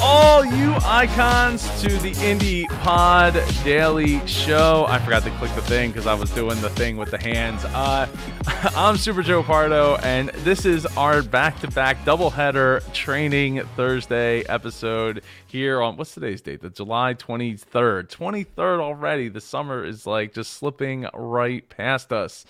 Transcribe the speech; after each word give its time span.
All 0.00 0.44
you 0.44 0.74
icons, 0.84 1.62
to 1.82 1.88
the 1.98 2.12
Indie 2.12 2.66
Pod 2.82 3.34
Daily 3.64 4.26
Show. 4.26 4.84
I 4.88 4.98
forgot 4.98 5.22
to 5.24 5.30
click 5.32 5.54
the 5.54 5.62
thing 5.62 5.90
because 5.90 6.06
I 6.06 6.14
was 6.14 6.30
doing 6.30 6.60
the 6.60 6.70
thing 6.70 6.96
with 6.96 7.10
the 7.10 7.18
hands. 7.18 7.64
Uh, 7.64 8.08
I'm 8.76 8.96
Super 8.96 9.22
Joe 9.22 9.42
Pardo, 9.42 9.96
and 9.96 10.28
this 10.28 10.66
is 10.66 10.84
our 10.96 11.22
back 11.22 11.60
to 11.60 11.70
back 11.70 12.04
doubleheader 12.04 12.92
training 12.92 13.62
Thursday 13.76 14.42
episode 14.46 15.22
here 15.46 15.80
on 15.80 15.96
what's 15.96 16.14
today's 16.14 16.40
date? 16.40 16.60
The 16.60 16.70
July 16.70 17.14
23rd. 17.14 18.08
23rd 18.08 18.80
already. 18.80 19.28
The 19.28 19.40
summer 19.40 19.84
is 19.84 20.06
like 20.06 20.34
just 20.34 20.54
slipping 20.54 21.06
right 21.14 21.66
past 21.68 22.12
us 22.12 22.44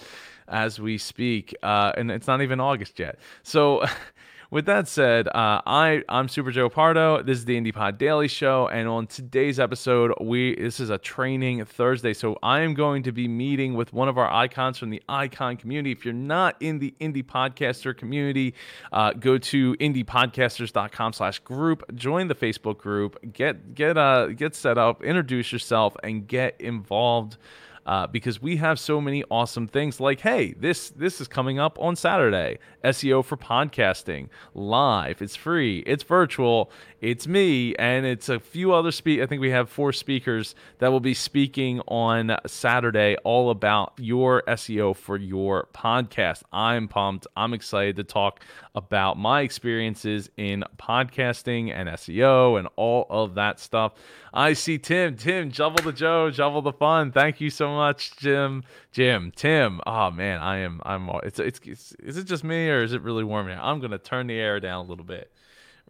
as 0.48 0.78
we 0.78 0.98
speak, 0.98 1.54
uh, 1.62 1.92
and 1.96 2.10
it's 2.10 2.26
not 2.26 2.42
even 2.42 2.60
August 2.60 2.98
yet. 2.98 3.18
So, 3.42 3.84
with 4.54 4.64
that 4.66 4.86
said, 4.86 5.26
uh, 5.26 5.60
I 5.66 6.04
I'm 6.08 6.28
Super 6.28 6.52
Joe 6.52 6.68
Pardo. 6.68 7.24
This 7.24 7.38
is 7.38 7.44
the 7.44 7.60
Indie 7.60 7.74
Pod 7.74 7.98
Daily 7.98 8.28
Show, 8.28 8.68
and 8.68 8.86
on 8.86 9.08
today's 9.08 9.58
episode, 9.58 10.12
we 10.20 10.54
this 10.54 10.78
is 10.78 10.90
a 10.90 10.98
training 10.98 11.64
Thursday. 11.64 12.14
So 12.14 12.38
I 12.40 12.60
am 12.60 12.74
going 12.74 13.02
to 13.02 13.10
be 13.10 13.26
meeting 13.26 13.74
with 13.74 13.92
one 13.92 14.08
of 14.08 14.16
our 14.16 14.32
icons 14.32 14.78
from 14.78 14.90
the 14.90 15.02
icon 15.08 15.56
community. 15.56 15.90
If 15.90 16.04
you're 16.04 16.14
not 16.14 16.54
in 16.60 16.78
the 16.78 16.94
indie 17.00 17.24
podcaster 17.24 17.98
community, 17.98 18.54
uh, 18.92 19.14
go 19.14 19.38
to 19.38 19.74
indiepodcasters.com/group, 19.74 21.96
join 21.96 22.28
the 22.28 22.36
Facebook 22.36 22.78
group, 22.78 23.18
get 23.32 23.74
get 23.74 23.98
uh 23.98 24.28
get 24.28 24.54
set 24.54 24.78
up, 24.78 25.02
introduce 25.02 25.52
yourself, 25.52 25.96
and 26.04 26.28
get 26.28 26.60
involved 26.60 27.38
uh, 27.86 28.06
because 28.06 28.40
we 28.40 28.56
have 28.56 28.78
so 28.78 29.00
many 29.00 29.24
awesome 29.30 29.66
things. 29.66 30.00
Like 30.00 30.20
hey 30.20 30.54
this 30.54 30.90
this 30.90 31.20
is 31.20 31.28
coming 31.28 31.58
up 31.58 31.78
on 31.80 31.96
saturday. 31.96 32.58
Seo 32.84 33.24
for 33.24 33.36
podcasting. 33.36 34.28
Live. 34.54 35.22
It's 35.22 35.36
free. 35.36 35.78
It's 35.86 36.02
virtual. 36.02 36.70
It's 37.00 37.26
me. 37.26 37.74
And 37.76 38.06
it's 38.06 38.28
a 38.28 38.40
few 38.40 38.72
other 38.72 38.92
speak 38.92 39.20
i 39.20 39.26
think 39.26 39.40
we 39.40 39.50
have 39.50 39.68
four 39.68 39.92
speakers 39.92 40.54
that 40.78 40.88
will 40.88 41.00
be 41.00 41.14
speaking 41.14 41.80
on 41.88 42.36
saturday 42.46 43.16
all 43.24 43.50
about 43.50 43.92
your 43.98 44.42
seo 44.48 44.94
for 44.96 45.16
your 45.16 45.68
podcast. 45.74 46.42
I'm 46.52 46.88
pumped. 46.88 47.26
I'm 47.36 47.52
excited 47.54 47.96
to 47.96 48.04
talk 48.04 48.40
about 48.74 49.16
my 49.16 49.42
experiences 49.42 50.28
in 50.36 50.64
podcasting 50.76 51.72
and 51.72 51.88
seo 51.90 52.58
and 52.58 52.68
all 52.76 53.06
of 53.08 53.34
that 53.34 53.60
stuff. 53.60 53.92
I 54.32 54.54
see 54.54 54.78
tim. 54.78 55.16
Tim 55.16 55.50
jubble 55.50 55.82
the 55.84 55.92
joe 55.92 56.30
jubble 56.30 56.62
the 56.62 56.72
fun. 56.72 57.12
Thank 57.12 57.40
you 57.40 57.50
so 57.50 57.74
much 57.74 58.16
jim. 58.16 58.64
Jim 58.90 59.32
tim. 59.36 59.80
Oh 59.86 60.10
man 60.10 60.40
i 60.40 60.58
am 60.58 60.80
i'm 60.84 61.08
it's 61.22 61.38
it's, 61.38 61.60
it's 61.64 61.92
is 61.92 62.16
it 62.16 62.24
just 62.24 62.42
me 62.44 62.68
or 62.68 62.82
is 62.82 62.92
it 62.92 63.02
really 63.02 63.24
warm 63.24 63.46
here 63.46 63.58
i'm 63.60 63.80
gonna 63.80 63.98
turn 63.98 64.26
the 64.26 64.34
air 64.34 64.58
down 64.60 64.84
a 64.84 64.88
little 64.88 65.04
bit 65.04 65.30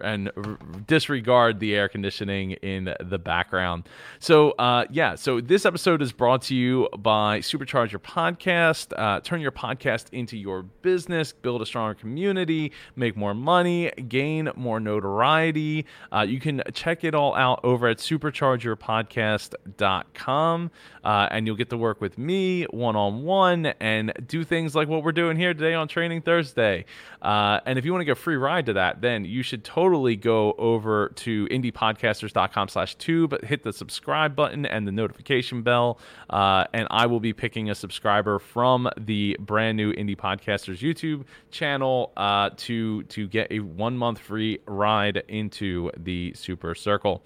and 0.00 0.30
r- 0.36 0.58
disregard 0.86 1.60
the 1.60 1.74
air 1.74 1.88
conditioning 1.88 2.52
in 2.52 2.94
the 3.00 3.18
background. 3.18 3.88
So, 4.18 4.50
uh, 4.52 4.86
yeah, 4.90 5.14
so 5.14 5.40
this 5.40 5.64
episode 5.64 6.02
is 6.02 6.12
brought 6.12 6.42
to 6.42 6.54
you 6.54 6.88
by 6.98 7.38
Supercharge 7.40 7.92
Your 7.92 8.00
Podcast. 8.00 8.92
Uh, 8.96 9.20
turn 9.20 9.40
your 9.40 9.52
podcast 9.52 10.12
into 10.12 10.36
your 10.36 10.62
business, 10.62 11.32
build 11.32 11.62
a 11.62 11.66
stronger 11.66 11.94
community, 11.94 12.72
make 12.96 13.16
more 13.16 13.34
money, 13.34 13.92
gain 14.08 14.50
more 14.56 14.80
notoriety. 14.80 15.86
Uh, 16.12 16.26
you 16.28 16.40
can 16.40 16.60
check 16.72 17.04
it 17.04 17.14
all 17.14 17.36
out 17.36 17.60
over 17.62 17.86
at 17.88 17.98
superchargeyourpodcast.com, 17.98 20.70
uh, 21.04 21.28
and 21.30 21.46
you'll 21.46 21.56
get 21.56 21.70
to 21.70 21.76
work 21.76 22.00
with 22.00 22.18
me 22.18 22.64
one 22.64 22.96
on 22.96 23.22
one 23.22 23.66
and 23.80 24.12
do 24.26 24.42
things 24.42 24.74
like 24.74 24.88
what 24.88 25.04
we're 25.04 25.12
doing 25.12 25.36
here 25.36 25.54
today 25.54 25.74
on 25.74 25.86
Training 25.86 26.22
Thursday. 26.22 26.84
Uh, 27.22 27.60
and 27.64 27.78
if 27.78 27.84
you 27.84 27.92
want 27.92 28.00
to 28.00 28.06
get 28.06 28.12
a 28.12 28.16
free 28.16 28.36
ride 28.36 28.66
to 28.66 28.72
that, 28.74 29.00
then 29.00 29.24
you 29.24 29.42
should 29.42 29.64
totally 29.64 29.83
totally 29.84 30.16
go 30.16 30.54
over 30.56 31.12
to 31.14 31.46
indiepodcasters.com 31.48 32.68
slash 32.68 32.94
tube, 32.94 33.44
hit 33.44 33.62
the 33.64 33.72
subscribe 33.72 34.34
button 34.34 34.64
and 34.64 34.86
the 34.88 34.92
notification 34.92 35.60
bell, 35.60 35.98
uh, 36.30 36.64
and 36.72 36.88
I 36.90 37.04
will 37.04 37.20
be 37.20 37.34
picking 37.34 37.68
a 37.68 37.74
subscriber 37.74 38.38
from 38.38 38.88
the 38.96 39.36
brand 39.38 39.76
new 39.76 39.92
Indie 39.92 40.16
Podcasters 40.16 40.78
YouTube 40.78 41.24
channel 41.50 42.12
uh, 42.16 42.48
to 42.56 43.02
to 43.04 43.28
get 43.28 43.52
a 43.52 43.58
one 43.60 43.98
month 43.98 44.20
free 44.20 44.58
ride 44.66 45.22
into 45.28 45.90
the 45.98 46.32
Super 46.34 46.74
Circle. 46.74 47.22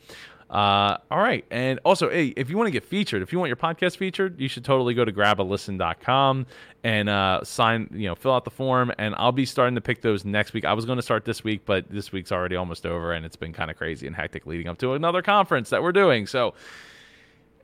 Uh, 0.51 0.97
all 1.11 1.19
right. 1.19 1.45
And 1.51 1.79
also, 1.85 2.09
hey, 2.09 2.29
if 2.29 2.49
you 2.49 2.57
want 2.57 2.69
to 2.69 2.71
get 2.71 2.85
featured, 2.85 3.23
if 3.23 3.33
you 3.33 3.39
want 3.39 3.49
your 3.49 3.57
podcast 3.57 3.99
featured, 3.99 4.41
you 4.41 4.49
should 4.49 4.65
totally 4.65 4.95
go 4.95 5.05
to 5.05 5.13
grabalisten.com 5.13 6.47
and 6.85 7.09
uh, 7.09 7.45
sign, 7.45 7.91
you 7.93 8.09
know, 8.09 8.15
fill 8.15 8.33
out 8.33 8.45
the 8.45 8.51
form. 8.51 8.91
And 8.99 9.15
I'll 9.19 9.33
be 9.33 9.45
starting 9.45 9.75
to 9.75 9.81
pick 9.83 10.01
those 10.01 10.25
next 10.25 10.55
week. 10.55 10.65
I 10.65 10.73
was 10.73 10.87
going 10.87 10.97
to 10.97 11.03
start 11.03 11.27
this 11.27 11.45
week, 11.45 11.63
but 11.67 11.91
this 11.91 12.13
week's 12.13 12.33
already 12.33 12.57
almost 12.57 12.87
over 12.87 13.13
and 13.13 13.27
it's 13.27 13.37
been 13.37 13.53
kind 13.53 13.71
of 13.71 13.77
crazy 13.77 14.07
and 14.07 14.17
hectic 14.17 14.47
leading 14.47 14.69
up 14.69 14.79
to 14.79 14.95
another 14.95 15.21
conference 15.21 15.69
that 15.71 15.83
we're 15.83 15.93
doing. 15.93 16.27
So, 16.27 16.55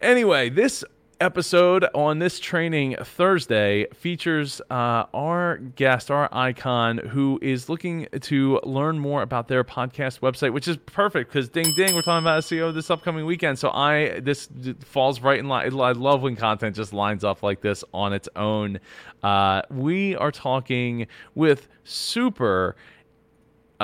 anyway, 0.03 0.51
this 0.51 0.85
episode 1.25 1.87
on 1.95 2.19
this 2.19 2.39
training 2.39 2.97
Thursday 3.03 3.87
features 3.95 4.61
uh, 4.71 5.07
our 5.15 5.57
guest, 5.57 6.11
our 6.11 6.29
icon, 6.31 6.99
who 6.99 7.39
is 7.41 7.71
looking 7.71 8.07
to 8.21 8.61
learn 8.63 8.99
more 8.99 9.23
about 9.23 9.49
their 9.49 9.65
podcast 9.65 10.21
website, 10.21 10.53
which 10.53 10.69
is 10.69 10.77
perfect 10.77 11.33
because 11.33 11.49
ding 11.49 11.73
ding, 11.77 11.95
we're 11.95 12.03
talking 12.03 12.23
about 12.23 12.43
SEO 12.43 12.75
this 12.75 12.91
upcoming 12.91 13.25
weekend. 13.25 13.59
So 13.59 13.71
I 13.71 14.21
this 14.21 14.51
falls 14.81 15.23
right 15.23 15.39
in 15.39 15.49
line. 15.49 15.65
I 15.65 15.93
love 15.93 16.21
when 16.21 16.37
content 16.37 16.77
just 16.77 16.93
lines 16.93 17.25
up 17.25 17.43
like 17.43 17.63
this 17.63 17.83
on 17.95 18.13
its 18.13 18.29
own. 18.37 18.79
Uh, 19.23 19.63
we 19.71 20.15
are 20.17 20.31
talking 20.31 21.07
with 21.35 21.69
Super 21.85 22.77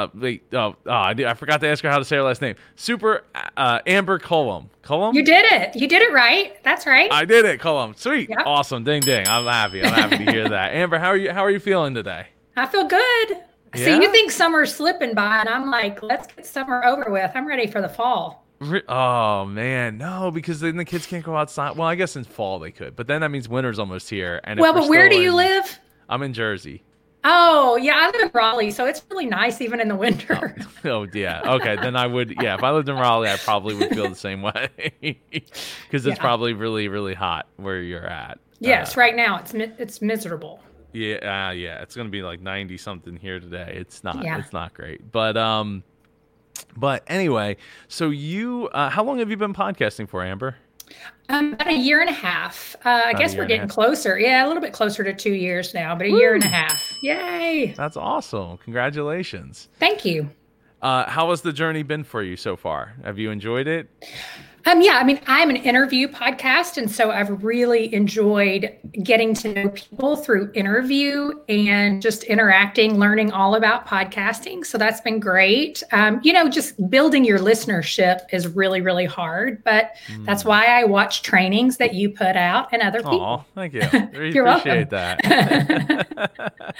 uh, 0.00 0.08
wait, 0.14 0.42
oh, 0.52 0.76
oh 0.86 0.90
I, 0.90 1.14
did, 1.14 1.26
I, 1.26 1.34
forgot 1.34 1.60
to 1.60 1.68
ask 1.68 1.82
her 1.82 1.90
how 1.90 1.98
to 1.98 2.04
say 2.04 2.16
her 2.16 2.22
last 2.22 2.40
name. 2.40 2.56
Super 2.76 3.24
uh, 3.56 3.80
Amber 3.86 4.18
Cullum. 4.18 4.70
Cullum? 4.82 5.14
You 5.14 5.22
did 5.22 5.44
it. 5.50 5.76
You 5.76 5.88
did 5.88 6.02
it 6.02 6.12
right. 6.12 6.62
That's 6.64 6.86
right. 6.86 7.12
I 7.12 7.24
did 7.24 7.44
it, 7.44 7.60
Cullum. 7.60 7.94
Sweet. 7.96 8.30
Yep. 8.30 8.38
Awesome. 8.46 8.84
Ding 8.84 9.02
ding. 9.02 9.26
I'm 9.26 9.44
happy. 9.44 9.82
I'm 9.82 9.92
happy 9.92 10.24
to 10.24 10.32
hear 10.32 10.48
that. 10.48 10.72
Amber, 10.72 10.98
how 10.98 11.08
are 11.08 11.16
you 11.16 11.32
how 11.32 11.44
are 11.44 11.50
you 11.50 11.60
feeling 11.60 11.94
today? 11.94 12.26
I 12.56 12.66
feel 12.66 12.84
good. 12.84 13.38
Yeah? 13.74 13.84
See, 13.84 13.94
you 13.96 14.10
think 14.10 14.32
summer's 14.32 14.74
slipping 14.74 15.14
by, 15.14 15.38
and 15.38 15.48
I'm 15.48 15.70
like, 15.70 16.02
let's 16.02 16.26
get 16.26 16.44
summer 16.44 16.84
over 16.84 17.08
with. 17.08 17.30
I'm 17.34 17.46
ready 17.46 17.66
for 17.66 17.80
the 17.80 17.88
fall. 17.88 18.44
Oh 18.88 19.46
man, 19.46 19.96
no, 19.96 20.30
because 20.30 20.60
then 20.60 20.76
the 20.76 20.84
kids 20.84 21.06
can't 21.06 21.24
go 21.24 21.34
outside. 21.34 21.76
Well, 21.76 21.88
I 21.88 21.94
guess 21.94 22.14
in 22.16 22.24
fall 22.24 22.58
they 22.58 22.72
could, 22.72 22.94
but 22.94 23.06
then 23.06 23.22
that 23.22 23.30
means 23.30 23.48
winter's 23.48 23.78
almost 23.78 24.10
here. 24.10 24.40
And 24.44 24.60
well, 24.60 24.74
but 24.74 24.88
where 24.88 25.08
do 25.08 25.16
you 25.16 25.34
live? 25.34 25.78
I'm 26.10 26.22
in 26.22 26.34
Jersey. 26.34 26.82
Oh, 27.22 27.76
yeah, 27.76 27.96
I 27.96 28.06
live 28.06 28.22
in 28.22 28.30
Raleigh, 28.32 28.70
so 28.70 28.86
it's 28.86 29.02
really 29.10 29.26
nice 29.26 29.60
even 29.60 29.80
in 29.80 29.88
the 29.88 29.96
winter. 29.96 30.56
Oh, 30.58 30.70
oh 30.90 31.06
yeah. 31.12 31.42
Okay, 31.44 31.76
then 31.76 31.96
I 31.96 32.06
would 32.06 32.34
yeah, 32.40 32.54
if 32.54 32.62
I 32.62 32.70
lived 32.70 32.88
in 32.88 32.96
Raleigh, 32.96 33.30
I 33.30 33.36
probably 33.36 33.74
would 33.74 33.90
feel 33.90 34.08
the 34.08 34.14
same 34.14 34.42
way. 34.42 34.68
Cuz 35.90 36.06
it's 36.06 36.06
yeah. 36.06 36.14
probably 36.16 36.54
really 36.54 36.88
really 36.88 37.14
hot 37.14 37.46
where 37.56 37.80
you're 37.80 38.06
at. 38.06 38.38
Yes, 38.58 38.96
uh, 38.96 39.00
right 39.00 39.14
now 39.14 39.38
it's 39.38 39.52
it's 39.54 40.00
miserable. 40.00 40.60
Yeah, 40.92 41.48
uh, 41.48 41.52
yeah, 41.52 41.82
it's 41.82 41.94
going 41.94 42.08
to 42.08 42.10
be 42.10 42.22
like 42.22 42.40
90 42.40 42.76
something 42.76 43.16
here 43.16 43.38
today. 43.38 43.74
It's 43.76 44.02
not 44.02 44.24
yeah. 44.24 44.38
it's 44.38 44.52
not 44.52 44.74
great. 44.74 45.12
But 45.12 45.36
um 45.36 45.84
but 46.76 47.04
anyway, 47.06 47.56
so 47.88 48.10
you 48.10 48.68
uh, 48.72 48.90
how 48.90 49.04
long 49.04 49.18
have 49.18 49.30
you 49.30 49.36
been 49.36 49.54
podcasting 49.54 50.08
for, 50.08 50.24
Amber? 50.24 50.56
Um, 51.30 51.52
about 51.52 51.68
a 51.68 51.76
year 51.76 52.00
and 52.00 52.10
a 52.10 52.14
half. 52.14 52.74
Uh, 52.84 53.02
I 53.06 53.12
guess 53.12 53.36
we're 53.36 53.46
getting 53.46 53.68
closer. 53.68 54.18
Yeah, 54.18 54.44
a 54.44 54.48
little 54.48 54.60
bit 54.60 54.72
closer 54.72 55.04
to 55.04 55.14
two 55.14 55.32
years 55.32 55.72
now, 55.72 55.94
but 55.94 56.08
a 56.08 56.10
Woo! 56.10 56.18
year 56.18 56.34
and 56.34 56.42
a 56.42 56.48
half. 56.48 56.92
Yay! 57.02 57.72
That's 57.76 57.96
awesome. 57.96 58.58
Congratulations. 58.58 59.68
Thank 59.78 60.04
you. 60.04 60.28
Uh, 60.82 61.08
how 61.08 61.30
has 61.30 61.42
the 61.42 61.52
journey 61.52 61.84
been 61.84 62.02
for 62.02 62.22
you 62.22 62.36
so 62.36 62.56
far? 62.56 62.94
Have 63.04 63.16
you 63.16 63.30
enjoyed 63.30 63.68
it? 63.68 63.88
Um, 64.66 64.82
yeah, 64.82 64.98
I 64.98 65.04
mean, 65.04 65.20
I'm 65.26 65.48
an 65.48 65.56
interview 65.56 66.06
podcast, 66.06 66.76
and 66.76 66.90
so 66.90 67.10
I've 67.10 67.42
really 67.42 67.92
enjoyed 67.94 68.76
getting 69.02 69.32
to 69.34 69.52
know 69.52 69.68
people 69.70 70.16
through 70.16 70.50
interview 70.54 71.32
and 71.48 72.02
just 72.02 72.24
interacting, 72.24 72.98
learning 72.98 73.32
all 73.32 73.54
about 73.54 73.86
podcasting. 73.86 74.66
So 74.66 74.76
that's 74.76 75.00
been 75.00 75.18
great. 75.18 75.82
Um, 75.92 76.20
you 76.22 76.32
know, 76.32 76.48
just 76.48 76.90
building 76.90 77.24
your 77.24 77.38
listenership 77.38 78.20
is 78.32 78.48
really, 78.48 78.80
really 78.80 79.06
hard, 79.06 79.64
but 79.64 79.92
mm. 80.08 80.26
that's 80.26 80.44
why 80.44 80.66
I 80.66 80.84
watch 80.84 81.22
trainings 81.22 81.78
that 81.78 81.94
you 81.94 82.10
put 82.10 82.36
out 82.36 82.68
and 82.72 82.82
other 82.82 82.98
people. 82.98 83.20
Oh, 83.20 83.44
thank 83.54 83.74
you. 83.74 83.80
Really 84.20 84.34
You're 84.34 84.46
appreciate 84.46 84.90
welcome. 84.90 85.26
that. 85.28 86.52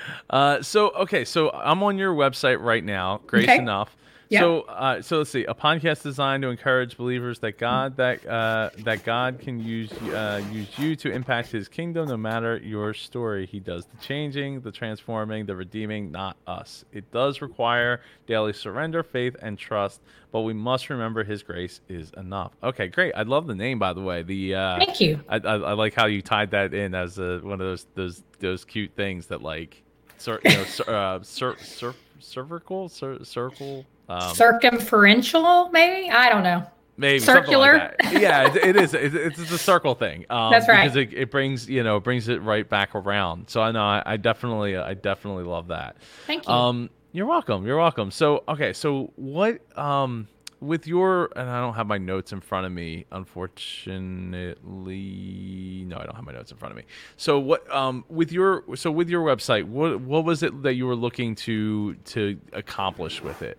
uh, 0.30 0.62
so, 0.62 0.90
okay, 0.90 1.24
so 1.24 1.50
I'm 1.50 1.82
on 1.82 1.98
your 1.98 2.14
website 2.14 2.60
right 2.60 2.84
now. 2.84 3.20
Grace 3.26 3.44
okay. 3.44 3.58
enough. 3.58 3.96
Yep. 4.30 4.42
So, 4.42 4.60
uh, 4.62 5.02
so 5.02 5.18
let's 5.18 5.30
see. 5.30 5.44
A 5.44 5.54
podcast 5.54 6.04
designed 6.04 6.44
to 6.44 6.50
encourage 6.50 6.96
believers 6.96 7.40
that 7.40 7.58
God 7.58 7.96
that 7.96 8.24
uh, 8.24 8.70
that 8.84 9.02
God 9.02 9.40
can 9.40 9.58
use 9.58 9.92
uh, 9.92 10.40
use 10.52 10.68
you 10.78 10.94
to 10.96 11.10
impact 11.10 11.50
His 11.50 11.66
kingdom, 11.66 12.08
no 12.08 12.16
matter 12.16 12.56
your 12.58 12.94
story. 12.94 13.44
He 13.44 13.58
does 13.58 13.86
the 13.86 13.96
changing, 13.96 14.60
the 14.60 14.70
transforming, 14.70 15.46
the 15.46 15.56
redeeming, 15.56 16.12
not 16.12 16.36
us. 16.46 16.84
It 16.92 17.10
does 17.10 17.42
require 17.42 18.02
daily 18.28 18.52
surrender, 18.52 19.02
faith, 19.02 19.34
and 19.42 19.58
trust, 19.58 20.00
but 20.30 20.42
we 20.42 20.52
must 20.52 20.90
remember 20.90 21.24
His 21.24 21.42
grace 21.42 21.80
is 21.88 22.12
enough. 22.16 22.52
Okay, 22.62 22.86
great. 22.86 23.12
I 23.16 23.22
love 23.22 23.48
the 23.48 23.56
name, 23.56 23.80
by 23.80 23.92
the 23.94 24.00
way. 24.00 24.22
The 24.22 24.54
uh, 24.54 24.78
thank 24.78 25.00
you. 25.00 25.24
I, 25.28 25.38
I, 25.38 25.54
I 25.54 25.72
like 25.72 25.94
how 25.94 26.06
you 26.06 26.22
tied 26.22 26.52
that 26.52 26.72
in 26.72 26.94
as 26.94 27.18
a, 27.18 27.40
one 27.42 27.54
of 27.54 27.66
those 27.66 27.86
those 27.96 28.22
those 28.38 28.64
cute 28.64 28.92
things 28.94 29.26
that 29.26 29.42
like, 29.42 29.82
cir- 30.18 30.40
you 30.44 30.52
know, 30.52 30.64
cir- 30.64 30.84
uh, 30.94 31.22
cir- 31.24 31.56
cir- 31.58 31.94
cervical, 32.20 32.88
cir- 32.88 33.24
circle 33.24 33.84
Um, 34.10 34.34
Circumferential, 34.34 35.68
maybe? 35.70 36.10
I 36.10 36.28
don't 36.28 36.42
know. 36.42 36.66
maybe 36.96 37.20
circular? 37.20 37.94
like. 38.02 38.12
Yeah, 38.12 38.48
it, 38.48 38.56
it 38.56 38.76
is. 38.76 38.92
It, 38.92 39.14
it's 39.14 39.38
it's 39.38 39.52
a 39.52 39.58
circle 39.58 39.94
thing. 39.94 40.26
Um, 40.30 40.50
That's 40.50 40.68
right. 40.68 40.82
Because 40.82 40.96
it, 40.96 41.12
it 41.14 41.30
brings 41.30 41.68
you 41.68 41.82
know 41.84 41.96
it 41.96 42.04
brings 42.04 42.28
it 42.28 42.42
right 42.42 42.68
back 42.68 42.94
around. 42.94 43.48
So 43.50 43.62
I 43.62 43.70
know 43.70 43.82
I, 43.82 44.02
I 44.04 44.16
definitely 44.16 44.76
I 44.76 44.94
definitely 44.94 45.44
love 45.44 45.68
that. 45.68 45.96
Thank 46.26 46.46
you. 46.48 46.52
Um, 46.52 46.90
you're 47.12 47.26
welcome. 47.26 47.66
You're 47.66 47.78
welcome. 47.78 48.10
So 48.10 48.42
okay, 48.48 48.72
so 48.72 49.12
what 49.16 49.60
um 49.78 50.26
with 50.60 50.86
your 50.86 51.30
and 51.36 51.48
I 51.48 51.60
don't 51.60 51.74
have 51.74 51.86
my 51.86 51.98
notes 51.98 52.32
in 52.32 52.40
front 52.40 52.66
of 52.66 52.72
me, 52.72 53.06
unfortunately. 53.12 55.84
No, 55.86 55.96
I 55.98 56.04
don't 56.04 56.14
have 56.16 56.24
my 56.24 56.32
notes 56.32 56.50
in 56.52 56.58
front 56.58 56.72
of 56.72 56.76
me. 56.76 56.84
So 57.16 57.38
what 57.38 57.70
um 57.74 58.04
with 58.08 58.32
your 58.32 58.64
so 58.76 58.90
with 58.90 59.08
your 59.08 59.24
website, 59.24 59.64
what 59.64 60.00
what 60.00 60.24
was 60.24 60.42
it 60.42 60.62
that 60.62 60.74
you 60.74 60.86
were 60.86 60.96
looking 60.96 61.34
to 61.36 61.94
to 61.94 62.38
accomplish 62.52 63.22
with 63.22 63.42
it? 63.42 63.58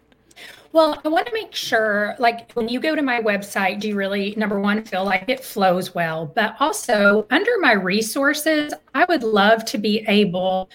Well, 0.74 1.02
I 1.04 1.10
want 1.10 1.28
to 1.28 1.34
make 1.34 1.54
sure, 1.54 2.16
like 2.18 2.52
when 2.54 2.70
you 2.70 2.80
go 2.80 2.96
to 2.96 3.02
my 3.02 3.22
website, 3.22 3.82
do 3.82 3.90
you 3.90 3.96
really, 3.96 4.34
number 4.38 4.60
one, 4.60 4.84
feel 4.86 5.04
like 5.04 5.26
it 5.28 5.44
flows 5.44 5.94
well? 5.94 6.32
But 6.34 6.56
also, 6.62 7.28
under 7.30 7.52
my 7.60 7.74
resources, 7.74 8.74
I 8.94 9.04
would 9.06 9.24
love 9.24 9.66
to 9.66 9.78
be 9.78 10.06
able 10.08 10.70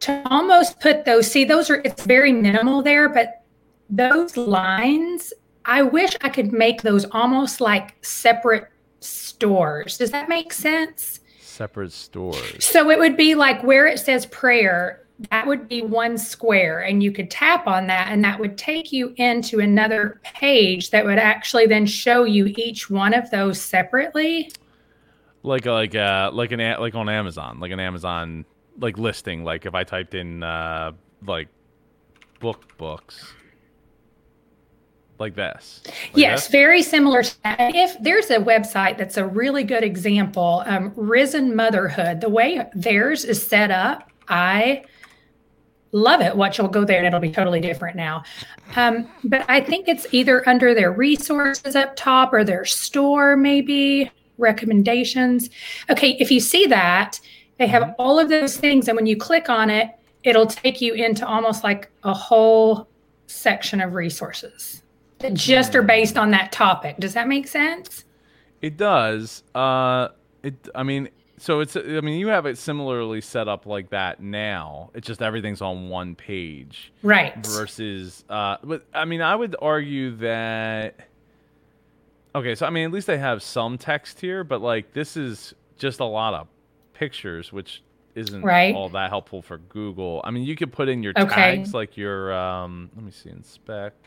to 0.00 0.22
almost 0.26 0.78
put 0.78 1.04
those, 1.04 1.28
see, 1.28 1.44
those 1.44 1.68
are, 1.68 1.82
it's 1.84 2.06
very 2.06 2.32
minimal 2.32 2.80
there, 2.82 3.08
but 3.08 3.42
those 3.90 4.36
lines, 4.36 5.32
I 5.64 5.82
wish 5.82 6.10
I 6.20 6.28
could 6.28 6.52
make 6.52 6.82
those 6.82 7.04
almost 7.10 7.60
like 7.60 7.96
separate 8.04 8.68
stores. 9.00 9.98
Does 9.98 10.12
that 10.12 10.28
make 10.28 10.52
sense? 10.52 11.20
Separate 11.40 11.92
stores. 11.92 12.64
So 12.64 12.90
it 12.90 12.98
would 13.00 13.16
be 13.16 13.34
like 13.34 13.64
where 13.64 13.88
it 13.88 13.98
says 13.98 14.26
prayer, 14.26 15.07
that 15.30 15.46
would 15.46 15.68
be 15.68 15.82
one 15.82 16.16
square, 16.16 16.80
and 16.80 17.02
you 17.02 17.10
could 17.10 17.30
tap 17.30 17.66
on 17.66 17.88
that, 17.88 18.08
and 18.12 18.22
that 18.24 18.38
would 18.38 18.56
take 18.56 18.92
you 18.92 19.14
into 19.16 19.58
another 19.58 20.20
page 20.22 20.90
that 20.90 21.04
would 21.04 21.18
actually 21.18 21.66
then 21.66 21.86
show 21.86 22.24
you 22.24 22.52
each 22.56 22.88
one 22.88 23.12
of 23.14 23.28
those 23.30 23.60
separately. 23.60 24.50
like 25.42 25.66
like 25.66 25.94
uh 25.94 26.30
like 26.32 26.52
an 26.52 26.60
a- 26.60 26.78
like 26.78 26.94
on 26.94 27.08
Amazon, 27.08 27.58
like 27.58 27.72
an 27.72 27.80
Amazon 27.80 28.44
like 28.80 28.96
listing. 28.96 29.42
Like 29.44 29.66
if 29.66 29.74
I 29.74 29.82
typed 29.84 30.14
in 30.14 30.42
uh 30.42 30.92
like 31.26 31.48
book 32.38 32.76
books, 32.78 33.34
like 35.18 35.34
this. 35.34 35.82
Like 35.84 35.94
yes, 36.14 36.44
this? 36.44 36.52
very 36.52 36.82
similar. 36.82 37.24
To 37.24 37.42
that. 37.42 37.74
If 37.74 38.00
there's 38.00 38.30
a 38.30 38.38
website 38.38 38.98
that's 38.98 39.16
a 39.16 39.26
really 39.26 39.64
good 39.64 39.82
example, 39.82 40.62
um, 40.66 40.92
Risen 40.94 41.56
Motherhood, 41.56 42.20
the 42.20 42.28
way 42.28 42.64
theirs 42.74 43.24
is 43.24 43.44
set 43.44 43.72
up, 43.72 44.10
I 44.28 44.84
love 45.92 46.20
it. 46.20 46.36
Watch, 46.36 46.58
you'll 46.58 46.68
go 46.68 46.84
there 46.84 46.98
and 46.98 47.06
it'll 47.06 47.20
be 47.20 47.30
totally 47.30 47.60
different 47.60 47.96
now. 47.96 48.22
Um, 48.76 49.08
but 49.24 49.44
I 49.48 49.60
think 49.60 49.88
it's 49.88 50.06
either 50.12 50.46
under 50.48 50.74
their 50.74 50.92
resources 50.92 51.74
up 51.74 51.96
top 51.96 52.32
or 52.32 52.44
their 52.44 52.64
store, 52.64 53.36
maybe 53.36 54.10
recommendations. 54.36 55.50
Okay, 55.90 56.16
if 56.20 56.30
you 56.30 56.40
see 56.40 56.66
that, 56.66 57.20
they 57.58 57.66
have 57.66 57.94
all 57.98 58.18
of 58.18 58.28
those 58.28 58.56
things. 58.56 58.88
And 58.88 58.96
when 58.96 59.06
you 59.06 59.16
click 59.16 59.48
on 59.48 59.70
it, 59.70 59.90
it'll 60.22 60.46
take 60.46 60.80
you 60.80 60.94
into 60.94 61.26
almost 61.26 61.64
like 61.64 61.90
a 62.04 62.14
whole 62.14 62.88
section 63.26 63.80
of 63.80 63.94
resources 63.94 64.82
that 65.18 65.34
just 65.34 65.74
are 65.74 65.82
based 65.82 66.16
on 66.16 66.30
that 66.30 66.52
topic. 66.52 66.96
Does 66.98 67.14
that 67.14 67.28
make 67.28 67.48
sense? 67.48 68.04
It 68.62 68.76
does. 68.76 69.42
Uh, 69.54 70.08
it. 70.42 70.54
I 70.74 70.82
mean, 70.82 71.08
so 71.38 71.60
it's. 71.60 71.76
I 71.76 72.00
mean, 72.00 72.18
you 72.18 72.28
have 72.28 72.46
it 72.46 72.58
similarly 72.58 73.20
set 73.20 73.48
up 73.48 73.66
like 73.66 73.90
that 73.90 74.20
now. 74.20 74.90
It's 74.94 75.06
just 75.06 75.22
everything's 75.22 75.60
on 75.62 75.88
one 75.88 76.14
page 76.14 76.92
Right. 77.02 77.34
versus. 77.46 78.24
Uh, 78.28 78.56
but 78.62 78.84
I 78.94 79.04
mean, 79.04 79.22
I 79.22 79.34
would 79.34 79.56
argue 79.60 80.16
that. 80.16 80.94
Okay, 82.34 82.54
so 82.54 82.66
I 82.66 82.70
mean, 82.70 82.84
at 82.84 82.92
least 82.92 83.06
they 83.06 83.18
have 83.18 83.42
some 83.42 83.78
text 83.78 84.20
here, 84.20 84.44
but 84.44 84.60
like 84.60 84.92
this 84.92 85.16
is 85.16 85.54
just 85.78 86.00
a 86.00 86.04
lot 86.04 86.34
of 86.34 86.46
pictures, 86.92 87.52
which 87.52 87.82
isn't 88.14 88.42
Right. 88.42 88.74
all 88.74 88.88
that 88.90 89.10
helpful 89.10 89.42
for 89.42 89.58
Google. 89.58 90.20
I 90.24 90.30
mean, 90.30 90.42
you 90.44 90.56
could 90.56 90.72
put 90.72 90.88
in 90.88 91.02
your 91.02 91.12
Okay. 91.16 91.56
tags, 91.56 91.72
like 91.74 91.96
your. 91.96 92.32
Um, 92.32 92.90
let 92.94 93.04
me 93.04 93.10
see, 93.10 93.30
inspect. 93.30 94.06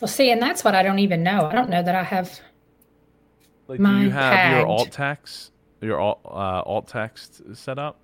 Well, 0.00 0.08
see, 0.08 0.30
and 0.30 0.42
that's 0.42 0.64
what 0.64 0.74
I 0.74 0.82
don't 0.82 0.98
even 0.98 1.22
know. 1.22 1.46
I 1.46 1.54
don't 1.54 1.70
know 1.70 1.82
that 1.82 1.94
I 1.94 2.02
have. 2.02 2.40
Like, 3.68 3.80
do 3.82 3.96
you 3.98 4.10
have 4.10 4.56
your 4.58 4.66
alt 4.66 4.90
text, 4.90 5.52
your 5.80 6.00
alt 6.00 6.20
uh, 6.24 6.62
alt 6.62 6.88
text 6.88 7.42
set 7.54 7.78
up? 7.78 7.98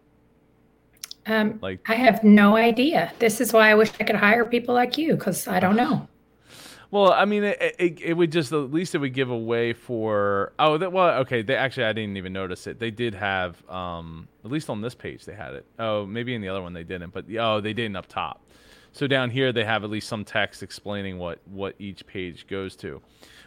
Um, 1.27 1.59
Like- 1.61 1.81
I 1.89 1.95
have 1.95 2.25
no 2.25 2.57
idea. 2.57 3.13
This 3.19 3.41
is 3.41 3.53
why 3.53 3.71
I 3.71 3.75
wish 3.75 3.91
I 4.01 4.05
could 4.05 4.17
hire 4.17 4.45
people 4.45 4.75
like 4.75 4.97
you 4.97 5.15
because 5.15 5.47
I 5.47 5.61
don't 5.61 5.77
know. 5.77 6.09
Well, 6.93 7.13
I 7.13 7.25
mean, 7.25 7.45
it, 7.45 7.77
it, 7.79 8.01
it 8.01 8.15
would 8.15 8.33
just 8.33 8.51
at 8.53 8.73
least 8.73 8.97
it 8.97 8.99
would 8.99 9.15
give 9.15 9.31
a 9.31 9.39
way 9.39 9.73
for 9.73 10.53
oh 10.59 10.77
that 10.77 10.91
well 10.93 11.21
okay 11.21 11.41
they 11.41 11.55
actually 11.55 11.85
I 11.85 11.93
didn't 11.93 12.17
even 12.17 12.33
notice 12.33 12.67
it 12.67 12.81
they 12.81 12.91
did 12.91 13.15
have 13.15 13.63
um 13.71 14.27
at 14.45 14.51
least 14.51 14.69
on 14.69 14.81
this 14.81 14.93
page 14.97 15.25
they 15.25 15.35
had 15.35 15.55
it 15.55 15.65
oh 15.79 16.05
maybe 16.05 16.35
in 16.35 16.41
the 16.41 16.49
other 16.49 16.61
one 16.61 16.73
they 16.73 16.83
didn't 16.83 17.13
but 17.13 17.27
oh 17.39 17.61
they 17.61 17.73
didn't 17.75 17.95
up 17.95 18.09
top 18.09 18.43
so 18.91 19.07
down 19.07 19.31
here 19.31 19.53
they 19.53 19.63
have 19.63 19.85
at 19.85 19.91
least 19.91 20.09
some 20.09 20.25
text 20.25 20.65
explaining 20.65 21.17
what 21.17 21.39
what 21.47 21.77
each 21.79 22.05
page 22.09 22.49
goes 22.49 22.75
to 22.75 23.01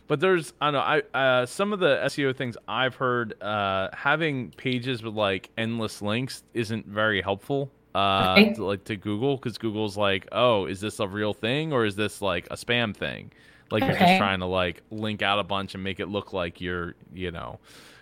but 0.08 0.20
there's 0.20 0.54
I 0.62 0.68
don't 0.72 0.74
know 0.74 0.80
I 1.14 1.18
uh, 1.42 1.46
some 1.46 1.74
of 1.74 1.80
the 1.80 1.98
SEO 2.06 2.36
things 2.36 2.58
I've 2.68 2.96
heard 2.96 3.42
uh, 3.42 3.90
having 3.94 4.52
pages 4.52 5.04
with 5.04 5.14
like 5.16 5.50
endless 5.58 6.02
links 6.02 6.44
isn't 6.54 6.86
very 6.88 7.22
helpful 7.22 7.72
uh, 7.96 8.42
Okay. 8.42 8.54
to, 8.56 8.66
like 8.66 8.84
to 8.86 8.96
Google 8.96 9.38
because 9.38 9.58
Google's 9.58 9.98
like 9.98 10.28
oh 10.32 10.66
is 10.66 10.82
this 10.82 11.00
a 11.00 11.08
real 11.08 11.34
thing 11.34 11.74
or 11.74 11.86
is 11.86 11.96
this 11.96 12.22
like 12.22 12.48
a 12.52 12.56
spam 12.56 12.96
thing? 12.96 13.32
Like 13.72 13.88
you're 13.88 13.96
just 13.96 14.16
trying 14.16 14.40
to 14.40 14.46
like 14.46 14.84
link 14.92 15.22
out 15.22 15.40
a 15.40 15.44
bunch 15.44 15.74
and 15.74 15.84
make 15.84 16.00
it 16.00 16.08
look 16.08 16.34
like 16.34 16.62
you're 16.62 16.96
you 17.14 17.32
know. 17.32 17.60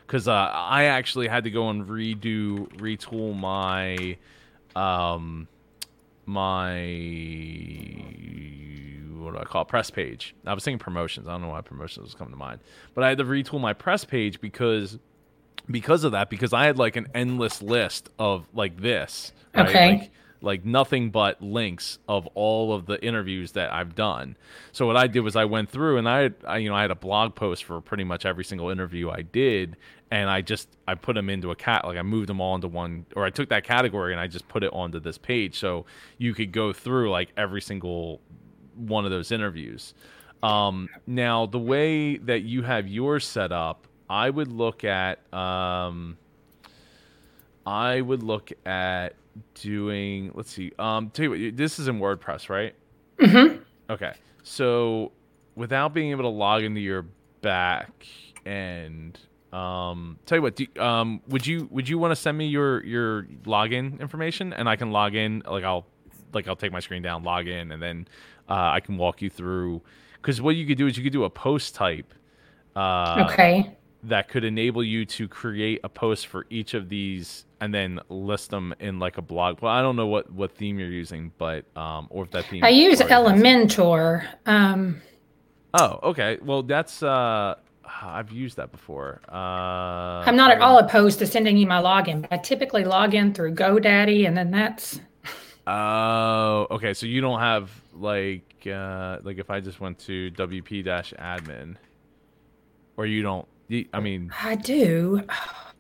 Because 0.08 0.28
uh, 0.28 0.34
I 0.34 0.86
actually 0.86 1.28
had 1.30 1.46
to 1.46 1.52
go 1.52 1.70
and 1.70 1.86
redo 1.88 2.68
retool 2.78 3.34
my 3.38 4.18
um 4.76 5.48
my 6.32 6.78
what 9.20 9.34
do 9.34 9.40
I 9.40 9.44
call 9.44 9.64
it? 9.64 9.68
press 9.68 9.90
page. 9.90 10.34
I 10.46 10.54
was 10.54 10.64
thinking 10.64 10.80
promotions. 10.80 11.28
I 11.28 11.32
don't 11.32 11.42
know 11.42 11.50
why 11.50 11.62
promotions 11.62 12.06
was 12.06 12.16
coming 12.16 12.32
to 12.32 12.38
mind, 12.38 12.62
but 12.94 13.04
I 13.04 13.10
had 13.10 13.18
to 13.20 13.24
retool 13.26 13.60
my 13.60 13.74
press 13.74 14.06
page 14.06 14.42
because 14.42 14.98
because 15.70 16.04
of 16.04 16.14
that 16.14 16.30
because 16.30 16.54
I 16.54 16.66
had 16.66 16.78
like 16.78 16.96
an 16.96 17.08
endless 17.14 17.62
list 17.62 18.10
of 18.18 18.48
like 18.54 18.82
this. 18.82 19.32
Right? 19.54 19.70
Okay. 19.70 19.92
Like, 20.00 20.12
like 20.42 20.66
nothing 20.66 21.12
but 21.12 21.42
links 21.42 22.00
of 22.08 22.28
all 22.34 22.74
of 22.74 22.86
the 22.86 23.04
interviews 23.06 23.52
that 23.54 23.72
I've 23.72 23.96
done. 23.96 24.36
So 24.72 24.88
what 24.88 24.98
I 24.98 25.08
did 25.08 25.22
was 25.22 25.36
I 25.36 25.46
went 25.46 25.70
through 25.70 25.98
and 25.98 26.10
I, 26.10 26.32
I 26.46 26.58
you 26.58 26.70
know 26.70 26.76
I 26.76 26.82
had 26.82 26.92
a 26.92 26.96
blog 26.96 27.36
post 27.36 27.64
for 27.64 27.80
pretty 27.82 28.04
much 28.04 28.26
every 28.26 28.44
single 28.44 28.70
interview 28.70 29.10
I 29.10 29.22
did 29.22 29.78
and 30.10 30.30
I 30.30 30.42
just 30.42 30.70
I 30.88 30.96
put 30.96 31.16
them 31.16 31.30
into 31.30 31.52
a 31.52 31.56
cat 31.56 31.86
like 31.86 31.98
I 31.98 32.02
moved 32.02 32.28
them 32.28 32.42
all 32.42 32.56
into 32.56 32.68
one 32.68 33.06
or 33.16 33.26
I 33.26 33.30
took 33.30 33.50
that 33.50 33.64
category 33.64 34.12
and 34.12 34.20
I 34.20 34.28
just 34.28 34.48
put 34.48 34.64
it 34.64 34.72
onto 34.74 35.00
this 35.00 35.18
page 35.18 35.60
so 35.60 35.86
you 36.18 36.34
could 36.34 36.52
go 36.52 36.74
through 36.74 37.12
like 37.12 37.30
every 37.38 37.62
single 37.62 38.22
one 38.76 39.06
of 39.06 39.12
those 39.12 39.32
interviews. 39.32 39.94
Um, 40.44 40.90
now 41.06 41.46
the 41.46 41.60
way 41.60 42.18
that 42.18 42.42
you 42.42 42.64
have 42.64 42.88
yours 42.88 43.28
set 43.28 43.52
up, 43.52 43.88
I 44.10 44.30
would 44.30 44.52
look 44.52 44.84
at 44.84 45.32
um, 45.34 46.18
I 47.66 48.02
would 48.02 48.24
look 48.24 48.52
at 48.66 49.16
doing. 49.56 50.32
Let's 50.34 50.52
see. 50.52 50.72
Um, 50.80 51.10
tell 51.12 51.24
you 51.24 51.30
what, 51.50 51.58
this 51.58 51.80
is 51.80 51.88
in 51.88 52.00
WordPress, 52.00 52.50
right? 52.50 52.76
hmm 53.20 53.58
Okay. 53.90 54.14
So 54.44 55.12
without 55.56 55.94
being 55.94 56.12
able 56.12 56.24
to 56.24 56.30
log 56.30 56.64
into 56.64 56.80
your 56.82 57.06
back 57.42 58.06
end, 58.46 59.20
um, 59.54 60.18
tell 60.26 60.38
you 60.38 60.42
what, 60.42 60.56
do, 60.56 60.66
um, 60.80 61.22
would 61.28 61.46
you 61.46 61.68
would 61.72 61.88
you 61.88 61.98
want 61.98 62.12
to 62.12 62.16
send 62.16 62.38
me 62.38 62.48
your 62.48 62.84
your 62.84 63.24
login 63.44 64.00
information 64.00 64.54
and 64.54 64.68
I 64.70 64.76
can 64.76 64.92
log 64.92 65.16
in? 65.16 65.44
Like 65.46 65.64
I'll 65.64 65.86
like 66.34 66.48
I'll 66.48 66.56
take 66.56 66.72
my 66.72 66.80
screen 66.80 67.02
down, 67.02 67.24
log 67.24 67.48
in, 67.48 67.72
and 67.72 67.82
then 67.82 68.08
uh, 68.50 68.72
I 68.74 68.80
can 68.80 68.98
walk 68.98 69.22
you 69.22 69.30
through. 69.30 69.82
Because 70.14 70.42
what 70.42 70.56
you 70.56 70.66
could 70.66 70.78
do 70.78 70.88
is 70.88 70.98
you 70.98 71.04
could 71.04 71.14
do 71.14 71.24
a 71.24 71.30
post 71.30 71.76
type. 71.76 72.14
Uh, 72.76 73.28
okay. 73.30 73.76
that 74.04 74.30
could 74.30 74.46
enable 74.46 74.82
you 74.82 75.06
to 75.06 75.28
create 75.28 75.82
a 75.84 75.90
post 75.90 76.28
for 76.28 76.46
each 76.50 76.74
of 76.74 76.88
these 76.88 77.44
and 77.62 77.74
then 77.74 78.00
list 78.10 78.50
them 78.50 78.76
in 78.80 79.00
like 79.00 79.18
a 79.18 79.22
blog. 79.22 79.62
Well, 79.62 79.72
I 79.72 79.82
don't 79.82 79.96
know 79.96 80.08
what 80.08 80.32
what 80.34 80.52
theme 80.52 80.80
you're 80.80 80.90
using, 80.90 81.32
but 81.38 81.66
um, 81.78 82.08
or 82.10 82.24
if 82.26 82.32
that 82.32 82.46
theme. 82.46 82.64
I 82.64 82.70
use 82.70 83.00
Elementor. 83.00 84.28
Um, 84.46 85.02
Oh, 85.74 86.00
okay. 86.04 86.38
Well, 86.42 86.64
that's 86.64 87.02
uh, 87.02 87.56
I've 88.02 88.32
used 88.32 88.58
that 88.58 88.72
before. 88.72 89.22
Uh, 89.30 90.24
I'm 90.26 90.36
not 90.36 90.52
at 90.52 90.62
all 90.62 90.80
opposed 90.80 91.20
to 91.20 91.28
sending 91.28 91.58
you 91.58 91.66
my 91.66 91.82
login, 91.82 92.22
but 92.22 92.34
I 92.34 92.38
typically 92.38 92.84
log 92.84 93.14
in 93.14 93.34
through 93.34 93.56
GoDaddy, 93.56 94.28
and 94.28 94.38
then 94.38 94.52
that's 94.52 95.00
Oh, 95.68 96.68
okay. 96.72 96.94
So 96.94 97.06
you 97.06 97.22
don't 97.22 97.40
have 97.40 97.72
like 97.94 98.68
uh, 98.68 99.20
like 99.24 99.38
if 99.38 99.50
I 99.50 99.60
just 99.60 99.80
went 99.80 100.00
to 100.00 100.32
WP 100.32 100.86
admin, 100.86 101.78
or 102.98 103.06
you 103.06 103.22
don't. 103.22 103.48
I 103.94 104.02
mean, 104.02 104.34
I 104.44 104.56
do. 104.56 105.24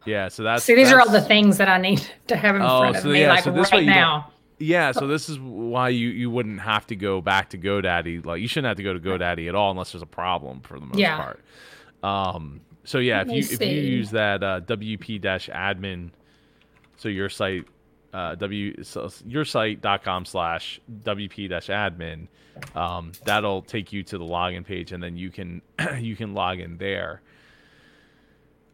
Yeah. 0.06 0.28
So 0.30 0.44
that's 0.44 0.64
See, 0.64 0.76
these 0.76 0.92
are 0.92 1.00
all 1.00 1.10
the 1.10 1.22
things 1.22 1.58
that 1.58 1.70
I 1.70 1.78
need 1.78 2.02
to 2.28 2.36
have 2.36 2.56
in 2.56 2.62
Oh, 2.62 2.80
front 2.80 2.96
of 2.98 3.04
so 3.04 3.10
me, 3.10 3.22
yeah, 3.22 3.30
like 3.30 3.44
so 3.44 3.52
this 3.52 3.72
right 3.72 3.86
now. 3.86 4.32
Yeah, 4.60 4.92
so 4.92 5.08
this 5.08 5.28
is 5.28 5.40
why 5.40 5.90
you 5.90 6.10
you 6.10 6.30
wouldn't 6.30 6.62
have 6.62 6.86
to 6.88 6.96
go 6.96 7.20
back 7.20 7.50
to 7.50 7.58
GoDaddy. 7.58 8.24
Like 8.26 8.42
you 8.42 8.48
shouldn't 8.48 8.68
have 8.70 8.78
to 8.78 8.84
go 8.84 8.94
to 8.94 9.00
GoDaddy 9.00 9.50
at 9.50 9.56
all 9.56 9.72
unless 9.72 9.92
there's 9.94 10.04
a 10.04 10.06
problem 10.08 10.62
for 10.62 10.80
the 10.80 10.86
most 10.86 11.00
Yeah. 11.00 11.18
part. 11.18 11.40
Um, 12.04 12.62
so 12.84 13.00
yeah, 13.00 13.22
if 13.22 13.28
you 13.30 13.38
if 13.40 13.60
you 13.62 13.68
use 13.82 14.12
that 14.12 14.44
uh, 14.44 14.62
WP-admin, 14.62 16.12
so 16.98 17.10
your 17.10 17.30
site 17.30 17.66
uh, 18.14 18.36
w 18.36 18.84
so 18.84 19.10
your 19.26 19.46
site.com 19.46 20.26
slash 20.26 20.80
WP-admin, 21.04 22.28
um, 22.76 23.12
that'll 23.26 23.62
take 23.62 23.94
you 23.94 24.04
to 24.04 24.18
the 24.18 24.26
login 24.26 24.66
page, 24.66 24.92
and 24.92 25.02
then 25.02 25.16
you 25.18 25.30
can 25.32 25.62
you 26.00 26.16
can 26.16 26.34
log 26.34 26.60
in 26.60 26.78
there. 26.78 27.22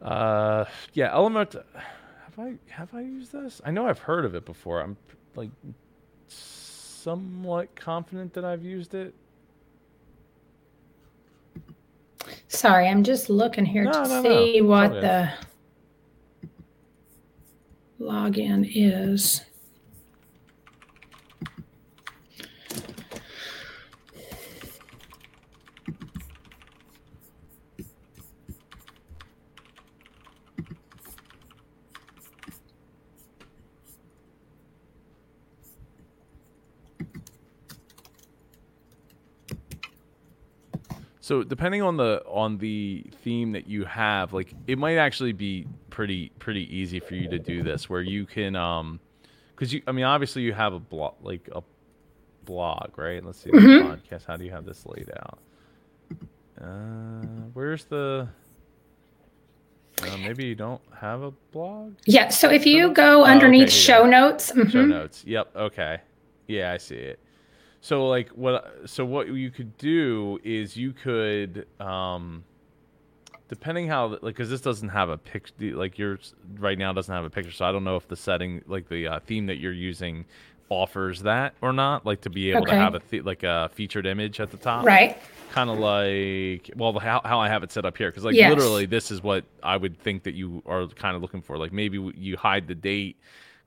Uh, 0.01 0.65
yeah, 0.93 1.11
Element. 1.13 1.55
Have 1.55 2.39
I 2.39 2.53
have 2.69 2.93
I 2.93 3.01
used 3.01 3.31
this? 3.31 3.61
I 3.65 3.71
know 3.71 3.87
I've 3.87 3.99
heard 3.99 4.25
of 4.25 4.35
it 4.35 4.45
before. 4.45 4.81
I'm 4.81 4.97
like 5.35 5.49
somewhat 6.27 7.75
confident 7.75 8.33
that 8.33 8.45
I've 8.45 8.63
used 8.63 8.93
it. 8.93 9.13
Sorry, 12.47 12.87
I'm 12.87 13.03
just 13.03 13.29
looking 13.29 13.65
here 13.65 13.85
No, 13.85 13.91
to 13.91 14.07
no, 14.07 14.21
no. 14.21 14.23
see 14.23 14.61
all 14.61 14.67
what 14.67 14.91
good. 14.93 15.03
the 15.03 15.31
login 17.99 18.69
is. 18.73 19.41
So 41.27 41.43
depending 41.43 41.81
on 41.81 41.97
the 41.97 42.23
on 42.25 42.57
the 42.57 43.05
theme 43.21 43.51
that 43.51 43.67
you 43.67 43.83
have, 43.83 44.31
like 44.31 44.53
it 44.65 44.77
might 44.77 44.95
actually 44.95 45.33
be 45.33 45.67
pretty 45.89 46.31
pretty 46.39 46.73
easy 46.73 47.01
for 47.01 47.15
you 47.15 47.27
to 47.27 47.37
do 47.37 47.63
this, 47.63 47.89
where 47.89 47.99
you 48.01 48.25
can 48.25 48.55
um, 48.55 49.01
because 49.53 49.73
you 49.73 49.81
I 49.87 49.91
mean 49.91 50.05
obviously 50.05 50.43
you 50.43 50.53
have 50.53 50.71
a 50.71 50.79
blog 50.79 51.15
like 51.21 51.49
a 51.53 51.61
blog, 52.45 52.97
right? 52.97 53.21
Let's 53.25 53.39
see 53.39 53.49
the 53.51 53.57
Mhm. 53.57 53.81
podcast. 53.83 54.23
How 54.25 54.37
do 54.37 54.45
you 54.45 54.51
have 54.51 54.63
this 54.63 54.85
laid 54.85 55.09
out? 55.21 55.39
Uh, 56.61 57.25
where's 57.53 57.83
the? 57.83 58.29
Uh, 60.01 60.17
maybe 60.19 60.45
you 60.45 60.55
don't 60.55 60.81
have 60.97 61.23
a 61.23 61.31
blog. 61.51 61.95
Yeah, 62.05 62.29
so 62.29 62.49
if 62.49 62.65
you 62.65 62.93
go 62.93 63.19
Oh, 63.19 63.21
okay, 63.23 63.31
underneath 63.33 63.69
here 63.73 63.81
show 63.81 64.03
go. 64.03 64.09
notes, 64.11 64.47
Show 64.47 64.63
mhm, 64.63 64.87
notes. 64.87 65.25
Yep. 65.27 65.55
Okay. 65.57 65.99
Yeah, 66.47 66.71
I 66.71 66.77
see 66.77 66.95
it. 66.95 67.19
So 67.87 68.05
like 68.09 68.27
what 68.31 68.81
so 68.85 69.05
what 69.05 69.29
you 69.29 69.49
could 69.49 69.77
do 69.77 70.39
is 70.43 70.75
you 70.75 70.91
could 70.91 71.65
um 71.79 72.43
depending 73.47 73.87
how 73.87 74.17
like 74.21 74.35
cuz 74.35 74.49
this 74.49 74.59
doesn't 74.59 74.89
have 74.89 75.07
a 75.07 75.17
picture 75.17 75.73
like 75.73 75.97
yours 75.97 76.33
right 76.59 76.77
now 76.77 76.91
doesn't 76.91 77.15
have 77.15 77.23
a 77.23 77.29
picture 77.29 77.49
so 77.53 77.63
I 77.63 77.71
don't 77.71 77.85
know 77.85 77.95
if 77.95 78.05
the 78.09 78.17
setting 78.17 78.61
like 78.67 78.89
the 78.89 79.07
uh, 79.07 79.19
theme 79.21 79.45
that 79.45 79.59
you're 79.59 79.71
using 79.71 80.25
offers 80.67 81.21
that 81.21 81.55
or 81.61 81.71
not 81.71 82.05
like 82.05 82.19
to 82.23 82.29
be 82.29 82.51
able 82.51 82.65
to 82.65 82.73
have 82.75 82.93
a 82.93 82.99
th- 82.99 83.23
like 83.23 83.43
a 83.43 83.69
featured 83.73 84.05
image 84.05 84.41
at 84.41 84.51
the 84.51 84.57
top 84.57 84.83
right? 84.85 85.17
kind 85.51 85.69
of 85.69 85.77
like 85.79 86.69
well 86.75 86.99
how, 86.99 87.21
how 87.23 87.39
i 87.39 87.47
have 87.47 87.63
it 87.63 87.71
set 87.71 87.85
up 87.85 87.97
here 87.97 88.09
because 88.09 88.25
like 88.25 88.35
Yes. 88.35 88.49
literally 88.49 88.85
this 88.85 89.11
is 89.11 89.23
what 89.23 89.45
i 89.63 89.77
would 89.77 89.97
think 89.97 90.23
that 90.23 90.33
you 90.33 90.61
are 90.65 90.87
kind 90.87 91.15
of 91.15 91.21
looking 91.21 91.41
for 91.41 91.57
like 91.57 91.71
maybe 91.71 91.97
you 92.17 92.35
hide 92.35 92.67
the 92.67 92.75
date 92.75 93.15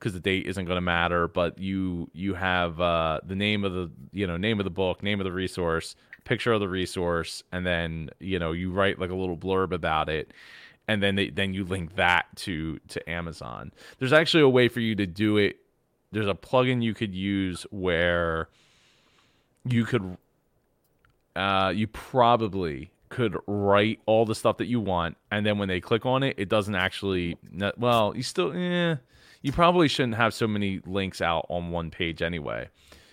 because 0.00 0.14
the 0.14 0.20
date 0.20 0.46
isn't 0.46 0.64
going 0.64 0.76
to 0.76 0.80
matter 0.80 1.28
but 1.28 1.58
you 1.58 2.10
you 2.12 2.34
have 2.34 2.80
uh 2.80 3.20
the 3.24 3.36
name 3.36 3.64
of 3.64 3.72
the 3.72 3.90
you 4.12 4.26
know 4.26 4.36
name 4.36 4.58
of 4.58 4.64
the 4.64 4.70
book 4.70 5.02
name 5.02 5.20
of 5.20 5.24
the 5.24 5.32
resource 5.32 5.94
picture 6.24 6.52
of 6.52 6.60
the 6.60 6.68
resource 6.68 7.42
and 7.52 7.64
then 7.64 8.10
you 8.18 8.38
know 8.38 8.52
you 8.52 8.72
write 8.72 8.98
like 8.98 9.10
a 9.10 9.14
little 9.14 9.36
blurb 9.36 9.72
about 9.72 10.08
it 10.08 10.32
and 10.88 11.02
then 11.02 11.14
they, 11.14 11.30
then 11.30 11.54
you 11.54 11.64
link 11.64 11.94
that 11.94 12.26
to 12.34 12.80
to 12.88 13.08
amazon 13.08 13.72
there's 13.98 14.12
actually 14.12 14.42
a 14.42 14.48
way 14.48 14.68
for 14.68 14.80
you 14.80 14.94
to 14.96 15.06
do 15.06 15.36
it 15.36 15.58
there's 16.12 16.26
a 16.26 16.34
plugin 16.34 16.82
you 16.82 16.94
could 16.94 17.14
use 17.14 17.64
where 17.70 18.48
you 19.64 19.84
could 19.84 20.16
uh, 21.36 21.72
you 21.74 21.86
probably 21.86 22.90
could 23.08 23.36
write 23.46 24.00
all 24.06 24.24
the 24.24 24.34
stuff 24.34 24.56
that 24.58 24.66
you 24.66 24.80
want, 24.80 25.16
and 25.30 25.44
then 25.44 25.58
when 25.58 25.68
they 25.68 25.80
click 25.80 26.06
on 26.06 26.22
it, 26.22 26.34
it 26.38 26.48
doesn't 26.48 26.74
actually. 26.74 27.36
Well, 27.76 28.14
you 28.16 28.22
still, 28.22 28.52
eh, 28.52 28.96
you 29.42 29.52
probably 29.52 29.88
shouldn't 29.88 30.16
have 30.16 30.34
so 30.34 30.46
many 30.46 30.80
links 30.86 31.20
out 31.20 31.46
on 31.48 31.70
one 31.70 31.90
page 31.90 32.22
anyway. 32.22 32.68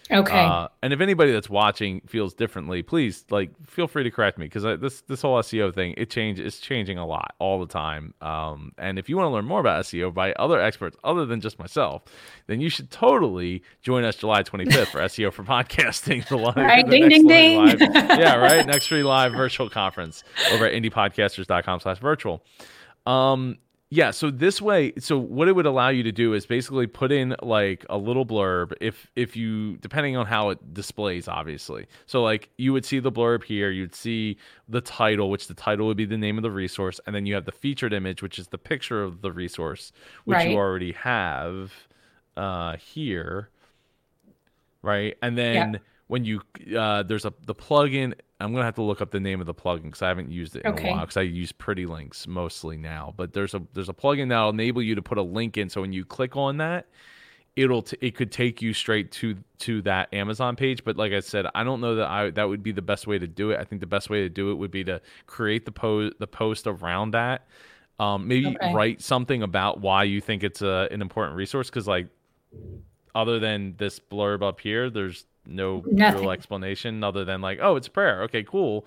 Okay. 0.09 0.39
Uh, 0.41 0.69
and 0.81 0.93
if 0.93 1.01
anybody 1.01 1.33
that's 1.33 1.49
watching 1.49 1.99
feels 2.07 2.33
differently, 2.33 2.81
please 2.81 3.25
like 3.29 3.49
feel 3.67 3.89
free 3.89 4.03
to 4.05 4.09
correct 4.11 4.37
me 4.37 4.45
because 4.45 4.63
this 4.79 5.01
this 5.01 5.21
whole 5.21 5.37
SEO 5.41 5.75
thing 5.75 5.95
it 5.97 6.09
change 6.09 6.39
it's 6.39 6.61
changing 6.61 6.97
a 6.97 7.05
lot 7.05 7.35
all 7.39 7.59
the 7.59 7.65
time. 7.67 8.13
Um, 8.21 8.71
and 8.77 8.97
if 8.97 9.09
you 9.09 9.17
want 9.17 9.27
to 9.27 9.31
learn 9.31 9.43
more 9.43 9.59
about 9.59 9.83
SEO 9.83 10.13
by 10.13 10.31
other 10.33 10.61
experts 10.61 10.95
other 11.03 11.25
than 11.25 11.41
just 11.41 11.59
myself, 11.59 12.03
then 12.47 12.61
you 12.61 12.69
should 12.69 12.89
totally 12.89 13.63
join 13.81 14.05
us 14.05 14.15
July 14.15 14.43
25th 14.43 14.87
for 14.87 14.99
SEO 15.01 15.33
for 15.33 15.43
podcasting. 15.43 16.25
The 16.29 16.37
live, 16.37 16.55
Right, 16.55 16.85
the 16.85 16.91
ding, 16.91 17.07
next 17.09 17.23
ding, 17.27 17.57
live- 17.65 17.79
ding. 17.79 17.91
yeah, 17.93 18.35
right. 18.35 18.65
Next 18.65 18.87
free 18.87 19.03
live 19.03 19.33
virtual 19.33 19.69
conference 19.69 20.23
over 20.53 20.65
at 20.67 20.73
indiepodcasters.com/virtual. 20.73 22.41
Um, 23.05 23.57
yeah, 23.89 24.11
so 24.11 24.29
this 24.29 24.61
way, 24.61 24.91
so 24.99 25.17
what 25.17 25.47
it 25.47 25.53
would 25.55 25.65
allow 25.65 25.87
you 25.87 26.03
to 26.03 26.11
do 26.11 26.33
is 26.33 26.45
basically 26.45 26.87
put 26.87 27.09
in 27.11 27.35
like 27.41 27.85
a 27.89 27.97
little 27.97 28.25
blurb 28.25 28.73
if 28.81 29.09
if 29.15 29.35
you 29.37 29.77
depending 29.77 30.17
on 30.17 30.25
how 30.25 30.49
it 30.49 30.73
displays 30.73 31.29
obviously. 31.29 31.87
So 32.05 32.21
like 32.21 32.49
you 32.57 32.73
would 32.73 32.83
see 32.83 32.99
the 32.99 33.11
blurb 33.13 33.45
here, 33.45 33.69
you'd 33.71 33.95
see 33.95 34.37
the 34.67 34.81
title, 34.81 35.29
which 35.29 35.47
the 35.47 35.53
title 35.53 35.87
would 35.87 35.95
be 35.97 36.05
the 36.05 36.17
name 36.17 36.37
of 36.37 36.43
the 36.43 36.51
resource, 36.51 36.99
and 37.05 37.15
then 37.15 37.25
you 37.25 37.33
have 37.35 37.45
the 37.45 37.53
featured 37.53 37.93
image, 37.93 38.21
which 38.21 38.37
is 38.37 38.47
the 38.49 38.57
picture 38.57 39.01
of 39.03 39.21
the 39.21 39.31
resource, 39.31 39.93
which 40.25 40.35
Right. 40.39 40.49
you 40.49 40.57
already 40.57 40.91
have 40.91 41.71
uh 42.35 42.75
here. 42.77 43.49
Right? 44.81 45.17
And 45.21 45.37
then 45.37 45.79
when 46.07 46.23
you 46.25 46.41
uh 46.77 47.03
there's 47.03 47.25
a 47.25 47.33
the 47.45 47.55
plugin 47.55 48.13
I'm 48.39 48.51
gonna 48.53 48.65
have 48.65 48.75
to 48.75 48.83
look 48.83 49.01
up 49.01 49.11
the 49.11 49.19
name 49.19 49.39
of 49.39 49.47
the 49.47 49.53
plugin 49.53 49.83
because 49.83 50.01
I 50.01 50.09
haven't 50.09 50.31
used 50.31 50.55
it 50.55 50.63
in 50.65 50.71
Okay. 50.71 50.89
a 50.89 50.91
while 50.91 51.01
because 51.01 51.17
I 51.17 51.21
use 51.21 51.51
Pretty 51.51 51.85
Links 51.85 52.27
mostly 52.27 52.77
now. 52.77 53.13
But 53.17 53.33
there's 53.33 53.53
a 53.53 53.61
there's 53.73 53.89
a 53.89 53.93
plugin 53.93 54.29
that'll 54.29 54.49
enable 54.49 54.81
you 54.81 54.95
to 54.95 55.01
put 55.01 55.17
a 55.17 55.23
link 55.23 55.57
in. 55.57 55.69
So 55.69 55.81
when 55.81 55.91
you 55.91 56.05
click 56.05 56.35
on 56.35 56.57
that, 56.57 56.87
it'll 57.55 57.81
t- 57.81 57.97
it 57.99 58.15
could 58.15 58.31
take 58.31 58.61
you 58.61 58.73
straight 58.73 59.11
to 59.13 59.35
to 59.59 59.81
that 59.83 60.13
Amazon 60.13 60.55
page. 60.55 60.83
But 60.83 60.97
like 60.97 61.13
I 61.13 61.19
said, 61.19 61.47
I 61.55 61.63
don't 61.63 61.81
know 61.81 61.95
that 61.95 62.07
I 62.07 62.29
that 62.31 62.47
would 62.47 62.61
be 62.61 62.71
the 62.71 62.81
best 62.83 63.07
way 63.07 63.17
to 63.17 63.27
do 63.27 63.51
it. 63.51 63.59
I 63.59 63.63
think 63.63 63.81
the 63.81 63.87
best 63.87 64.09
way 64.09 64.21
to 64.21 64.29
do 64.29 64.51
it 64.51 64.55
would 64.55 64.71
be 64.71 64.83
to 64.83 65.01
create 65.25 65.65
the 65.65 65.71
post 65.71 66.13
the 66.19 66.27
post 66.27 66.67
around 66.67 67.11
that. 67.11 67.47
Um, 67.99 68.27
maybe 68.27 68.55
Okay. 68.55 68.73
write 68.73 69.01
something 69.01 69.41
about 69.41 69.81
why 69.81 70.03
you 70.03 70.21
think 70.21 70.43
it's 70.43 70.61
a, 70.61 70.87
an 70.91 71.01
important 71.01 71.35
resource 71.35 71.71
because 71.71 71.87
like 71.87 72.07
other 73.17 73.39
than 73.39 73.73
this 73.77 73.99
blurb 73.99 74.43
up 74.43 74.59
here, 74.59 74.91
there's 74.91 75.25
no 75.47 75.83
Nothing. 75.87 76.21
real 76.21 76.31
explanation 76.31 77.03
other 77.03 77.25
than 77.25 77.41
like, 77.41 77.57
oh, 77.59 77.75
it's 77.75 77.87
prayer. 77.87 78.21
Okay, 78.23 78.43
cool. 78.43 78.85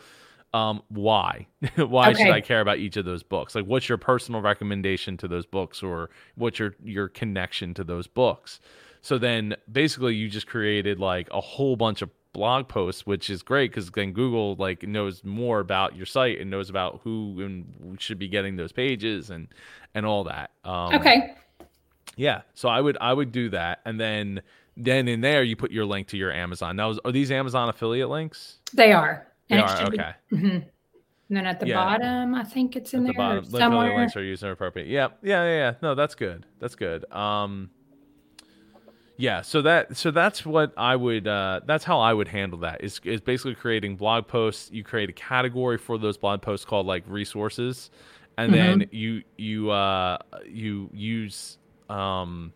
Um, 0.55 0.83
why? 0.89 1.49
why 1.77 2.13
should 2.13 2.31
I 2.31 2.41
care 2.41 2.61
about 2.61 2.79
each 2.79 2.97
of 2.97 3.05
those 3.05 3.25
books? 3.25 3.57
Like, 3.57 3.65
what's 3.65 3.89
your 3.89 3.99
personal 3.99 4.41
recommendation 4.41 5.17
to 5.17 5.29
those 5.29 5.47
books, 5.47 5.83
or 5.83 6.11
what's 6.37 6.61
your 6.61 6.77
your 6.85 7.09
connection 7.09 7.75
to 7.75 7.85
those 7.85 8.07
books? 8.07 8.61
So 9.03 9.19
then, 9.19 9.57
basically, 9.71 10.15
you 10.15 10.29
just 10.29 10.47
created 10.47 11.01
like 11.01 11.29
a 11.33 11.41
whole 11.41 11.75
bunch 11.75 12.01
of 12.01 12.11
blog 12.33 12.69
posts, 12.69 13.05
which 13.07 13.31
is 13.31 13.43
great 13.43 13.73
because 13.73 13.91
then 13.91 14.13
Google 14.13 14.55
like 14.57 14.85
knows 14.85 15.25
more 15.25 15.59
about 15.59 15.97
your 15.97 16.07
site 16.07 16.41
and 16.41 16.51
knows 16.51 16.71
about 16.71 17.01
who 17.03 17.41
and 17.41 18.01
should 18.01 18.19
be 18.19 18.29
getting 18.29 18.57
those 18.57 18.71
pages 18.73 19.31
and 19.31 19.49
and 19.95 20.07
all 20.07 20.25
that. 20.25 20.53
Um, 20.65 20.95
okay. 20.95 21.35
Yeah, 22.17 22.43
so 22.55 22.69
I 22.69 22.81
would 22.81 22.97
I 23.01 23.13
would 23.13 23.33
do 23.33 23.49
that, 23.51 23.81
and 23.85 23.99
then 24.01 24.43
then 24.77 25.09
in 25.09 25.21
there 25.21 25.43
you 25.43 25.57
put 25.57 25.71
your 25.71 25.85
link 25.85 26.09
to 26.09 26.17
your 26.17 26.33
Amazon. 26.33 26.77
Now, 26.77 26.95
are 27.05 27.13
these 27.13 27.31
Amazon 27.31 27.69
affiliate 27.69 28.09
links? 28.09 28.59
They 28.73 28.93
are. 28.93 29.27
They 29.49 29.57
And 29.57 29.65
are 29.65 29.91
be- 29.91 29.99
okay. 30.01 30.13
mhm. 30.33 30.65
And 31.29 31.37
then 31.37 31.47
at 31.47 31.61
the 31.61 31.67
Yeah. 31.69 31.77
bottom, 31.77 32.35
I 32.35 32.43
think 32.45 32.75
it's 32.77 32.93
in 32.93 33.07
At 33.09 33.15
there 33.17 33.35
the 33.35 33.39
affiliate 33.39 33.59
somewhere. 33.61 33.97
links 33.97 34.17
are 34.17 34.23
user 34.23 34.51
appropriate. 34.51 34.89
Yeah, 34.89 35.09
yeah, 35.23 35.45
yeah, 35.45 35.51
yeah. 35.57 35.75
No, 35.83 35.95
that's 35.95 36.15
good. 36.17 36.45
That's 36.59 36.75
good. 36.75 37.05
Um, 37.13 37.71
yeah. 39.17 39.43
So 39.43 39.63
that 39.63 39.97
so 39.97 40.11
that's 40.11 40.45
what 40.47 40.73
I 40.77 40.97
would. 40.97 41.29
Uh, 41.29 41.61
that's 41.67 41.85
how 41.85 42.01
I 42.01 42.13
would 42.15 42.29
handle 42.29 42.59
that. 42.61 42.83
Is 42.83 43.01
is 43.05 43.21
basically 43.21 43.55
creating 43.55 43.97
blog 43.97 44.27
posts. 44.27 44.71
You 44.73 44.83
create 44.83 45.09
a 45.11 45.13
category 45.13 45.79
for 45.79 45.99
those 45.99 46.17
blog 46.17 46.43
posts 46.43 46.65
called 46.65 46.87
like 46.87 47.05
resources, 47.07 47.91
and 48.39 48.53
then 48.53 48.89
you 48.91 49.23
you 49.37 49.71
uh 49.71 50.19
you 50.49 50.89
use 50.93 51.59
um 51.91 52.53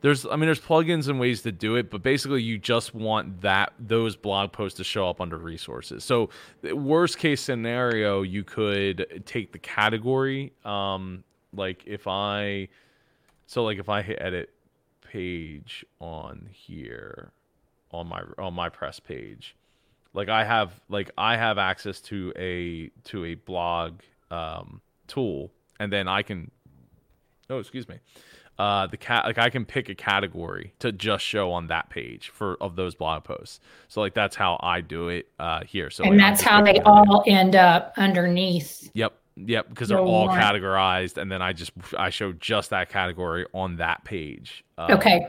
there's 0.00 0.26
i 0.26 0.30
mean 0.30 0.46
there's 0.46 0.60
plugins 0.60 1.08
and 1.08 1.18
ways 1.18 1.42
to 1.42 1.52
do 1.52 1.76
it 1.76 1.90
but 1.90 2.02
basically 2.02 2.42
you 2.42 2.58
just 2.58 2.94
want 2.94 3.40
that 3.40 3.72
those 3.78 4.16
blog 4.16 4.52
posts 4.52 4.76
to 4.76 4.84
show 4.84 5.08
up 5.08 5.20
under 5.20 5.38
resources 5.38 6.04
so 6.04 6.28
worst 6.72 7.18
case 7.18 7.40
scenario 7.40 8.22
you 8.22 8.44
could 8.44 9.22
take 9.26 9.52
the 9.52 9.58
category 9.58 10.52
um 10.64 11.22
like 11.54 11.82
if 11.86 12.06
i 12.06 12.68
so 13.46 13.64
like 13.64 13.78
if 13.78 13.88
i 13.88 14.02
hit 14.02 14.18
edit 14.20 14.50
page 15.12 15.84
on 16.00 16.48
here 16.50 17.32
on 17.92 18.06
my 18.06 18.22
on 18.38 18.54
my 18.54 18.68
press 18.68 18.98
page. 18.98 19.54
Like 20.14 20.28
I 20.28 20.44
have 20.44 20.72
like 20.88 21.10
I 21.16 21.36
have 21.36 21.58
access 21.58 22.00
to 22.02 22.32
a 22.36 22.90
to 23.04 23.24
a 23.24 23.34
blog 23.34 24.00
um, 24.30 24.80
tool, 25.06 25.50
and 25.78 25.92
then 25.92 26.08
I 26.08 26.22
can. 26.22 26.50
Oh, 27.52 27.58
excuse 27.58 27.88
me. 27.88 27.98
Uh, 28.58 28.86
the 28.86 28.96
cat 28.96 29.24
like 29.24 29.38
I 29.38 29.50
can 29.50 29.64
pick 29.64 29.88
a 29.88 29.94
category 29.94 30.74
to 30.78 30.92
just 30.92 31.24
show 31.24 31.52
on 31.52 31.68
that 31.68 31.90
page 31.90 32.30
for 32.30 32.56
of 32.60 32.76
those 32.76 32.94
blog 32.94 33.24
posts. 33.24 33.60
So 33.88 34.00
like 34.00 34.14
that's 34.14 34.36
how 34.36 34.58
I 34.62 34.80
do 34.80 35.08
it 35.08 35.28
uh, 35.38 35.64
here. 35.64 35.90
So 35.90 36.04
and 36.04 36.12
like, 36.12 36.20
that's 36.20 36.42
how 36.42 36.62
they 36.62 36.78
all 36.80 37.24
end 37.26 37.56
up 37.56 37.94
underneath. 37.96 38.90
Yep. 38.94 39.14
Yep, 39.34 39.70
because 39.70 39.88
they're 39.88 39.98
all 39.98 40.28
categorized, 40.28 41.16
and 41.16 41.32
then 41.32 41.40
I 41.40 41.54
just 41.54 41.72
I 41.96 42.10
show 42.10 42.32
just 42.32 42.68
that 42.68 42.90
category 42.90 43.46
on 43.54 43.76
that 43.76 44.04
page. 44.04 44.62
Um, 44.76 44.90
okay. 44.92 45.26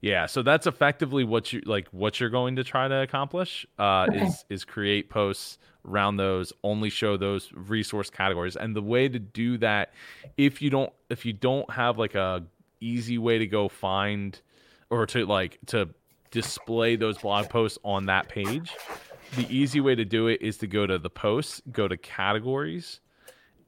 Yeah, 0.00 0.26
so 0.26 0.42
that's 0.42 0.68
effectively 0.68 1.24
what 1.24 1.52
you 1.52 1.60
like 1.66 1.88
what 1.88 2.20
you're 2.20 2.30
going 2.30 2.56
to 2.56 2.64
try 2.64 2.86
to 2.86 3.02
accomplish 3.02 3.66
uh, 3.80 4.06
okay. 4.08 4.26
is 4.26 4.44
is 4.48 4.64
create 4.64 5.10
posts 5.10 5.58
around 5.86 6.16
those, 6.16 6.52
only 6.62 6.90
show 6.90 7.16
those 7.16 7.50
resource 7.52 8.10
categories. 8.10 8.56
And 8.56 8.74
the 8.74 8.82
way 8.82 9.08
to 9.08 9.18
do 9.18 9.58
that, 9.58 9.92
if 10.36 10.62
you 10.62 10.70
don't 10.70 10.92
if 11.10 11.24
you 11.26 11.32
don't 11.32 11.70
have 11.70 11.98
like 11.98 12.14
a 12.14 12.44
easy 12.80 13.18
way 13.18 13.38
to 13.38 13.46
go 13.46 13.68
find 13.68 14.40
or 14.90 15.06
to 15.06 15.26
like 15.26 15.58
to 15.66 15.88
display 16.30 16.96
those 16.96 17.18
blog 17.18 17.48
posts 17.48 17.78
on 17.84 18.06
that 18.06 18.28
page, 18.28 18.70
the 19.36 19.46
easy 19.54 19.80
way 19.80 19.94
to 19.94 20.04
do 20.04 20.28
it 20.28 20.42
is 20.42 20.56
to 20.58 20.66
go 20.66 20.86
to 20.86 20.98
the 20.98 21.10
posts, 21.10 21.62
go 21.70 21.88
to 21.88 21.96
categories, 21.96 23.00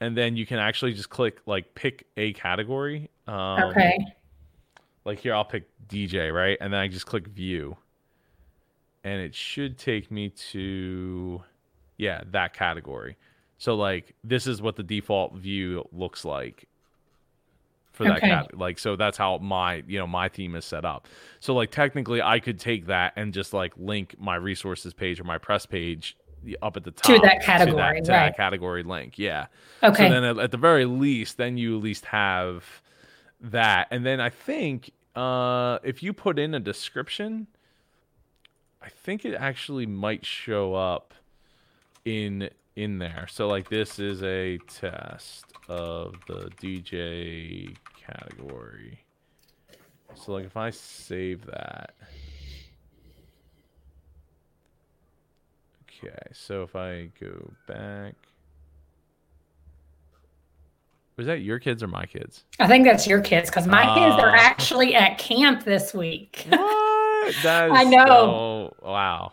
and 0.00 0.16
then 0.16 0.36
you 0.36 0.46
can 0.46 0.58
actually 0.58 0.92
just 0.92 1.10
click 1.10 1.40
like 1.46 1.74
pick 1.74 2.06
a 2.16 2.32
category. 2.34 3.10
Um, 3.26 3.62
okay. 3.70 3.98
Like 5.04 5.18
here, 5.18 5.34
I'll 5.34 5.44
pick 5.44 5.64
DJ, 5.86 6.32
right? 6.32 6.56
And 6.60 6.72
then 6.72 6.80
I 6.80 6.88
just 6.88 7.06
click 7.06 7.26
view. 7.28 7.76
And 9.02 9.20
it 9.20 9.34
should 9.34 9.78
take 9.78 10.10
me 10.10 10.30
to, 10.52 11.42
yeah, 11.96 12.22
that 12.30 12.54
category. 12.54 13.16
So, 13.58 13.74
like, 13.74 14.14
this 14.24 14.46
is 14.46 14.60
what 14.60 14.76
the 14.76 14.82
default 14.82 15.34
view 15.34 15.88
looks 15.92 16.24
like 16.24 16.66
for 17.92 18.04
that 18.04 18.18
okay. 18.18 18.28
cat. 18.28 18.58
Like, 18.58 18.78
so 18.78 18.96
that's 18.96 19.16
how 19.16 19.38
my, 19.38 19.82
you 19.86 19.98
know, 19.98 20.06
my 20.06 20.28
theme 20.28 20.56
is 20.56 20.64
set 20.64 20.84
up. 20.84 21.06
So, 21.40 21.54
like, 21.54 21.70
technically, 21.70 22.20
I 22.20 22.40
could 22.40 22.58
take 22.58 22.86
that 22.86 23.12
and 23.16 23.32
just 23.32 23.52
like 23.52 23.72
link 23.76 24.16
my 24.18 24.36
resources 24.36 24.92
page 24.92 25.20
or 25.20 25.24
my 25.24 25.38
press 25.38 25.66
page 25.66 26.16
up 26.62 26.76
at 26.76 26.84
the 26.84 26.90
top 26.90 27.14
to 27.14 27.18
that 27.22 27.42
category, 27.42 27.72
to 27.72 27.76
that, 27.76 28.04
to 28.04 28.12
right. 28.12 28.26
that 28.26 28.36
category 28.36 28.82
link. 28.82 29.18
Yeah. 29.18 29.46
Okay. 29.82 30.08
So 30.08 30.12
then 30.12 30.24
at, 30.24 30.38
at, 30.38 30.50
the 30.50 30.56
very 30.56 30.84
least, 30.84 31.36
then 31.36 31.56
you 31.56 31.78
at 31.78 31.82
least 31.82 32.06
have 32.06 32.82
that. 33.40 33.88
And 33.90 34.04
then 34.04 34.20
I 34.20 34.30
think 34.30 34.90
uh, 35.14 35.78
if 35.82 36.02
you 36.02 36.12
put 36.12 36.38
in 36.38 36.54
a 36.54 36.60
description, 36.60 37.46
I 38.82 38.88
think 38.88 39.24
it 39.24 39.34
actually 39.34 39.86
might 39.86 40.26
show 40.26 40.74
up 40.74 41.14
in 42.04 42.48
in 42.76 42.98
there. 42.98 43.26
So 43.30 43.48
like 43.48 43.68
this 43.68 43.98
is 43.98 44.22
a 44.22 44.58
test 44.68 45.46
of 45.68 46.14
the 46.26 46.50
DJ 46.60 47.76
category. 47.96 48.98
So 50.14 50.32
like 50.32 50.44
if 50.44 50.56
I 50.56 50.70
save 50.70 51.46
that. 51.46 51.94
Okay, 55.82 56.16
so 56.32 56.62
if 56.62 56.76
I 56.76 57.10
go 57.20 57.50
back 57.66 58.14
was 61.16 61.26
that 61.28 61.42
your 61.42 61.58
kids 61.60 61.82
or 61.82 61.86
my 61.86 62.06
kids? 62.06 62.44
I 62.58 62.66
think 62.66 62.84
that's 62.84 63.06
your 63.06 63.20
kids 63.20 63.48
because 63.48 63.66
my 63.66 63.84
uh, 63.84 63.94
kids 63.94 64.22
are 64.22 64.34
actually 64.34 64.94
at 64.96 65.16
camp 65.18 65.64
this 65.64 65.94
week. 65.94 66.46
What? 66.48 66.80
That 67.42 67.70
is 67.70 67.72
I 67.78 67.84
know. 67.84 68.74
So, 68.82 68.86
wow. 68.86 69.32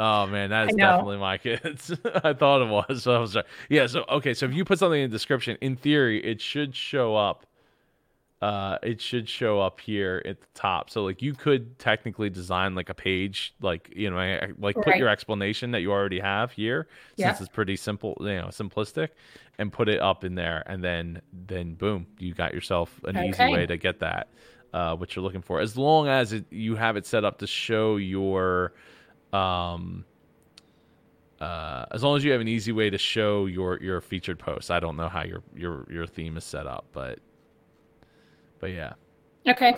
Oh 0.00 0.26
man, 0.26 0.50
that 0.50 0.70
is 0.70 0.76
definitely 0.76 1.18
my 1.18 1.36
kids. 1.36 1.92
I 2.24 2.32
thought 2.32 2.62
it 2.62 2.68
was. 2.68 3.02
So 3.02 3.14
I 3.14 3.18
was 3.18 3.36
yeah. 3.68 3.86
So 3.86 4.04
okay. 4.08 4.34
So 4.34 4.46
if 4.46 4.54
you 4.54 4.64
put 4.64 4.78
something 4.78 5.00
in 5.00 5.10
the 5.10 5.14
description, 5.14 5.58
in 5.60 5.76
theory, 5.76 6.24
it 6.24 6.40
should 6.40 6.74
show 6.74 7.14
up 7.14 7.46
uh, 8.42 8.78
it 8.82 9.00
should 9.00 9.28
show 9.28 9.60
up 9.60 9.80
here 9.80 10.22
at 10.24 10.40
the 10.40 10.46
top. 10.54 10.88
So 10.88 11.04
like 11.04 11.20
you 11.20 11.34
could 11.34 11.78
technically 11.78 12.30
design 12.30 12.74
like 12.74 12.88
a 12.88 12.94
page, 12.94 13.54
like 13.60 13.92
you 13.94 14.10
know, 14.10 14.16
like 14.58 14.76
put 14.76 14.86
right. 14.86 14.98
your 14.98 15.08
explanation 15.08 15.72
that 15.72 15.80
you 15.80 15.92
already 15.92 16.20
have 16.20 16.50
here, 16.52 16.88
yeah. 17.16 17.28
since 17.28 17.42
it's 17.42 17.54
pretty 17.54 17.76
simple, 17.76 18.16
you 18.20 18.36
know, 18.36 18.46
simplistic, 18.46 19.10
and 19.58 19.70
put 19.70 19.88
it 19.90 20.00
up 20.00 20.24
in 20.24 20.34
there, 20.34 20.62
and 20.66 20.82
then 20.82 21.20
then 21.46 21.74
boom, 21.74 22.06
you 22.18 22.32
got 22.32 22.54
yourself 22.54 22.98
an 23.04 23.18
okay. 23.18 23.28
easy 23.28 23.52
way 23.52 23.66
to 23.66 23.76
get 23.76 24.00
that 24.00 24.28
uh, 24.72 24.96
what 24.96 25.14
you're 25.14 25.22
looking 25.22 25.42
for. 25.42 25.60
As 25.60 25.76
long 25.76 26.08
as 26.08 26.32
it, 26.32 26.46
you 26.50 26.76
have 26.76 26.96
it 26.96 27.04
set 27.04 27.26
up 27.26 27.38
to 27.40 27.46
show 27.46 27.96
your 27.96 28.72
um 29.32 30.04
uh, 31.40 31.86
as 31.90 32.02
long 32.02 32.16
as 32.16 32.24
you 32.24 32.32
have 32.32 32.40
an 32.40 32.48
easy 32.48 32.72
way 32.72 32.90
to 32.90 32.98
show 32.98 33.46
your 33.46 33.80
your 33.80 34.00
featured 34.00 34.38
posts. 34.38 34.70
I 34.70 34.78
don't 34.78 34.96
know 34.96 35.08
how 35.08 35.24
your 35.24 35.42
your 35.54 35.86
your 35.90 36.06
theme 36.06 36.36
is 36.36 36.44
set 36.44 36.66
up, 36.66 36.84
but 36.92 37.18
but 38.58 38.70
yeah. 38.70 38.92
Okay. 39.48 39.76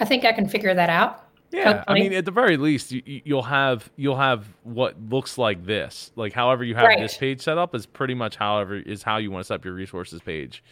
I 0.00 0.04
think 0.04 0.24
I 0.24 0.32
can 0.32 0.48
figure 0.48 0.74
that 0.74 0.88
out. 0.88 1.24
Yeah, 1.50 1.78
Hopefully. 1.78 2.00
I 2.00 2.02
mean, 2.02 2.12
at 2.12 2.24
the 2.26 2.30
very 2.30 2.56
least, 2.56 2.92
you, 2.92 3.22
will 3.26 3.42
have 3.42 3.90
you'll 3.96 4.16
have 4.16 4.46
what 4.64 4.96
looks 5.08 5.38
like 5.38 5.64
this. 5.64 6.10
Like, 6.14 6.32
however 6.32 6.62
you 6.62 6.74
have 6.74 6.84
right. 6.84 6.98
this 6.98 7.16
page 7.16 7.40
set 7.40 7.58
up 7.58 7.74
is 7.74 7.86
pretty 7.86 8.14
much 8.14 8.36
however 8.36 8.76
is 8.76 9.02
how 9.02 9.16
you 9.16 9.30
want 9.30 9.44
to 9.44 9.46
set 9.46 9.54
up 9.56 9.64
your 9.64 9.74
resources 9.74 10.20
page. 10.20 10.62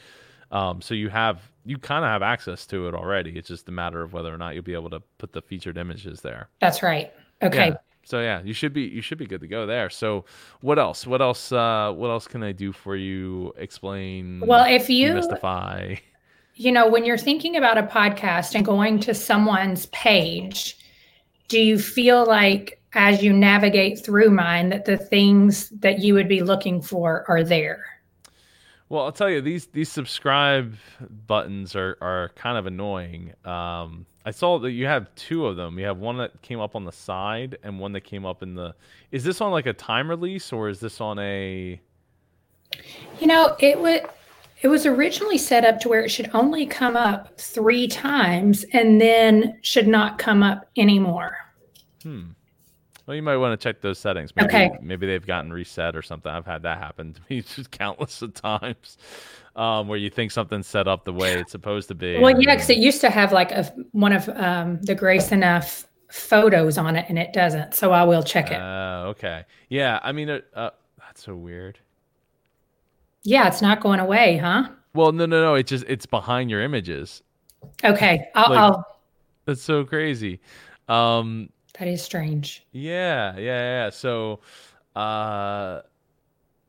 Um, 0.50 0.80
so 0.80 0.94
you 0.94 1.08
have 1.08 1.50
you 1.64 1.76
kind 1.78 2.04
of 2.04 2.10
have 2.10 2.22
access 2.22 2.66
to 2.68 2.88
it 2.88 2.94
already. 2.94 3.36
It's 3.36 3.48
just 3.48 3.68
a 3.68 3.72
matter 3.72 4.02
of 4.02 4.12
whether 4.12 4.32
or 4.32 4.38
not 4.38 4.54
you'll 4.54 4.64
be 4.64 4.74
able 4.74 4.90
to 4.90 5.00
put 5.18 5.32
the 5.32 5.42
featured 5.42 5.76
images 5.76 6.20
there. 6.20 6.48
That's 6.60 6.82
right. 6.82 7.12
Okay. 7.42 7.68
Yeah. 7.68 7.76
So 8.06 8.20
yeah, 8.20 8.40
you 8.42 8.54
should 8.54 8.72
be 8.72 8.82
you 8.82 9.02
should 9.02 9.18
be 9.18 9.26
good 9.26 9.40
to 9.40 9.48
go 9.48 9.66
there. 9.66 9.90
So 9.90 10.24
what 10.60 10.78
else? 10.78 11.06
What 11.06 11.20
else? 11.20 11.50
Uh, 11.50 11.92
what 11.92 12.08
else 12.08 12.28
can 12.28 12.42
I 12.42 12.52
do 12.52 12.72
for 12.72 12.94
you? 12.94 13.52
Explain. 13.58 14.44
Well, 14.46 14.64
if 14.64 14.88
you 14.88 15.12
demystify 15.12 15.98
you 16.56 16.72
know, 16.72 16.88
when 16.88 17.04
you're 17.04 17.18
thinking 17.18 17.56
about 17.56 17.76
a 17.76 17.82
podcast 17.82 18.54
and 18.54 18.64
going 18.64 18.98
to 19.00 19.14
someone's 19.14 19.86
page, 19.86 20.78
do 21.48 21.60
you 21.60 21.78
feel 21.78 22.26
like 22.26 22.80
as 22.94 23.22
you 23.22 23.32
navigate 23.32 24.02
through 24.02 24.30
mine 24.30 24.70
that 24.70 24.86
the 24.86 24.96
things 24.96 25.68
that 25.68 25.98
you 25.98 26.14
would 26.14 26.28
be 26.28 26.42
looking 26.42 26.80
for 26.80 27.26
are 27.28 27.44
there? 27.44 27.84
Well, 28.88 29.04
I'll 29.04 29.12
tell 29.12 29.28
you 29.28 29.40
these 29.40 29.66
these 29.66 29.90
subscribe 29.90 30.76
buttons 31.26 31.74
are 31.74 31.98
are 32.00 32.30
kind 32.36 32.56
of 32.56 32.66
annoying. 32.66 33.32
Um, 33.44 34.06
I 34.24 34.30
saw 34.30 34.58
that 34.60 34.72
you 34.72 34.86
have 34.86 35.12
two 35.14 35.46
of 35.46 35.56
them. 35.56 35.78
You 35.78 35.86
have 35.86 35.98
one 35.98 36.18
that 36.18 36.40
came 36.42 36.60
up 36.60 36.76
on 36.76 36.84
the 36.84 36.92
side 36.92 37.58
and 37.62 37.80
one 37.80 37.92
that 37.92 38.02
came 38.02 38.24
up 38.24 38.42
in 38.42 38.54
the. 38.54 38.74
Is 39.10 39.24
this 39.24 39.40
on 39.40 39.50
like 39.50 39.66
a 39.66 39.72
time 39.72 40.08
release 40.08 40.52
or 40.52 40.68
is 40.68 40.78
this 40.78 41.00
on 41.00 41.18
a? 41.18 41.80
You 43.20 43.26
know, 43.26 43.56
it 43.58 43.80
would 43.80 44.06
it 44.62 44.68
was 44.68 44.86
originally 44.86 45.38
set 45.38 45.64
up 45.64 45.80
to 45.80 45.88
where 45.88 46.02
it 46.02 46.08
should 46.08 46.30
only 46.32 46.64
come 46.64 46.96
up 46.96 47.38
three 47.38 47.88
times 47.88 48.64
and 48.72 49.00
then 49.00 49.58
should 49.62 49.86
not 49.86 50.18
come 50.18 50.42
up 50.42 50.68
anymore. 50.76 51.36
Hmm. 52.02 52.30
Well, 53.06 53.14
you 53.14 53.22
might 53.22 53.36
want 53.36 53.58
to 53.58 53.62
check 53.62 53.80
those 53.80 54.00
settings. 54.00 54.34
Maybe, 54.34 54.48
okay. 54.48 54.70
Maybe 54.82 55.06
they've 55.06 55.24
gotten 55.24 55.52
reset 55.52 55.94
or 55.94 56.02
something. 56.02 56.30
I've 56.30 56.46
had 56.46 56.62
that 56.62 56.78
happen 56.78 57.12
to 57.14 57.20
me 57.30 57.42
just 57.54 57.70
countless 57.70 58.20
of 58.20 58.34
times, 58.34 58.98
um, 59.54 59.86
where 59.86 59.98
you 59.98 60.10
think 60.10 60.32
something's 60.32 60.66
set 60.66 60.88
up 60.88 61.04
the 61.04 61.12
way 61.12 61.34
it's 61.34 61.52
supposed 61.52 61.86
to 61.88 61.94
be. 61.94 62.18
Well, 62.18 62.40
yeah, 62.40 62.54
because 62.54 62.70
it 62.70 62.78
used 62.78 63.00
to 63.02 63.10
have 63.10 63.32
like 63.32 63.52
a 63.52 63.72
one 63.92 64.12
of 64.12 64.28
um, 64.30 64.80
the 64.82 64.94
Grace 64.94 65.30
Enough 65.30 65.86
photos 66.08 66.78
on 66.78 66.96
it, 66.96 67.06
and 67.08 67.18
it 67.18 67.32
doesn't. 67.32 67.74
So 67.74 67.92
I 67.92 68.02
will 68.02 68.24
check 68.24 68.50
it. 68.50 68.60
Uh, 68.60 69.04
okay. 69.08 69.44
Yeah. 69.68 70.00
I 70.02 70.10
mean, 70.12 70.28
uh, 70.28 70.70
that's 70.98 71.22
so 71.22 71.36
weird. 71.36 71.78
Yeah, 73.22 73.46
it's 73.48 73.62
not 73.62 73.80
going 73.80 74.00
away, 74.00 74.36
huh? 74.36 74.68
Well, 74.94 75.12
no, 75.12 75.26
no, 75.26 75.42
no. 75.42 75.54
It's 75.54 75.68
just 75.68 75.84
it's 75.88 76.06
behind 76.06 76.50
your 76.50 76.62
images. 76.62 77.22
Okay, 77.84 78.28
I'll. 78.34 78.50
like, 78.50 78.58
I'll... 78.58 78.86
That's 79.44 79.62
so 79.62 79.84
crazy. 79.84 80.40
Um, 80.88 81.50
that 81.78 81.88
is 81.88 82.02
strange. 82.02 82.66
Yeah, 82.72 83.36
yeah, 83.36 83.40
yeah. 83.84 83.90
So, 83.90 84.40
uh, 84.94 85.82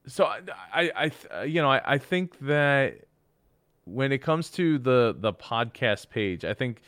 so 0.05 0.25
I, 0.25 0.41
I, 0.73 1.11
I 1.31 1.43
you 1.43 1.61
know, 1.61 1.71
I, 1.71 1.81
I 1.93 1.97
think 1.97 2.37
that 2.39 3.05
when 3.85 4.11
it 4.11 4.19
comes 4.19 4.49
to 4.51 4.77
the 4.77 5.15
the 5.17 5.33
podcast 5.33 6.09
page, 6.09 6.43
I 6.43 6.53
think 6.53 6.81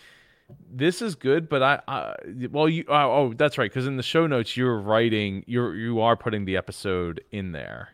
this 0.72 1.02
is 1.02 1.16
good, 1.16 1.48
but 1.48 1.62
I, 1.62 1.82
I 1.88 2.16
well, 2.52 2.68
you 2.68 2.86
oh, 2.88 2.94
oh 2.96 3.34
that's 3.34 3.58
right, 3.58 3.70
because 3.70 3.88
in 3.88 3.98
the 3.98 4.04
show 4.04 4.28
notes 4.28 4.58
you're 4.58 4.80
writing, 4.80 5.44
you're 5.48 5.76
you 5.76 6.02
are 6.02 6.16
putting 6.16 6.46
the 6.46 6.58
episode 6.58 7.22
in 7.32 7.52
there. 7.52 7.90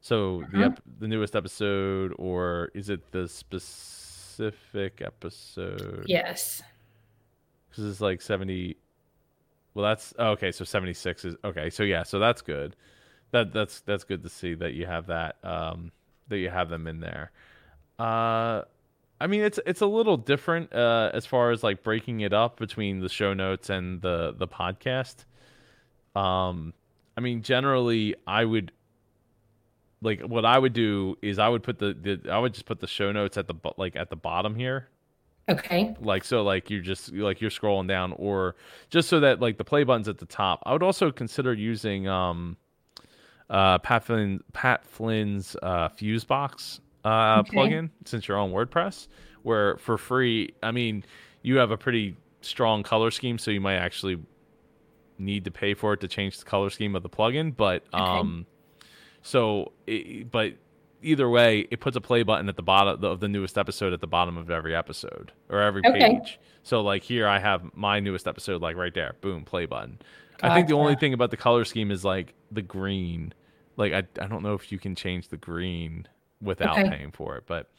So 0.00 0.44
the 0.52 0.64
ep- 0.64 0.82
the 1.00 1.08
newest 1.08 1.36
episode, 1.36 2.14
or 2.18 2.70
is 2.72 2.88
it 2.88 3.12
the 3.12 3.28
specific 3.28 5.02
episode? 5.04 6.04
Yes. 6.06 6.62
Because 7.68 7.84
it's 7.84 8.00
like 8.00 8.22
seventy. 8.22 8.76
Well, 9.78 9.86
that's 9.90 10.12
oh, 10.18 10.30
okay. 10.30 10.50
So 10.50 10.64
seventy 10.64 10.92
six 10.92 11.24
is 11.24 11.36
okay. 11.44 11.70
So 11.70 11.84
yeah, 11.84 12.02
so 12.02 12.18
that's 12.18 12.42
good. 12.42 12.74
That 13.30 13.52
that's 13.52 13.78
that's 13.82 14.02
good 14.02 14.24
to 14.24 14.28
see 14.28 14.54
that 14.54 14.74
you 14.74 14.86
have 14.86 15.06
that 15.06 15.36
um 15.44 15.92
that 16.26 16.38
you 16.38 16.50
have 16.50 16.68
them 16.68 16.88
in 16.88 16.98
there. 16.98 17.30
Uh, 17.96 18.62
I 19.20 19.28
mean, 19.28 19.42
it's 19.42 19.60
it's 19.64 19.80
a 19.80 19.86
little 19.86 20.16
different 20.16 20.72
uh, 20.72 21.12
as 21.14 21.26
far 21.26 21.52
as 21.52 21.62
like 21.62 21.84
breaking 21.84 22.22
it 22.22 22.32
up 22.32 22.58
between 22.58 22.98
the 22.98 23.08
show 23.08 23.34
notes 23.34 23.70
and 23.70 24.02
the 24.02 24.34
the 24.36 24.48
podcast. 24.48 25.24
Um, 26.16 26.74
I 27.16 27.20
mean, 27.20 27.42
generally, 27.42 28.16
I 28.26 28.44
would 28.44 28.72
like 30.02 30.22
what 30.22 30.44
I 30.44 30.58
would 30.58 30.72
do 30.72 31.16
is 31.22 31.38
I 31.38 31.48
would 31.48 31.62
put 31.62 31.78
the, 31.78 31.94
the 31.94 32.32
I 32.32 32.40
would 32.40 32.52
just 32.52 32.66
put 32.66 32.80
the 32.80 32.88
show 32.88 33.12
notes 33.12 33.36
at 33.36 33.46
the 33.46 33.54
like 33.76 33.94
at 33.94 34.10
the 34.10 34.16
bottom 34.16 34.56
here. 34.56 34.88
Okay. 35.48 35.94
Like 36.00 36.24
so, 36.24 36.42
like 36.42 36.70
you're 36.70 36.82
just 36.82 37.12
like 37.12 37.40
you're 37.40 37.50
scrolling 37.50 37.88
down, 37.88 38.12
or 38.16 38.56
just 38.90 39.08
so 39.08 39.20
that 39.20 39.40
like 39.40 39.56
the 39.58 39.64
play 39.64 39.84
button's 39.84 40.08
at 40.08 40.18
the 40.18 40.26
top. 40.26 40.62
I 40.66 40.72
would 40.72 40.82
also 40.82 41.10
consider 41.10 41.54
using 41.54 42.06
um, 42.06 42.56
uh, 43.50 43.78
Pat 43.78 44.04
Flynn 44.04 44.40
Pat 44.52 44.84
Flynn's 44.84 45.56
uh, 45.62 45.88
Fusebox 45.88 46.80
uh, 47.04 47.38
Okay. 47.40 47.56
plugin 47.56 47.90
since 48.04 48.28
you're 48.28 48.38
on 48.38 48.52
WordPress, 48.52 49.08
where 49.42 49.76
for 49.78 49.96
free, 49.96 50.54
I 50.62 50.70
mean, 50.70 51.04
you 51.42 51.56
have 51.56 51.70
a 51.70 51.76
pretty 51.78 52.16
strong 52.42 52.82
color 52.82 53.10
scheme, 53.10 53.38
so 53.38 53.50
you 53.50 53.60
might 53.60 53.76
actually 53.76 54.18
need 55.18 55.44
to 55.44 55.50
pay 55.50 55.74
for 55.74 55.94
it 55.94 56.00
to 56.00 56.08
change 56.08 56.38
the 56.38 56.44
color 56.44 56.70
scheme 56.70 56.94
of 56.94 57.02
the 57.02 57.08
plugin. 57.08 57.56
But 57.56 57.82
um, 57.94 58.46
so 59.22 59.72
it, 59.86 60.30
but 60.30 60.52
either 61.02 61.28
way, 61.28 61.66
it 61.70 61.80
puts 61.80 61.96
a 61.96 62.00
play 62.00 62.22
button 62.22 62.48
at 62.48 62.56
the 62.56 62.62
bottom 62.62 63.04
of 63.04 63.20
the 63.20 63.28
newest 63.28 63.56
episode 63.58 63.92
at 63.92 64.00
the 64.00 64.06
bottom 64.06 64.36
of 64.36 64.50
every 64.50 64.74
episode 64.74 65.32
or 65.48 65.60
every 65.60 65.82
Okay. 65.84 66.18
page. 66.18 66.38
So 66.62 66.80
like 66.80 67.02
here, 67.02 67.26
I 67.26 67.38
have 67.38 67.62
my 67.74 68.00
newest 68.00 68.26
episode 68.26 68.60
like 68.62 68.76
right 68.76 68.92
there, 68.94 69.16
boom, 69.20 69.44
play 69.44 69.66
button. 69.66 69.98
I 70.42 70.50
think 70.50 70.68
the 70.68 70.74
only 70.74 70.94
thing 70.94 71.14
about 71.14 71.30
the 71.30 71.36
color 71.36 71.64
scheme 71.64 71.90
is 71.90 72.04
like 72.04 72.34
the 72.50 72.62
green. 72.62 73.32
Like 73.76 73.92
I, 73.92 74.02
I 74.20 74.26
don't 74.26 74.42
know 74.42 74.54
if 74.54 74.70
you 74.70 74.78
can 74.78 74.94
change 74.94 75.28
the 75.28 75.36
green 75.36 76.06
without 76.40 76.72
Okay. 76.78 76.90
paying 76.90 77.10
for 77.10 77.36
it, 77.36 77.44
but 77.46 77.70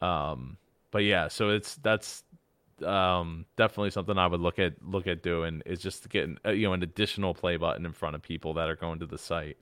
um 0.00 0.56
but 0.90 1.04
yeah, 1.04 1.28
so 1.28 1.50
it's 1.50 1.76
that's 1.76 2.24
um 2.84 3.46
definitely 3.56 3.90
something 3.90 4.18
I 4.18 4.26
would 4.26 4.40
look 4.40 4.58
at 4.58 4.74
look 4.82 5.06
at 5.06 5.22
doing 5.22 5.62
is 5.64 5.80
just 5.80 6.02
to 6.02 6.08
get 6.08 6.24
an, 6.24 6.38
uh, 6.44 6.50
you 6.50 6.66
know 6.66 6.74
an 6.74 6.82
additional 6.82 7.32
play 7.34 7.56
button 7.56 7.86
in 7.86 7.92
front 7.92 8.14
of 8.14 8.22
people 8.22 8.54
that 8.54 8.68
are 8.68 8.76
going 8.76 8.98
to 9.00 9.06
the 9.06 9.18
site. 9.18 9.56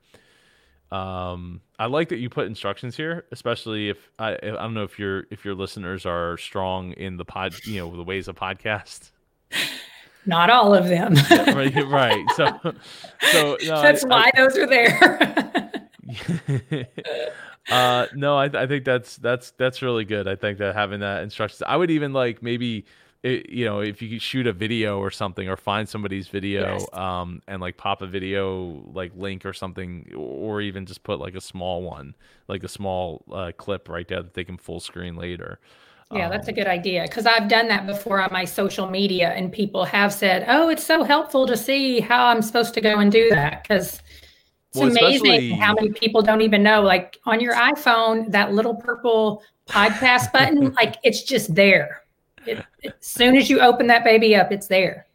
Um 0.92 1.60
I 1.78 1.86
like 1.86 2.08
that 2.10 2.18
you 2.18 2.30
put 2.30 2.46
instructions 2.46 2.96
here, 2.96 3.24
especially 3.32 3.88
if 3.88 4.10
I 4.18 4.34
I 4.34 4.38
don't 4.50 4.74
know 4.74 4.84
if 4.84 4.98
your 4.98 5.24
if 5.30 5.44
your 5.44 5.54
listeners 5.54 6.06
are 6.06 6.36
strong 6.38 6.92
in 6.92 7.16
the 7.16 7.24
pod, 7.24 7.54
you 7.64 7.78
know, 7.80 7.96
the 7.96 8.02
ways 8.04 8.28
of 8.28 8.36
podcast. 8.36 9.10
Not 10.26 10.48
all 10.48 10.74
of 10.74 10.86
them. 10.88 11.14
right, 11.30 11.86
right. 11.86 12.24
So 12.34 12.46
so 13.32 13.56
no, 13.64 13.82
That's 13.82 14.04
I- 14.04 14.08
why 14.08 14.30
those 14.36 14.56
are 14.56 14.66
there. 14.66 15.80
uh 17.70 18.06
no 18.14 18.36
I, 18.36 18.44
I 18.44 18.66
think 18.66 18.84
that's 18.84 19.16
that's 19.16 19.52
that's 19.52 19.80
really 19.80 20.04
good 20.04 20.28
i 20.28 20.36
think 20.36 20.58
that 20.58 20.74
having 20.74 21.00
that 21.00 21.22
instructions 21.22 21.62
i 21.66 21.74
would 21.76 21.90
even 21.90 22.12
like 22.12 22.42
maybe 22.42 22.84
it, 23.24 23.50
you 23.50 23.64
know 23.66 23.80
if 23.80 24.02
you 24.02 24.10
could 24.10 24.22
shoot 24.22 24.46
a 24.46 24.52
video 24.54 24.98
or 25.00 25.10
something 25.10 25.48
or 25.48 25.56
find 25.56 25.88
somebody's 25.88 26.28
video 26.28 26.86
Yes. 26.86 26.90
um 26.92 27.42
and 27.48 27.60
like 27.62 27.78
pop 27.78 28.02
a 28.02 28.08
video 28.08 28.84
like 28.94 29.12
link 29.16 29.46
or 29.46 29.54
something 29.54 30.12
or 30.16 30.60
even 30.62 30.86
just 30.86 31.04
put 31.04 31.20
like 31.20 31.36
a 31.36 31.42
small 31.42 31.82
one 31.82 32.14
like 32.48 32.64
a 32.64 32.68
small 32.68 33.24
uh, 33.32 33.52
clip 33.58 33.88
right 33.88 34.08
there 34.08 34.22
that 34.22 34.34
they 34.34 34.44
can 34.44 34.58
full 34.58 34.80
screen 34.80 35.16
later 35.16 35.60
Yeah, 36.10 36.28
that's 36.28 36.48
a 36.48 36.52
Um, 36.52 36.54
good 36.54 36.68
idea 36.68 37.02
because 37.02 37.26
I've 37.26 37.48
done 37.48 37.68
that 37.68 37.86
before 37.86 38.20
on 38.20 38.30
my 38.32 38.44
social 38.44 38.88
media, 38.88 39.30
and 39.30 39.50
people 39.52 39.84
have 39.84 40.12
said, 40.12 40.44
"Oh, 40.48 40.68
it's 40.68 40.84
so 40.84 41.02
helpful 41.02 41.46
to 41.46 41.56
see 41.56 42.00
how 42.00 42.26
I'm 42.26 42.42
supposed 42.42 42.74
to 42.74 42.80
go 42.80 42.98
and 43.00 43.10
do 43.10 43.30
that." 43.30 43.62
Because 43.62 44.00
it's 44.72 44.80
Well, 44.80 44.88
amazing 44.90 45.44
how 45.60 45.74
many 45.74 45.92
people 45.92 46.22
don't 46.22 46.42
even 46.42 46.62
know. 46.64 46.82
Like 46.82 47.18
on 47.26 47.40
your 47.40 47.54
iPhone, 47.56 48.32
that 48.32 48.54
little 48.54 48.76
purple 48.76 49.42
podcast 49.68 50.32
button, 50.32 50.74
like 50.74 50.96
it's 51.04 51.24
just 51.24 51.54
there. 51.56 52.03
It, 52.46 52.64
as 52.84 52.92
soon 53.00 53.36
as 53.36 53.48
you 53.50 53.60
open 53.60 53.86
that 53.88 54.04
baby 54.04 54.34
up, 54.36 54.52
it's 54.52 54.66
there. 54.68 55.06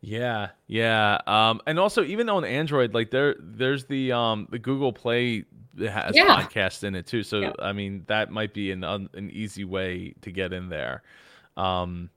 Yeah, 0.00 0.50
yeah. 0.68 1.18
Um, 1.26 1.60
and 1.66 1.78
also 1.78 2.04
even 2.04 2.28
on 2.28 2.44
Android, 2.44 2.94
like 2.94 3.10
there, 3.10 3.34
there's 3.40 3.84
the 3.86 4.12
um 4.12 4.46
the 4.50 4.58
Google 4.58 4.92
Play 4.92 5.44
has 5.78 6.14
Yeah. 6.16 6.42
podcasts 6.42 6.84
in 6.84 6.94
it 6.94 7.06
too. 7.06 7.22
So 7.22 7.40
Yeah. 7.40 7.52
I 7.58 7.72
mean 7.72 8.04
that 8.06 8.30
might 8.30 8.54
be 8.54 8.70
an 8.70 8.84
un, 8.84 9.08
an 9.14 9.30
easy 9.30 9.64
way 9.64 10.14
to 10.22 10.30
get 10.30 10.52
in 10.52 10.68
there. 10.68 11.02
Um, 11.56 12.10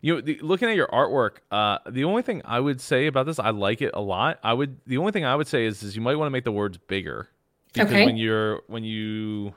you 0.00 0.14
know, 0.14 0.20
the, 0.22 0.38
looking 0.40 0.68
at 0.68 0.76
your 0.76 0.86
artwork, 0.88 1.38
uh, 1.52 1.78
the 1.88 2.04
only 2.04 2.22
thing 2.22 2.40
I 2.44 2.58
would 2.58 2.80
say 2.80 3.06
about 3.06 3.26
this, 3.26 3.38
I 3.38 3.50
like 3.50 3.82
it 3.82 3.90
a 3.94 4.00
lot. 4.00 4.38
I 4.42 4.52
would 4.54 4.78
the 4.86 4.96
only 4.98 5.12
thing 5.12 5.24
I 5.24 5.36
would 5.36 5.46
say 5.46 5.66
is 5.66 5.82
is 5.84 5.94
you 5.94 6.02
might 6.02 6.16
want 6.16 6.26
to 6.26 6.30
make 6.32 6.44
the 6.44 6.52
words 6.52 6.78
bigger 6.78 7.28
because 7.72 7.92
Okay. 7.92 8.04
when 8.06 8.16
you're 8.16 8.62
when 8.66 8.82
you 8.82 9.54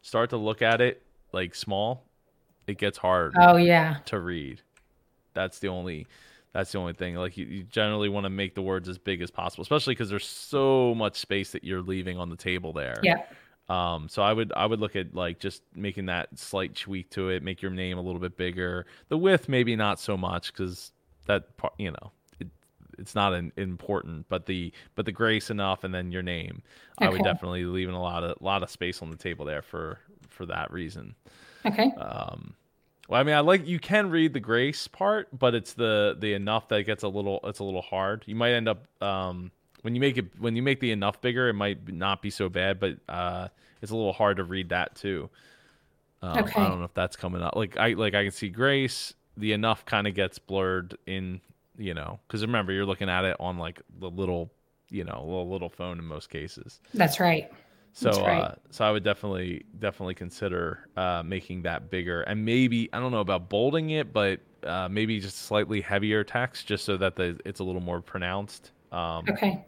start 0.00 0.30
to 0.30 0.36
look 0.38 0.60
at 0.62 0.80
it 0.80 1.02
like 1.32 1.54
small, 1.54 2.04
it 2.72 2.78
gets 2.78 2.98
hard 2.98 3.34
Oh 3.38 3.56
yeah, 3.56 3.98
to 4.06 4.18
read. 4.18 4.60
That's 5.34 5.60
the 5.60 5.68
only 5.68 6.06
that's 6.52 6.72
the 6.72 6.78
only 6.78 6.92
thing. 6.92 7.14
Like 7.14 7.36
you, 7.36 7.46
you 7.46 7.62
generally 7.62 8.08
want 8.08 8.24
to 8.24 8.30
make 8.30 8.54
the 8.54 8.62
words 8.62 8.88
as 8.88 8.98
big 8.98 9.22
as 9.22 9.30
possible, 9.30 9.62
especially 9.62 9.94
because 9.94 10.10
there's 10.10 10.26
so 10.26 10.94
much 10.94 11.16
space 11.16 11.52
that 11.52 11.64
you're 11.64 11.80
leaving 11.82 12.18
on 12.18 12.28
the 12.28 12.36
table 12.36 12.72
there. 12.72 13.00
yeah. 13.02 13.22
Um. 13.68 14.08
So 14.08 14.22
I 14.22 14.32
would 14.32 14.52
I 14.54 14.66
would 14.66 14.80
look 14.80 14.96
at 14.96 15.14
like 15.14 15.38
just 15.38 15.62
making 15.74 16.06
that 16.06 16.36
slight 16.38 16.74
tweak 16.74 17.10
to 17.10 17.28
it, 17.30 17.42
make 17.42 17.62
your 17.62 17.70
name 17.70 17.96
a 17.96 18.02
little 18.02 18.20
bit 18.20 18.36
bigger. 18.36 18.86
The 19.08 19.16
width 19.16 19.48
maybe 19.48 19.76
not 19.76 20.00
so 20.00 20.16
much 20.16 20.52
because 20.52 20.92
that 21.26 21.56
part 21.56 21.72
you 21.78 21.92
know 21.92 22.10
it, 22.40 22.48
it's 22.98 23.14
not 23.14 23.32
an, 23.32 23.52
important, 23.56 24.28
but 24.28 24.46
the 24.46 24.72
but 24.96 25.06
the 25.06 25.12
grace 25.12 25.48
enough, 25.48 25.84
and 25.84 25.94
then 25.94 26.10
your 26.10 26.22
name. 26.22 26.62
Okay. 27.00 27.06
I 27.06 27.10
would 27.10 27.22
definitely 27.22 27.64
leaving 27.64 27.94
a 27.94 28.02
lot 28.02 28.24
of 28.24 28.36
lot 28.42 28.62
of 28.64 28.68
space 28.68 29.00
on 29.00 29.10
the 29.10 29.16
table 29.16 29.44
there 29.44 29.62
for 29.62 30.00
for 30.28 30.44
that 30.46 30.70
reason. 30.72 31.14
Okay. 31.64 31.92
Um, 31.92 32.54
well, 33.12 33.20
I 33.20 33.24
mean, 33.24 33.34
I 33.34 33.40
like 33.40 33.66
you 33.66 33.78
can 33.78 34.08
read 34.08 34.32
the 34.32 34.40
grace 34.40 34.88
part, 34.88 35.28
but 35.38 35.54
it's 35.54 35.74
the 35.74 36.16
the 36.18 36.32
enough 36.32 36.68
that 36.68 36.84
gets 36.84 37.02
a 37.02 37.08
little 37.08 37.40
it's 37.44 37.58
a 37.58 37.64
little 37.64 37.82
hard. 37.82 38.24
You 38.24 38.34
might 38.34 38.52
end 38.52 38.70
up 38.70 38.86
um, 39.02 39.50
when 39.82 39.94
you 39.94 40.00
make 40.00 40.16
it 40.16 40.28
when 40.40 40.56
you 40.56 40.62
make 40.62 40.80
the 40.80 40.92
enough 40.92 41.20
bigger, 41.20 41.50
it 41.50 41.52
might 41.52 41.92
not 41.92 42.22
be 42.22 42.30
so 42.30 42.48
bad, 42.48 42.80
but 42.80 42.96
uh, 43.10 43.48
it's 43.82 43.92
a 43.92 43.94
little 43.94 44.14
hard 44.14 44.38
to 44.38 44.44
read 44.44 44.70
that 44.70 44.94
too. 44.94 45.28
Um, 46.22 46.38
Okay. 46.38 46.62
I 46.62 46.66
don't 46.66 46.78
know 46.78 46.86
if 46.86 46.94
that's 46.94 47.16
coming 47.16 47.42
up. 47.42 47.54
Like 47.54 47.76
I 47.76 47.92
like 47.92 48.14
I 48.14 48.22
can 48.22 48.32
see 48.32 48.48
grace. 48.48 49.12
The 49.36 49.52
enough 49.52 49.84
kind 49.84 50.06
of 50.06 50.14
gets 50.14 50.38
blurred 50.38 50.96
in, 51.04 51.42
you 51.76 51.92
know, 51.92 52.18
because 52.26 52.40
remember 52.40 52.72
you're 52.72 52.86
looking 52.86 53.10
at 53.10 53.26
it 53.26 53.36
on 53.38 53.58
like 53.58 53.82
the 53.98 54.08
little, 54.08 54.50
you 54.88 55.04
know, 55.04 55.22
little 55.22 55.50
little 55.50 55.68
phone 55.68 55.98
in 55.98 56.06
most 56.06 56.30
cases. 56.30 56.80
That's 56.94 57.20
right. 57.20 57.52
So, 57.94 58.24
right. 58.24 58.24
uh, 58.24 58.54
so 58.70 58.84
I 58.86 58.90
would 58.90 59.04
definitely, 59.04 59.64
definitely 59.78 60.14
consider 60.14 60.88
uh, 60.96 61.22
making 61.24 61.62
that 61.62 61.90
bigger, 61.90 62.22
and 62.22 62.44
maybe 62.44 62.88
I 62.92 63.00
don't 63.00 63.12
know 63.12 63.20
about 63.20 63.50
bolding 63.50 63.90
it, 63.90 64.12
but 64.12 64.40
uh, 64.64 64.88
maybe 64.90 65.20
just 65.20 65.38
slightly 65.38 65.80
heavier 65.82 66.24
text, 66.24 66.66
just 66.66 66.84
so 66.86 66.96
that 66.96 67.16
the 67.16 67.38
it's 67.44 67.60
a 67.60 67.64
little 67.64 67.82
more 67.82 68.00
pronounced. 68.00 68.72
Um, 68.92 69.30
Okay. 69.30 69.66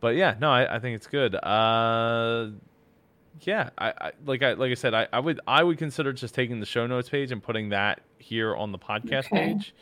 But 0.00 0.16
yeah, 0.16 0.34
no, 0.40 0.50
I, 0.50 0.76
I 0.76 0.78
think 0.78 0.96
it's 0.96 1.06
good. 1.06 1.34
Uh, 1.36 2.48
yeah, 3.42 3.70
I, 3.78 3.88
I 4.00 4.12
like 4.26 4.42
I 4.42 4.54
like 4.54 4.70
I 4.70 4.74
said, 4.74 4.94
I, 4.94 5.08
I 5.12 5.20
would 5.20 5.40
I 5.46 5.62
would 5.62 5.78
consider 5.78 6.12
just 6.12 6.34
taking 6.34 6.60
the 6.60 6.66
show 6.66 6.86
notes 6.86 7.08
page 7.08 7.32
and 7.32 7.42
putting 7.42 7.70
that 7.70 8.02
here 8.18 8.56
on 8.56 8.72
the 8.72 8.78
podcast 8.78 9.32
Okay. 9.32 9.32
page, 9.32 9.74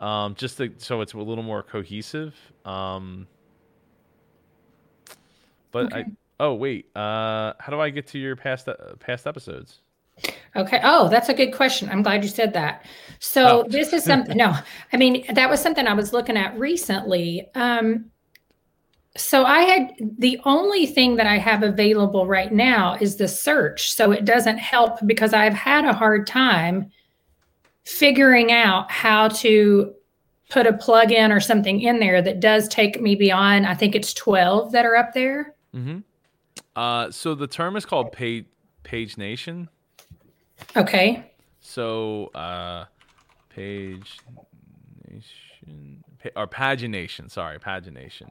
um, 0.00 0.34
just 0.36 0.58
to, 0.58 0.72
so 0.78 1.00
it's 1.02 1.14
a 1.14 1.18
little 1.18 1.44
more 1.44 1.62
cohesive. 1.62 2.34
Um, 2.64 3.28
but 5.70 5.92
I 5.92 6.04
Okay. 6.04 6.16
Oh 6.40 6.54
wait, 6.54 6.86
uh, 6.96 7.52
how 7.60 7.70
do 7.70 7.80
I 7.80 7.90
get 7.90 8.06
to 8.08 8.18
your 8.18 8.34
past 8.34 8.68
uh, 8.68 8.74
past 8.98 9.26
episodes? 9.26 9.80
Okay. 10.56 10.80
Oh, 10.82 11.08
that's 11.08 11.28
a 11.28 11.34
good 11.34 11.52
question. 11.52 11.88
I'm 11.88 12.02
glad 12.02 12.22
you 12.22 12.28
said 12.28 12.52
that. 12.54 12.84
So 13.20 13.60
Oh. 13.64 13.68
this 13.68 13.92
is 13.92 14.04
something. 14.04 14.36
no, 14.44 14.54
I 14.92 14.96
mean 14.96 15.24
that 15.34 15.48
was 15.48 15.60
something 15.60 15.86
I 15.86 15.94
was 15.94 16.12
looking 16.12 16.36
at 16.36 16.58
recently. 16.58 17.48
Um, 17.54 18.06
so 19.16 19.44
I 19.44 19.60
had 19.62 19.92
the 20.18 20.40
only 20.44 20.86
thing 20.86 21.16
that 21.16 21.26
I 21.26 21.36
have 21.38 21.62
available 21.62 22.26
right 22.26 22.52
now 22.52 22.96
is 23.00 23.16
the 23.16 23.28
search. 23.28 23.92
So 23.92 24.12
it 24.12 24.24
doesn't 24.24 24.58
help 24.58 24.98
because 25.06 25.32
I've 25.32 25.54
had 25.54 25.84
a 25.84 25.92
hard 25.92 26.26
time 26.26 26.90
figuring 27.84 28.52
out 28.52 28.90
how 28.90 29.28
to 29.28 29.94
put 30.48 30.66
a 30.66 30.72
plug 30.72 31.12
in 31.12 31.32
or 31.32 31.40
something 31.40 31.80
in 31.80 31.98
there 31.98 32.20
that 32.22 32.40
does 32.40 32.68
take 32.68 33.00
me 33.00 33.14
beyond. 33.14 33.66
I 33.66 33.74
think 33.74 33.94
it's 33.94 34.12
12 34.14 34.72
that 34.72 34.84
are 34.84 34.96
up 34.96 35.12
there. 35.12 35.54
Mm-hmm. 35.74 35.98
Uh, 36.76 37.10
so 37.10 37.34
the 37.34 37.46
term 37.46 37.76
is 37.76 37.84
called 37.84 38.12
page 38.12 38.46
page 38.82 39.16
nation. 39.18 39.68
Okay. 40.76 41.32
So, 41.60 42.26
uh, 42.34 42.86
page 43.50 44.18
nation 45.08 46.04
or 46.36 46.46
pagination. 46.46 47.30
Sorry, 47.30 47.58
pagination. 47.58 48.30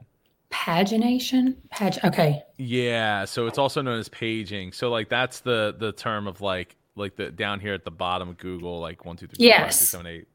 Pagination. 0.52 1.56
Pag. 1.70 2.00
Okay. 2.04 2.42
Yeah. 2.58 3.26
So 3.26 3.46
it's 3.48 3.58
also 3.60 3.82
known 3.82 4.00
as 4.00 4.10
paging. 4.10 4.72
So 4.72 4.90
like 4.90 5.10
that's 5.10 5.42
the 5.42 5.76
the 5.78 5.92
term 5.92 6.28
of 6.28 6.42
like 6.42 6.76
like 6.96 7.16
the 7.16 7.30
down 7.30 7.60
here 7.60 7.74
at 7.74 7.86
the 7.86 7.92
bottom 7.92 8.30
of 8.30 8.38
Google 8.38 8.80
like 8.80 9.06
one 9.06 9.16
two 9.16 9.28
three 9.28 9.48
four, 9.48 9.54
five, 9.54 9.66
Yes. 9.66 9.80
six, 9.80 9.92
seven, 9.92 10.08
eight, 10.08 10.28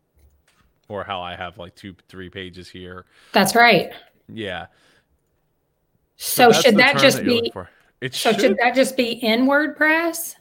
or 0.89 1.03
how 1.03 1.21
I 1.21 1.35
have 1.35 1.59
like 1.59 1.75
two 1.75 1.97
three 2.09 2.31
pages 2.31 2.69
here. 2.69 3.07
That's 3.33 3.55
right. 3.57 3.93
Yeah. 4.29 4.67
So 6.17 6.51
that's 6.51 6.63
should 6.63 6.77
that 6.77 6.99
just 6.99 7.25
be. 7.25 7.53
It 8.05 8.15
so 8.15 8.33
should. 8.33 8.41
should 8.41 8.57
that 8.59 8.75
just 8.75 8.99
be 8.99 9.13
in 9.13 9.47
WordPress? 9.47 10.35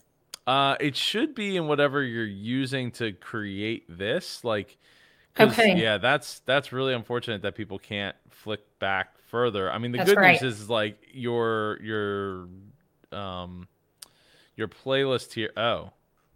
Uh, 0.46 0.76
it 0.82 0.98
should 0.98 1.34
be 1.34 1.56
in 1.56 1.68
whatever 1.68 2.04
you're 2.04 2.26
using 2.26 2.92
to 2.92 3.14
create 3.14 3.86
this. 3.88 4.44
Like, 4.44 4.78
Okay. 5.40 5.74
yeah, 5.82 5.98
that's 5.98 6.40
that's 6.42 6.74
really 6.74 6.94
unfortunate 6.94 7.42
that 7.44 7.56
people 7.56 7.80
can't 7.80 8.18
flick 8.30 8.60
back 8.80 9.18
further. 9.30 9.72
I 9.72 9.78
mean, 9.78 9.94
the 9.94 10.00
That's 10.00 10.10
good 10.10 10.18
right. 10.20 10.42
news 10.42 10.60
is 10.62 10.70
like 10.70 10.98
your 11.14 11.80
your 11.82 12.48
um 13.14 13.70
your 14.58 14.68
playlist 14.68 15.32
here. 15.32 15.52
Oh, 15.56 15.92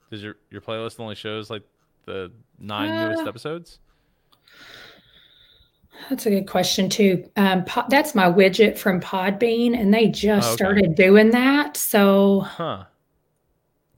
does 0.09 0.23
your 0.23 0.37
your 0.49 0.61
playlist 0.61 0.97
only 1.01 1.15
shows 1.15 1.49
like 1.49 1.63
the 2.05 2.31
nine 2.57 2.89
newest 3.09 3.23
Uh, 3.23 3.29
episodes? 3.29 3.79
That's 6.09 6.25
a 6.25 6.29
good 6.29 6.47
question 6.47 6.89
too. 6.89 7.29
Um, 7.35 7.65
po- 7.65 7.85
that's 7.89 8.15
my 8.15 8.25
widget 8.31 8.77
from 8.77 9.01
Podbean, 9.01 9.77
and 9.79 9.93
they 9.93 10.07
just 10.07 10.47
Oh, 10.47 10.51
okay. 10.53 10.55
started 10.63 10.95
doing 10.95 11.31
that. 11.31 11.77
So 11.77 12.41
Huh. 12.41 12.85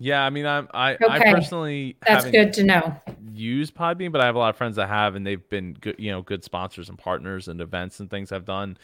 Yeah, 0.01 0.23
I 0.23 0.29
mean, 0.29 0.45
I'm 0.45 0.69
I 0.73 0.97
I 1.07 1.19
personally 1.19 1.97
that's 2.07 2.25
good 2.25 2.53
to 2.53 2.63
know. 2.63 2.95
use 3.33 3.69
Podbean, 3.69 4.11
but 4.13 4.21
I 4.21 4.25
have 4.25 4.35
a 4.35 4.39
lot 4.39 4.49
of 4.49 4.55
friends 4.55 4.77
that 4.77 4.87
have, 4.87 5.15
and 5.15 5.27
they've 5.27 5.47
been 5.49 5.73
good, 5.73 5.95
you 5.99 6.11
know, 6.11 6.21
good 6.21 6.43
sponsors 6.43 6.87
and 6.87 6.97
partners 6.97 7.49
and 7.49 7.59
events 7.59 7.99
and 7.99 8.09
things 8.09 8.31
I've 8.31 8.45
done. 8.45 8.77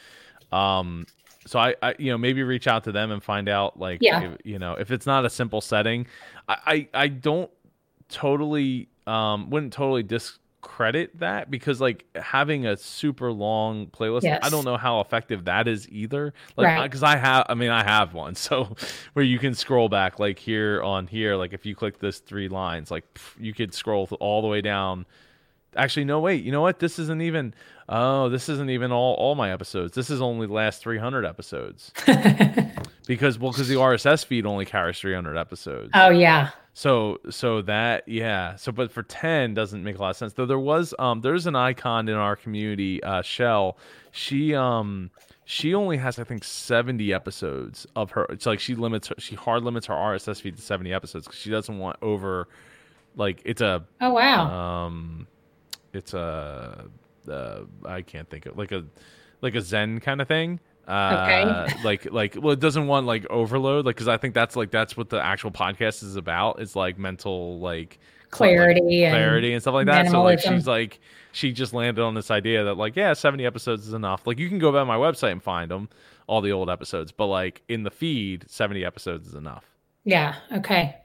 Um, 0.51 1.05
so 1.47 1.57
I, 1.59 1.75
I, 1.81 1.95
you 1.99 2.11
know, 2.11 2.17
maybe 2.17 2.43
reach 2.43 2.67
out 2.67 2.83
to 2.85 2.91
them 2.91 3.11
and 3.11 3.23
find 3.23 3.47
out, 3.47 3.79
like, 3.79 3.99
Yeah. 4.01 4.33
if, 4.33 4.37
you 4.43 4.59
know, 4.59 4.73
if 4.73 4.91
it's 4.91 5.05
not 5.05 5.25
a 5.25 5.29
simple 5.29 5.61
setting, 5.61 6.07
I, 6.49 6.57
I, 6.93 7.03
I 7.03 7.07
don't 7.07 7.49
totally, 8.09 8.89
um, 9.07 9.49
wouldn't 9.49 9.71
totally 9.73 10.03
discredit 10.65 11.19
that 11.19 11.49
because 11.51 11.79
like 11.79 12.05
having 12.15 12.65
a 12.65 12.75
super 12.77 13.31
long 13.31 13.87
playlist, 13.87 14.39
I 14.43 14.49
don't 14.49 14.65
know 14.65 14.77
how 14.77 14.99
effective 15.01 15.45
that 15.45 15.67
is 15.67 15.87
either. 15.89 16.33
Like, 16.57 16.67
Right. 16.67 16.83
because 16.83 17.03
I 17.03 17.17
have, 17.17 17.45
I 17.49 17.53
mean, 17.53 17.69
I 17.71 17.83
have 17.83 18.13
one, 18.13 18.35
so 18.47 18.75
where 19.13 19.25
you 19.25 19.39
can 19.39 19.53
scroll 19.53 19.89
back, 19.89 20.19
like 20.19 20.39
here 20.39 20.81
on 20.81 21.07
here, 21.07 21.35
like 21.35 21.53
if 21.53 21.65
you 21.65 21.75
click 21.75 21.99
this 21.99 22.19
three 22.19 22.47
lines, 22.49 22.91
like 22.91 23.03
you 23.39 23.53
could 23.53 23.73
scroll 23.73 24.07
all 24.19 24.41
the 24.41 24.47
way 24.47 24.61
down. 24.61 25.05
Actually, 25.77 26.05
no, 26.05 26.21
wait. 26.21 26.41
You 26.43 26.53
know 26.53 26.61
what? 26.61 26.79
This 26.79 26.99
isn't 26.99 27.21
even. 27.21 27.53
Oh, 27.89 28.29
this 28.29 28.47
isn't 28.49 28.69
even 28.69 28.91
all 28.93 29.13
all 29.15 29.35
my 29.35 29.51
episodes. 29.51 29.93
This 29.93 30.09
is 30.09 30.21
only 30.21 30.47
last 30.47 30.81
300 30.81 31.25
episodes 31.25 31.91
because 33.07 33.37
well, 33.37 33.51
because 33.51 33.67
the 33.67 33.75
RSS 33.75 34.25
feed 34.25 34.45
only 34.45 34.65
carries 34.65 34.97
300 34.99 35.37
episodes. 35.37 35.91
oh 35.93 36.09
yeah. 36.09 36.51
So 36.77 37.19
so 37.29 37.61
that 37.61 38.05
yeah. 38.05 38.57
So 38.57 38.73
but 38.73 38.91
for 38.91 39.01
10 39.01 39.53
doesn't 39.53 39.81
make 39.81 39.97
a 39.97 40.01
lot 40.01 40.09
of 40.09 40.17
sense. 40.17 40.33
Though 40.33 40.45
there 40.45 40.59
was 40.59 40.93
um 40.99 41.21
there's 41.21 41.47
an 41.47 41.55
icon 41.55 42.09
in 42.09 42.15
our 42.15 42.35
community, 42.35 43.01
uh 43.01 43.21
Shell. 43.21 43.77
She 44.11 44.53
um 44.53 45.09
she 45.45 45.73
only 45.73 45.95
has 45.95 46.19
I 46.19 46.25
think 46.25 46.43
70 46.43 47.13
episodes 47.13 47.87
of 47.95 48.11
her. 48.11 48.25
It's 48.29 48.45
like 48.45 48.59
she 48.59 48.75
limits 48.75 49.07
her 49.07 49.15
she 49.19 49.35
hard 49.35 49.63
limits 49.63 49.85
her 49.87 49.93
RSS 49.93 50.41
feed 50.41 50.57
to 50.57 50.61
70 50.61 50.91
episodes 50.91 51.29
cuz 51.29 51.37
she 51.39 51.49
doesn't 51.49 51.79
want 51.79 51.95
over 52.01 52.49
like 53.15 53.41
it's 53.45 53.61
a 53.61 53.85
Oh 54.01 54.11
wow. 54.11 54.51
um 54.85 55.27
it's 55.93 56.13
a 56.13 56.89
uh, 57.31 57.61
I 57.85 58.01
can't 58.01 58.29
think 58.29 58.47
of 58.47 58.57
like 58.57 58.73
a 58.73 58.83
like 59.41 59.55
a 59.55 59.61
Zen 59.61 60.01
kind 60.01 60.19
of 60.19 60.27
thing. 60.27 60.59
Uh, 60.87 61.67
like 61.83 62.11
like 62.11 62.35
well, 62.39 62.53
it 62.53 62.59
doesn't 62.59 62.87
want 62.87 63.05
like 63.07 63.25
overload, 63.29 63.85
like 63.85 63.95
because 63.95 64.07
I 64.07 64.17
think 64.17 64.33
that's 64.33 64.55
like 64.55 64.71
that's 64.71 64.95
what 64.95 65.09
the 65.09 65.21
actual 65.21 65.51
podcast 65.51 66.03
is 66.03 66.15
about. 66.15 66.59
it's 66.59 66.75
like 66.75 66.97
mental 66.99 67.59
like 67.59 67.99
cl- 68.31 68.49
like, 68.51 68.57
Clarity 68.57 69.03
and 69.05 69.11
clarity 69.13 69.53
and 69.53 69.61
stuff 69.61 69.73
like 69.73 69.87
that. 69.87 70.09
So 70.09 70.21
like 70.21 70.39
she's 70.39 70.67
like 70.67 70.99
she 71.31 71.51
just 71.51 71.73
landed 71.73 72.01
on 72.03 72.13
this 72.13 72.29
idea 72.31 72.63
that 72.65 72.75
like 72.75 72.95
yeah, 72.95 73.13
seventy 73.13 73.45
episodes 73.45 73.87
is 73.87 73.93
enough. 73.93 74.27
Like 74.27 74.37
you 74.39 74.47
can 74.49 74.59
go 74.59 74.71
by 74.71 74.83
my 74.83 74.97
website 74.97 75.31
and 75.31 75.41
find 75.43 75.71
them 75.71 75.89
all 76.27 76.41
the 76.41 76.51
old 76.51 76.69
episodes, 76.69 77.11
but 77.11 77.27
like 77.27 77.61
in 77.67 77.83
the 77.83 77.91
feed, 77.91 78.45
seventy 78.47 78.85
episodes 78.85 79.27
is 79.27 79.33
enough. 79.35 79.65
yeah. 80.03 80.35
Okay. 80.51 80.95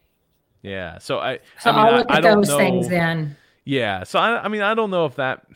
Yeah. 0.62 0.98
So 0.98 1.18
I 1.20 1.38
So 1.58 1.70
I 1.70 1.72
mean 1.72 1.86
I'll 1.86 1.94
I, 1.94 1.96
look 1.98 2.06
I 2.10 2.18
at 2.18 2.20
don't 2.20 2.42
those 2.42 2.48
know. 2.48 2.58
things 2.58 2.88
then. 2.88 3.36
Yeah. 3.64 4.04
So 4.04 4.18
I, 4.18 4.44
I 4.44 4.48
mean, 4.48 4.60
I 4.62 4.74
don't 4.74 4.90
know 4.90 5.06
if 5.06 5.16
that, 5.16 5.46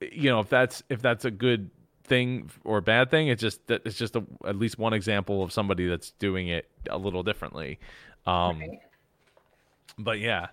you 0.00 0.30
know, 0.30 0.40
if 0.40 0.48
that's 0.48 0.82
if 0.90 1.00
that's 1.00 1.24
a 1.24 1.30
good 1.30 1.70
thing 2.12 2.50
or 2.64 2.76
a 2.76 2.82
bad 2.82 3.10
thing. 3.10 3.28
It's 3.28 3.40
just 3.40 3.66
that 3.68 3.80
it's 3.86 3.96
just 3.96 4.16
a, 4.16 4.22
at 4.46 4.56
least 4.56 4.78
one 4.78 4.92
example 4.92 5.42
of 5.42 5.50
somebody 5.50 5.86
that's 5.88 6.10
doing 6.12 6.48
it 6.48 6.68
a 6.90 6.98
little 6.98 7.22
differently. 7.22 7.78
Um, 8.26 8.60
Right. 8.60 8.78
But 9.98 10.20
yeah, 10.20 10.48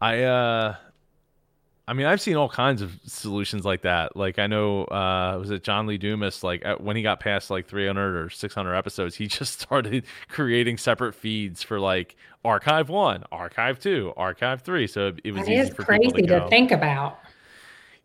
I 0.00 0.22
uh, 0.22 0.76
I 1.86 1.92
mean, 1.94 2.06
I've 2.06 2.20
seen 2.20 2.36
all 2.36 2.48
kinds 2.48 2.80
of 2.82 2.98
solutions 3.04 3.64
like 3.64 3.82
that. 3.82 4.16
Like 4.16 4.38
I 4.38 4.46
know, 4.46 4.84
uh, 4.84 5.36
was 5.38 5.50
it 5.50 5.62
John 5.62 5.86
Lee 5.86 5.98
Dumas? 5.98 6.42
Like 6.42 6.64
at, 6.64 6.80
when 6.80 6.96
he 6.96 7.02
got 7.02 7.20
past 7.20 7.50
like 7.50 7.66
300 7.66 8.16
or 8.16 8.30
600 8.30 8.74
episodes, 8.74 9.14
he 9.14 9.26
just 9.38 9.60
started 9.60 10.04
creating 10.28 10.78
separate 10.78 11.14
feeds 11.14 11.62
for 11.62 11.78
like 11.78 12.16
archive 12.44 12.88
one, 12.88 13.24
archive 13.30 13.78
two, 13.78 14.12
archive 14.16 14.62
three. 14.62 14.86
So 14.86 15.08
it, 15.08 15.20
it 15.24 15.32
was 15.32 15.46
That 15.46 15.52
easy 15.52 15.60
is 15.60 15.74
crazy 15.74 16.22
to 16.22 16.40
to, 16.40 16.48
think 16.48 16.70
about. 16.70 17.20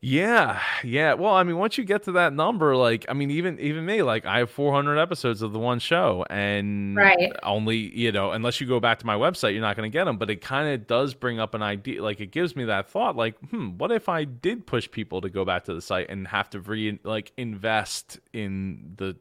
Yeah, 0.01 0.61
yeah. 0.83 1.13
Well, 1.15 1.33
I 1.33 1.41
mean, 1.41 1.57
once 1.57 1.75
you 1.77 1.83
get 1.83 2.03
to 2.03 2.11
that 2.13 2.31
number, 2.31 2.75
like, 2.75 3.05
I 3.09 3.13
mean, 3.13 3.31
even 3.31 3.59
even 3.59 3.83
me, 3.83 4.03
like, 4.03 4.27
I 4.27 4.37
have 4.37 4.51
400 4.51 4.95
episodes 4.99 5.41
of 5.41 5.53
the 5.53 5.59
one 5.59 5.79
show, 5.79 6.23
and 6.29 7.11
Right. 7.17 7.31
only 7.41 7.77
you 7.97 8.11
know, 8.11 8.31
unless 8.31 8.61
you 8.61 8.67
go 8.67 8.79
back 8.79 8.99
to 8.99 9.07
my 9.07 9.15
website, 9.15 9.53
you're 9.53 9.61
not 9.61 9.75
going 9.75 9.91
to 9.91 9.93
get 9.97 10.05
them. 10.05 10.17
But 10.19 10.29
it 10.29 10.39
kind 10.41 10.69
of 10.69 10.85
does 10.85 11.15
bring 11.15 11.39
up 11.39 11.55
an 11.55 11.63
idea, 11.63 12.03
like, 12.03 12.19
it 12.21 12.27
gives 12.31 12.55
me 12.55 12.65
that 12.65 12.87
thought, 12.89 13.15
like, 13.15 13.39
hmm, 13.49 13.69
what 13.79 13.91
if 13.91 14.07
I 14.07 14.23
did 14.23 14.67
push 14.67 14.89
people 14.89 15.19
to 15.21 15.29
go 15.31 15.43
back 15.43 15.63
to 15.63 15.73
the 15.73 15.81
site 15.81 16.09
and 16.09 16.27
have 16.27 16.49
to 16.51 16.59
re 16.59 16.99
like 17.03 17.31
invest 17.35 18.19
in 18.33 18.93
the 18.97 19.17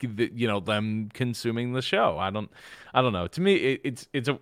the, 0.00 0.30
you 0.32 0.46
know 0.46 0.60
them 0.60 1.08
consuming 1.12 1.72
the 1.72 1.82
show 1.82 2.16
i 2.18 2.30
don't 2.30 2.48
i 2.94 3.02
don't 3.02 3.12
know 3.12 3.26
to 3.26 3.40
me 3.40 3.56
it, 3.56 3.80
it's 3.82 4.08
it's 4.12 4.28
a 4.28 4.38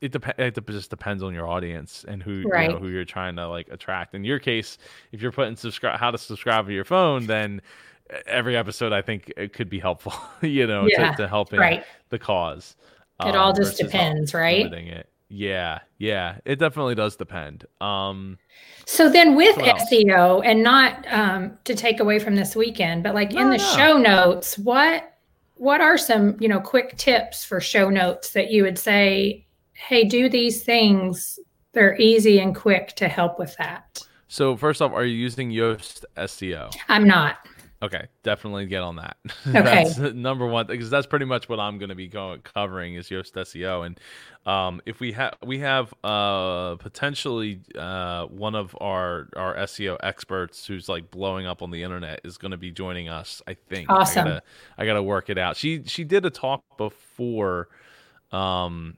it, 0.00 0.12
dep- 0.12 0.38
it 0.38 0.66
just 0.66 0.90
depends 0.90 1.22
on 1.22 1.32
your 1.32 1.46
audience 1.46 2.04
and 2.06 2.22
who 2.22 2.32
you 2.32 2.68
know, 2.68 2.78
who 2.78 2.88
you're 2.88 3.04
trying 3.04 3.36
to 3.36 3.48
like 3.48 3.68
attract 3.70 4.14
in 4.14 4.24
your 4.24 4.38
case 4.38 4.78
if 5.12 5.22
you're 5.22 5.32
putting 5.32 5.56
subscribe 5.56 5.98
how 5.98 6.10
to 6.10 6.18
subscribe 6.18 6.66
to 6.66 6.72
your 6.72 6.84
phone 6.84 7.26
then 7.26 7.60
every 8.26 8.56
episode 8.56 8.92
i 8.92 9.02
think 9.02 9.32
it 9.36 9.52
could 9.52 9.68
be 9.68 9.78
helpful 9.80 10.12
you 10.42 10.66
know 10.66 10.86
Yeah, 10.88 11.10
to, 11.12 11.16
to 11.22 11.28
helping 11.28 11.58
right. 11.58 11.84
the 12.10 12.18
cause 12.18 12.76
It 13.24 13.34
all 13.34 13.52
just 13.52 13.80
uh, 13.80 13.86
depends, 13.86 14.34
right? 14.34 14.72
it. 14.72 15.08
yeah 15.28 15.80
yeah 15.98 16.38
it 16.44 16.58
definitely 16.58 16.94
does 16.94 17.16
depend 17.16 17.64
um 17.80 18.38
So 18.84 19.08
then 19.08 19.34
with 19.34 19.54
So 19.56 19.62
what 19.62 19.80
else? 19.80 19.90
SEO 19.90 20.42
and 20.44 20.62
not 20.62 21.04
um, 21.12 21.58
to 21.64 21.74
take 21.74 21.98
away 21.98 22.18
from 22.20 22.36
this 22.36 22.54
weekend, 22.54 23.02
but 23.02 23.14
like 23.14 23.32
in 23.34 23.50
the 23.50 23.56
no. 23.56 23.64
show 23.76 23.96
notes, 23.98 24.56
what 24.58 25.12
what 25.56 25.80
are 25.80 25.96
some, 25.98 26.36
you 26.38 26.48
know, 26.48 26.60
quick 26.60 26.96
tips 26.98 27.44
for 27.44 27.60
show 27.60 27.88
notes 27.88 28.30
that 28.32 28.50
you 28.50 28.62
would 28.62 28.78
say, 28.78 29.45
hey, 29.76 30.04
do 30.04 30.28
these 30.28 30.62
things. 30.62 31.38
They're 31.72 31.96
easy 32.00 32.38
and 32.40 32.54
quick 32.54 32.94
to 32.96 33.08
help 33.08 33.38
with 33.38 33.54
that. 33.58 34.00
so 34.28 34.56
first 34.56 34.80
off 34.82 34.92
are 34.92 35.04
you 35.04 35.14
using 35.14 35.50
yoast 35.50 36.04
seo 36.16 36.74
I'm 36.88 37.06
not. 37.06 37.36
Okay, 37.82 38.06
definitely 38.22 38.64
get 38.66 38.82
on 38.82 38.96
that. 38.96 39.16
Okay. 39.46 39.84
that's 39.84 39.98
number 39.98 40.46
one 40.46 40.66
because 40.66 40.88
that's 40.88 41.06
pretty 41.06 41.26
much 41.26 41.48
what 41.48 41.60
I'm 41.60 41.76
going 41.78 41.90
to 41.90 41.94
be 41.94 42.08
going 42.08 42.40
covering 42.40 42.94
is 42.94 43.08
Yoast 43.10 43.32
SEO, 43.32 43.84
and 43.86 44.00
um, 44.46 44.80
if 44.86 44.98
we 44.98 45.12
have 45.12 45.34
we 45.44 45.58
have 45.58 45.92
uh, 46.02 46.76
potentially 46.76 47.60
uh, 47.78 48.24
one 48.26 48.54
of 48.54 48.74
our 48.80 49.28
our 49.36 49.54
SEO 49.56 49.98
experts 50.02 50.66
who's 50.66 50.88
like 50.88 51.10
blowing 51.10 51.46
up 51.46 51.60
on 51.62 51.70
the 51.70 51.82
internet 51.82 52.20
is 52.24 52.38
going 52.38 52.50
to 52.52 52.56
be 52.56 52.70
joining 52.70 53.08
us. 53.10 53.42
I 53.46 53.54
think. 53.68 53.90
Awesome. 53.90 54.26
I 54.26 54.30
gotta, 54.30 54.42
I 54.78 54.86
gotta 54.86 55.02
work 55.02 55.28
it 55.28 55.36
out. 55.38 55.56
She 55.56 55.82
she 55.84 56.02
did 56.02 56.24
a 56.24 56.30
talk 56.30 56.62
before. 56.78 57.68
Um, 58.32 58.96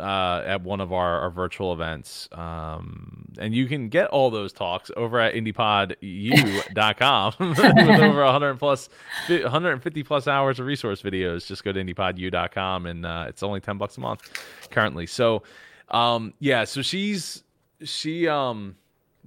uh, 0.00 0.42
at 0.44 0.62
one 0.62 0.80
of 0.80 0.92
our, 0.92 1.20
our 1.20 1.30
virtual 1.30 1.72
events. 1.72 2.28
Um, 2.32 3.26
and 3.38 3.54
you 3.54 3.66
can 3.66 3.88
get 3.88 4.08
all 4.08 4.30
those 4.30 4.52
talks 4.52 4.90
over 4.96 5.20
at 5.20 5.34
indiepodu.com 5.34 7.34
with 7.38 8.00
over 8.00 8.24
100 8.24 8.58
plus, 8.58 8.88
150 9.28 10.02
plus 10.02 10.26
hours 10.26 10.58
of 10.58 10.66
resource 10.66 11.02
videos. 11.02 11.46
Just 11.46 11.64
go 11.64 11.72
to 11.72 11.82
indiepodu.com 11.82 12.86
and 12.86 13.06
uh, 13.06 13.26
it's 13.28 13.42
only 13.42 13.60
10 13.60 13.78
bucks 13.78 13.96
a 13.96 14.00
month 14.00 14.44
currently. 14.70 15.06
So, 15.06 15.42
um, 15.88 16.34
yeah, 16.40 16.64
so 16.64 16.82
she's, 16.82 17.42
she, 17.82 18.28
um, 18.28 18.76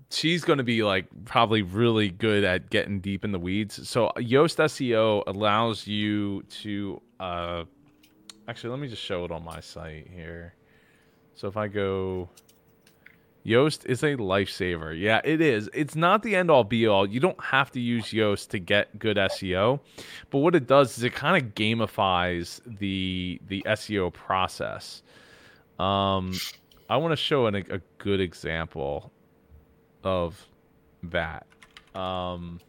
she's 0.10 0.44
going 0.44 0.58
to 0.58 0.64
be 0.64 0.84
like 0.84 1.06
probably 1.26 1.62
really 1.62 2.10
good 2.10 2.44
at 2.44 2.70
getting 2.70 3.00
deep 3.00 3.24
in 3.24 3.32
the 3.32 3.40
weeds. 3.40 3.88
So 3.88 4.12
Yoast 4.18 4.58
SEO 4.58 5.24
allows 5.28 5.88
you 5.88 6.44
to, 6.62 7.02
uh, 7.20 7.64
actually, 8.48 8.72
let 8.72 8.80
me 8.80 8.88
just 8.88 9.02
show 9.02 9.26
it 9.26 9.32
on 9.32 9.44
my 9.44 9.60
site 9.60 10.08
here. 10.14 10.54
So 11.36 11.48
if 11.48 11.58
I 11.58 11.67
go, 11.67 12.30
Yoast 13.46 13.86
is 13.86 14.04
a 14.04 14.15
lifesaver. 14.15 14.98
Yeah, 14.98 15.19
it 15.24 15.41
is. 15.41 15.69
It's 15.74 15.96
not 15.96 16.24
the 16.24 16.36
end 16.36 16.50
all 16.50 16.63
be 16.63 16.88
all. 16.88 17.06
You 17.06 17.19
don't 17.19 17.41
have 17.43 17.72
to 17.72 17.80
use 17.80 18.06
Yoast 18.06 18.50
to 18.50 18.60
get 18.60 18.98
good 19.00 19.17
SEO, 19.17 19.80
but 20.30 20.39
what 20.39 20.56
it 20.56 20.67
does 20.67 20.98
is 20.98 21.04
it 21.04 21.13
kind 21.13 21.43
of 21.43 21.54
gamifies 21.54 22.62
the 22.80 23.41
the 23.48 23.63
SEO 23.67 24.13
process. 24.13 25.04
Um, 25.80 26.34
I 26.89 26.98
want 26.98 27.12
to 27.12 27.17
show 27.17 27.48
an, 27.48 27.56
a 27.56 27.82
good 27.98 28.22
example 28.22 29.12
of 30.04 30.39
that. 31.04 31.46
Um, 31.96 32.60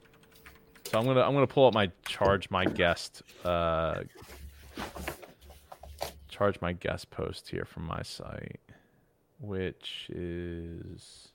so 0.87 0.99
I'm 0.99 1.07
gonna 1.07 1.21
I'm 1.21 1.35
gonna 1.35 1.47
pull 1.47 1.67
up 1.67 1.75
my 1.75 1.91
charge 2.07 2.51
my 2.51 2.65
guest 2.65 3.23
uh, 3.45 4.03
charge 6.35 6.61
my 6.61 6.73
guest 6.73 7.11
post 7.11 7.49
here 7.49 7.65
from 7.65 7.85
my 7.87 8.03
site, 8.03 8.61
which 9.39 10.11
is 10.11 11.29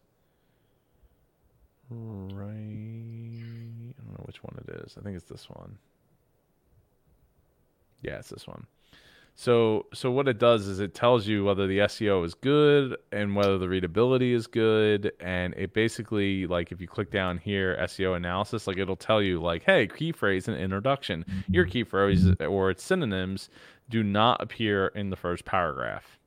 right. 1.90 2.46
I 2.46 4.04
don't 4.04 4.12
know 4.12 4.24
which 4.26 4.44
one 4.44 4.58
it 4.68 4.84
is. 4.84 4.96
I 4.98 5.02
think 5.02 5.16
it's 5.16 5.30
this 5.30 5.50
one. 5.50 5.78
Yeah, 8.02 8.18
it's 8.18 8.30
this 8.30 8.46
one. 8.46 8.66
So 9.36 9.86
so 9.94 10.12
what 10.12 10.28
it 10.28 10.38
does 10.38 10.68
is 10.68 10.82
it 10.82 10.94
tells 10.94 11.26
you 11.26 11.46
whether 11.46 11.66
the 11.66 11.78
SEO 11.78 12.26
is 12.26 12.34
good 12.34 12.98
and 13.14 13.38
whether 13.38 13.58
the 13.58 13.70
readability 13.70 14.34
is 14.34 14.48
good 14.48 15.14
and 15.22 15.54
it 15.54 15.74
basically 15.74 16.46
like 16.46 16.74
if 16.74 16.82
you 16.82 16.90
click 16.90 17.10
down 17.10 17.38
here 17.38 17.78
SEO 17.80 18.18
analysis 18.18 18.68
like 18.68 18.78
it'll 18.78 18.98
tell 18.98 19.22
you 19.22 19.40
like 19.42 19.64
hey 19.64 19.88
key 19.88 20.12
phrase 20.12 20.50
and 20.50 20.58
introduction 20.58 21.24
your 21.48 21.64
mm-hmm. 21.64 21.72
key 21.72 21.84
phrase 21.86 22.28
or 22.50 22.70
its 22.70 22.84
synonyms 22.84 23.50
do 23.90 24.04
not 24.04 24.42
appear 24.42 24.88
in 24.88 25.10
the 25.10 25.16
first 25.16 25.46
paragraph. 25.46 26.20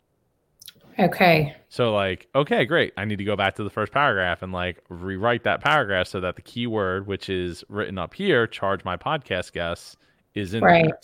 Okay. 0.98 1.56
So 1.68 1.92
like 1.94 2.28
okay 2.34 2.64
great 2.64 2.92
I 2.96 3.04
need 3.04 3.16
to 3.16 3.24
go 3.24 3.34
back 3.34 3.54
to 3.56 3.64
the 3.64 3.70
first 3.70 3.92
paragraph 3.92 4.42
and 4.42 4.52
like 4.52 4.82
rewrite 4.88 5.44
that 5.44 5.62
paragraph 5.62 6.06
so 6.06 6.20
that 6.20 6.36
the 6.36 6.42
keyword 6.42 7.06
which 7.06 7.30
is 7.30 7.64
written 7.68 7.96
up 7.98 8.12
here 8.12 8.46
charge 8.46 8.84
my 8.84 8.96
podcast 8.96 9.52
guests 9.52 9.96
is 10.34 10.52
in 10.52 10.62
right. 10.62 10.84
there 10.84 10.98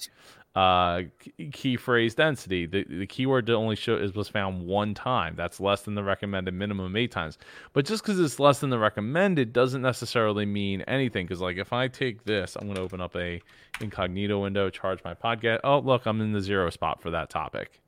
uh, 0.58 1.02
key 1.52 1.76
phrase 1.76 2.16
density. 2.16 2.66
The, 2.66 2.82
the 2.82 3.06
keyword 3.06 3.46
that 3.46 3.54
only 3.54 3.76
show 3.76 3.94
is 3.94 4.14
was 4.14 4.28
found 4.28 4.66
one 4.66 4.92
time. 4.92 5.34
That's 5.36 5.60
less 5.60 5.82
than 5.82 5.94
the 5.94 6.02
recommended 6.02 6.52
minimum 6.52 6.96
eight 6.96 7.12
times. 7.12 7.38
But 7.74 7.86
just 7.86 8.02
because 8.02 8.18
it's 8.18 8.40
less 8.40 8.58
than 8.58 8.70
the 8.70 8.78
recommended 8.78 9.52
doesn't 9.52 9.82
necessarily 9.82 10.46
mean 10.46 10.80
anything. 10.82 11.26
Because 11.26 11.40
like 11.40 11.58
if 11.58 11.72
I 11.72 11.86
take 11.86 12.24
this, 12.24 12.56
I'm 12.56 12.66
going 12.66 12.74
to 12.74 12.82
open 12.82 13.00
up 13.00 13.14
a 13.14 13.40
incognito 13.80 14.42
window, 14.42 14.68
charge 14.68 14.98
my 15.04 15.14
podcast. 15.14 15.60
Oh 15.62 15.78
look, 15.78 16.06
I'm 16.06 16.20
in 16.20 16.32
the 16.32 16.40
zero 16.40 16.70
spot 16.70 17.00
for 17.00 17.12
that 17.12 17.30
topic. 17.30 17.80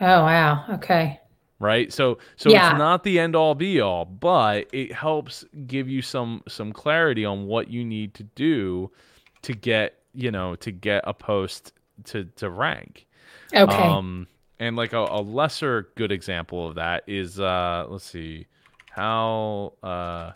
Oh 0.00 0.24
wow. 0.24 0.64
Okay. 0.68 1.20
Right. 1.60 1.92
So 1.92 2.18
so 2.34 2.50
yeah. 2.50 2.70
it's 2.70 2.78
not 2.78 3.04
the 3.04 3.20
end 3.20 3.36
all 3.36 3.54
be 3.54 3.80
all, 3.80 4.04
but 4.06 4.66
it 4.72 4.92
helps 4.92 5.44
give 5.68 5.88
you 5.88 6.02
some 6.02 6.42
some 6.48 6.72
clarity 6.72 7.24
on 7.24 7.46
what 7.46 7.70
you 7.70 7.84
need 7.84 8.12
to 8.14 8.24
do 8.24 8.90
to 9.42 9.54
get 9.54 10.00
you 10.14 10.32
know 10.32 10.56
to 10.56 10.72
get 10.72 11.04
a 11.06 11.14
post 11.14 11.72
to 12.04 12.24
to 12.36 12.50
rank. 12.50 13.06
Okay. 13.54 13.72
Um, 13.72 14.26
and 14.58 14.76
like 14.76 14.92
a, 14.92 14.98
a 14.98 15.20
lesser 15.20 15.88
good 15.96 16.12
example 16.12 16.68
of 16.68 16.76
that 16.76 17.04
is 17.06 17.38
uh, 17.38 17.86
let's 17.88 18.04
see 18.04 18.46
how 18.90 19.72
uh, 19.82 20.32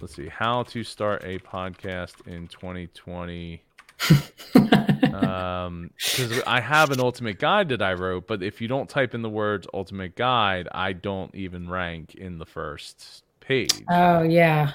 let's 0.00 0.14
see 0.14 0.28
how 0.28 0.62
to 0.64 0.82
start 0.82 1.22
a 1.24 1.38
podcast 1.38 2.26
in 2.26 2.48
2020 2.48 3.62
um 5.12 5.90
because 5.98 6.42
i 6.46 6.58
have 6.58 6.90
an 6.90 7.00
ultimate 7.00 7.38
guide 7.38 7.68
that 7.68 7.82
i 7.82 7.92
wrote 7.92 8.26
but 8.26 8.42
if 8.42 8.62
you 8.62 8.66
don't 8.66 8.88
type 8.88 9.14
in 9.14 9.20
the 9.20 9.28
words 9.28 9.66
ultimate 9.74 10.16
guide 10.16 10.66
i 10.72 10.94
don't 10.94 11.34
even 11.34 11.68
rank 11.68 12.14
in 12.14 12.38
the 12.38 12.46
first 12.46 13.22
page 13.40 13.84
oh 13.90 14.22
yeah 14.22 14.72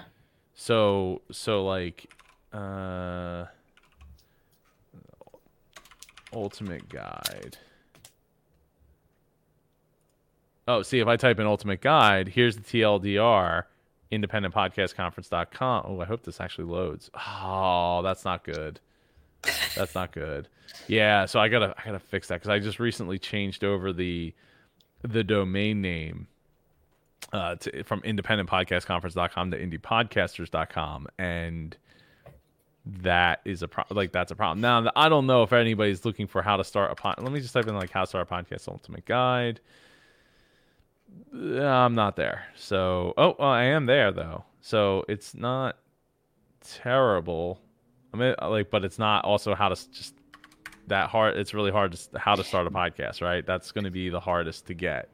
so 0.54 1.24
so 1.32 1.65
like 1.65 2.08
uh 2.54 3.45
Ultimate 6.36 6.89
Guide. 6.89 7.58
Oh, 10.67 10.82
see, 10.82 11.00
if 11.00 11.08
I 11.08 11.15
type 11.15 11.39
in 11.39 11.45
Ultimate 11.45 11.82
Guide, 11.82 12.28
here's 12.28 12.56
the 12.58 12.63
TLDR, 12.63 13.63
independentpodcastconference.com. 14.12 15.86
Oh, 15.88 16.02
I 16.02 16.06
hope 16.06 16.24
this 16.24 16.41
actually 16.41 16.65
loads. 16.65 17.10
Oh, 17.15 18.02
that's 18.04 18.26
not 18.26 18.43
good. 18.43 18.80
That's 19.76 19.93
not 19.93 20.12
good. 20.12 20.48
Yeah, 20.88 21.26
so 21.26 21.39
I 21.39 21.48
gotta 21.50 21.76
I 21.78 21.86
gotta 21.86 22.00
fix 22.00 22.28
that 22.30 22.36
because 22.36 22.50
I 22.50 22.60
just 22.60 22.80
recently 22.80 23.19
changed 23.19 23.63
over 23.63 23.93
the 23.93 24.34
the 25.04 25.24
domain 25.24 25.82
name 25.82 26.28
uh, 27.32 27.56
to, 27.56 27.84
from 27.84 28.02
independentpodcastconference.com 28.02 29.52
to 29.52 29.60
indiepodcasters.com 29.60 31.08
and 31.19 31.78
that 32.86 33.41
is 33.45 33.63
a 33.63 33.67
problem. 33.67 33.98
Like 33.98 34.12
that's 34.12 34.32
a 34.32 34.36
problem. 34.36 34.62
Now 34.62 34.91
I 34.95 35.10
don't 35.10 35.26
know 35.26 35.43
if 35.43 35.54
anybody's 35.54 36.06
looking 36.06 36.28
for 36.28 36.41
how 36.41 36.58
to 36.58 36.63
start 36.63 36.91
a 36.91 36.95
pod. 36.95 37.15
Let 37.19 37.32
me 37.32 37.39
just 37.39 37.54
type 37.54 37.67
in 37.67 37.76
like 37.76 37.89
how 37.89 38.02
to 38.02 38.08
start 38.08 38.30
a 38.30 38.34
podcast 38.34 38.67
ultimate 38.67 39.06
guide. 39.06 39.60
I'm 41.34 41.95
not 41.95 42.15
there. 42.15 42.43
So 42.56 43.13
oh, 43.17 43.36
well, 43.39 43.50
I 43.50 43.63
am 43.63 43.86
there 43.86 44.12
though. 44.12 44.45
So 44.62 45.04
it's 45.08 45.36
not 45.36 45.78
terrible. 46.62 47.60
I 48.13 48.17
mean, 48.17 48.36
like, 48.41 48.69
but 48.69 48.86
it's 48.86 49.00
not 49.00 49.26
also 49.26 49.56
how 49.56 49.69
to 49.69 49.91
just 49.91 50.15
that 50.88 51.10
hard. 51.10 51.38
It's 51.38 51.54
really 51.54 51.71
hard 51.71 51.93
to 51.93 52.19
how 52.19 52.36
to 52.36 52.43
start 52.43 52.67
a 52.67 52.71
podcast, 52.71 53.21
right? 53.21 53.45
That's 53.45 53.71
going 53.71 53.86
to 53.86 53.91
be 53.91 54.10
the 54.10 54.19
hardest 54.19 54.67
to 54.67 54.74
get. 54.76 55.10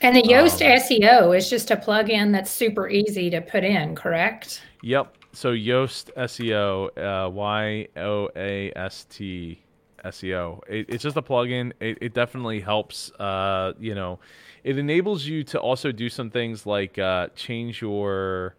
And 0.00 0.16
the 0.16 0.22
Yoast 0.22 0.60
um, 0.60 0.80
SEO 0.80 1.36
is 1.36 1.48
just 1.48 1.70
a 1.70 1.76
plugin 1.76 2.32
that's 2.32 2.50
super 2.50 2.88
easy 2.88 3.30
to 3.30 3.40
put 3.40 3.62
in, 3.62 3.94
correct? 3.94 4.60
Yep 4.82 5.16
so 5.34 5.52
Yoast 5.52 6.12
SEO, 6.16 7.26
uh, 7.26 7.28
Y 7.30 7.88
O 7.96 8.28
A 8.36 8.72
S 8.76 9.04
T 9.10 9.60
SEO. 10.04 10.60
It, 10.68 10.86
it's 10.88 11.02
just 11.02 11.16
a 11.16 11.22
plugin. 11.22 11.72
It, 11.80 11.98
it 12.00 12.14
definitely 12.14 12.60
helps. 12.60 13.10
Uh, 13.12 13.72
you 13.78 13.94
know, 13.94 14.18
it 14.62 14.78
enables 14.78 15.24
you 15.24 15.44
to 15.44 15.58
also 15.60 15.92
do 15.92 16.08
some 16.08 16.30
things 16.30 16.66
like 16.66 16.98
uh, 16.98 17.28
change 17.34 17.82
your 17.82 18.54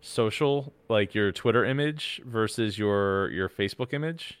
social, 0.00 0.72
like 0.88 1.14
your 1.14 1.32
Twitter 1.32 1.64
image 1.64 2.20
versus 2.24 2.78
your 2.78 3.30
your 3.30 3.48
Facebook 3.48 3.92
image. 3.92 4.40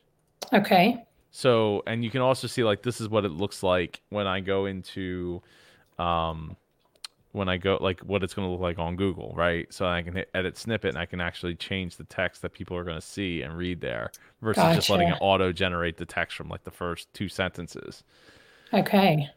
Okay. 0.52 1.04
So, 1.30 1.82
and 1.86 2.04
you 2.04 2.10
can 2.10 2.20
also 2.20 2.46
see 2.46 2.62
like 2.62 2.82
this 2.82 3.00
is 3.00 3.08
what 3.08 3.24
it 3.24 3.30
looks 3.30 3.62
like 3.62 4.02
when 4.10 4.26
I 4.26 4.40
go 4.40 4.66
into 4.66 5.42
um, 5.98 6.56
when 7.32 7.48
I 7.48 7.56
go 7.56 7.78
like 7.80 8.00
what 8.00 8.22
it's 8.22 8.34
going 8.34 8.46
to 8.46 8.52
look 8.52 8.60
like 8.60 8.78
on 8.78 8.96
Google, 8.96 9.32
right? 9.36 9.72
So 9.72 9.86
I 9.86 10.02
can 10.02 10.14
hit 10.14 10.30
edit 10.34 10.56
snippet 10.56 10.90
and 10.90 10.98
I 10.98 11.06
can 11.06 11.20
actually 11.20 11.54
change 11.54 11.96
the 11.96 12.04
text 12.04 12.42
that 12.42 12.52
people 12.52 12.76
are 12.76 12.84
going 12.84 13.00
to 13.00 13.06
see 13.06 13.42
and 13.42 13.56
read 13.56 13.80
there 13.80 14.12
versus 14.42 14.62
gotcha. 14.62 14.76
just 14.76 14.90
letting 14.90 15.08
it 15.08 15.18
auto 15.20 15.52
generate 15.52 15.96
the 15.96 16.06
text 16.06 16.36
from 16.36 16.48
like 16.48 16.64
the 16.64 16.70
first 16.70 17.12
two 17.14 17.28
sentences. 17.28 18.04
Okay. 18.72 19.28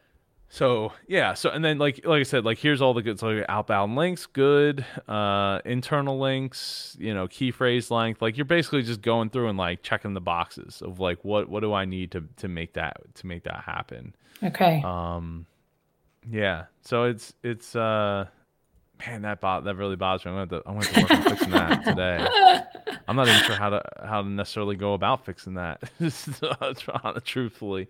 So 0.48 0.92
yeah, 1.08 1.34
so 1.34 1.50
and 1.50 1.64
then 1.64 1.78
like 1.78 2.04
like 2.04 2.20
I 2.20 2.22
said, 2.22 2.44
like 2.44 2.58
here's 2.58 2.80
all 2.80 2.94
the 2.94 3.02
good 3.02 3.18
so 3.18 3.44
outbound 3.48 3.96
links, 3.96 4.26
good, 4.26 4.84
uh, 5.08 5.60
internal 5.64 6.18
links, 6.18 6.96
you 7.00 7.12
know, 7.12 7.26
key 7.26 7.50
phrase 7.50 7.90
length. 7.90 8.22
Like 8.22 8.36
you're 8.36 8.44
basically 8.44 8.82
just 8.82 9.02
going 9.02 9.30
through 9.30 9.48
and 9.48 9.58
like 9.58 9.82
checking 9.82 10.14
the 10.14 10.20
boxes 10.20 10.82
of 10.82 11.00
like 11.00 11.24
what 11.24 11.48
what 11.48 11.60
do 11.60 11.72
I 11.72 11.84
need 11.84 12.12
to 12.12 12.24
to 12.36 12.48
make 12.48 12.74
that 12.74 12.96
to 13.16 13.26
make 13.26 13.42
that 13.44 13.64
happen. 13.64 14.14
Okay. 14.42 14.82
Um 14.84 15.46
yeah. 16.30 16.64
So 16.82 17.04
it's 17.04 17.34
it's 17.42 17.74
uh 17.76 18.26
man 19.06 19.22
that 19.22 19.40
bot 19.40 19.64
that 19.64 19.76
really 19.76 19.96
bothers 19.96 20.24
me. 20.24 20.32
I'm 20.32 20.48
going 20.48 20.48
to 20.48 20.68
I'm 20.68 20.74
going 20.74 20.86
to 20.86 21.00
work 21.00 21.10
on 21.10 21.22
fixing 21.22 21.50
that 21.50 21.84
today. 21.84 22.26
I'm 23.08 23.16
not 23.16 23.28
even 23.28 23.42
sure 23.42 23.56
how 23.56 23.70
to 23.70 23.82
how 24.02 24.22
to 24.22 24.28
necessarily 24.28 24.76
go 24.76 24.94
about 24.94 25.24
fixing 25.24 25.54
that. 25.54 25.82
truthfully. 27.24 27.88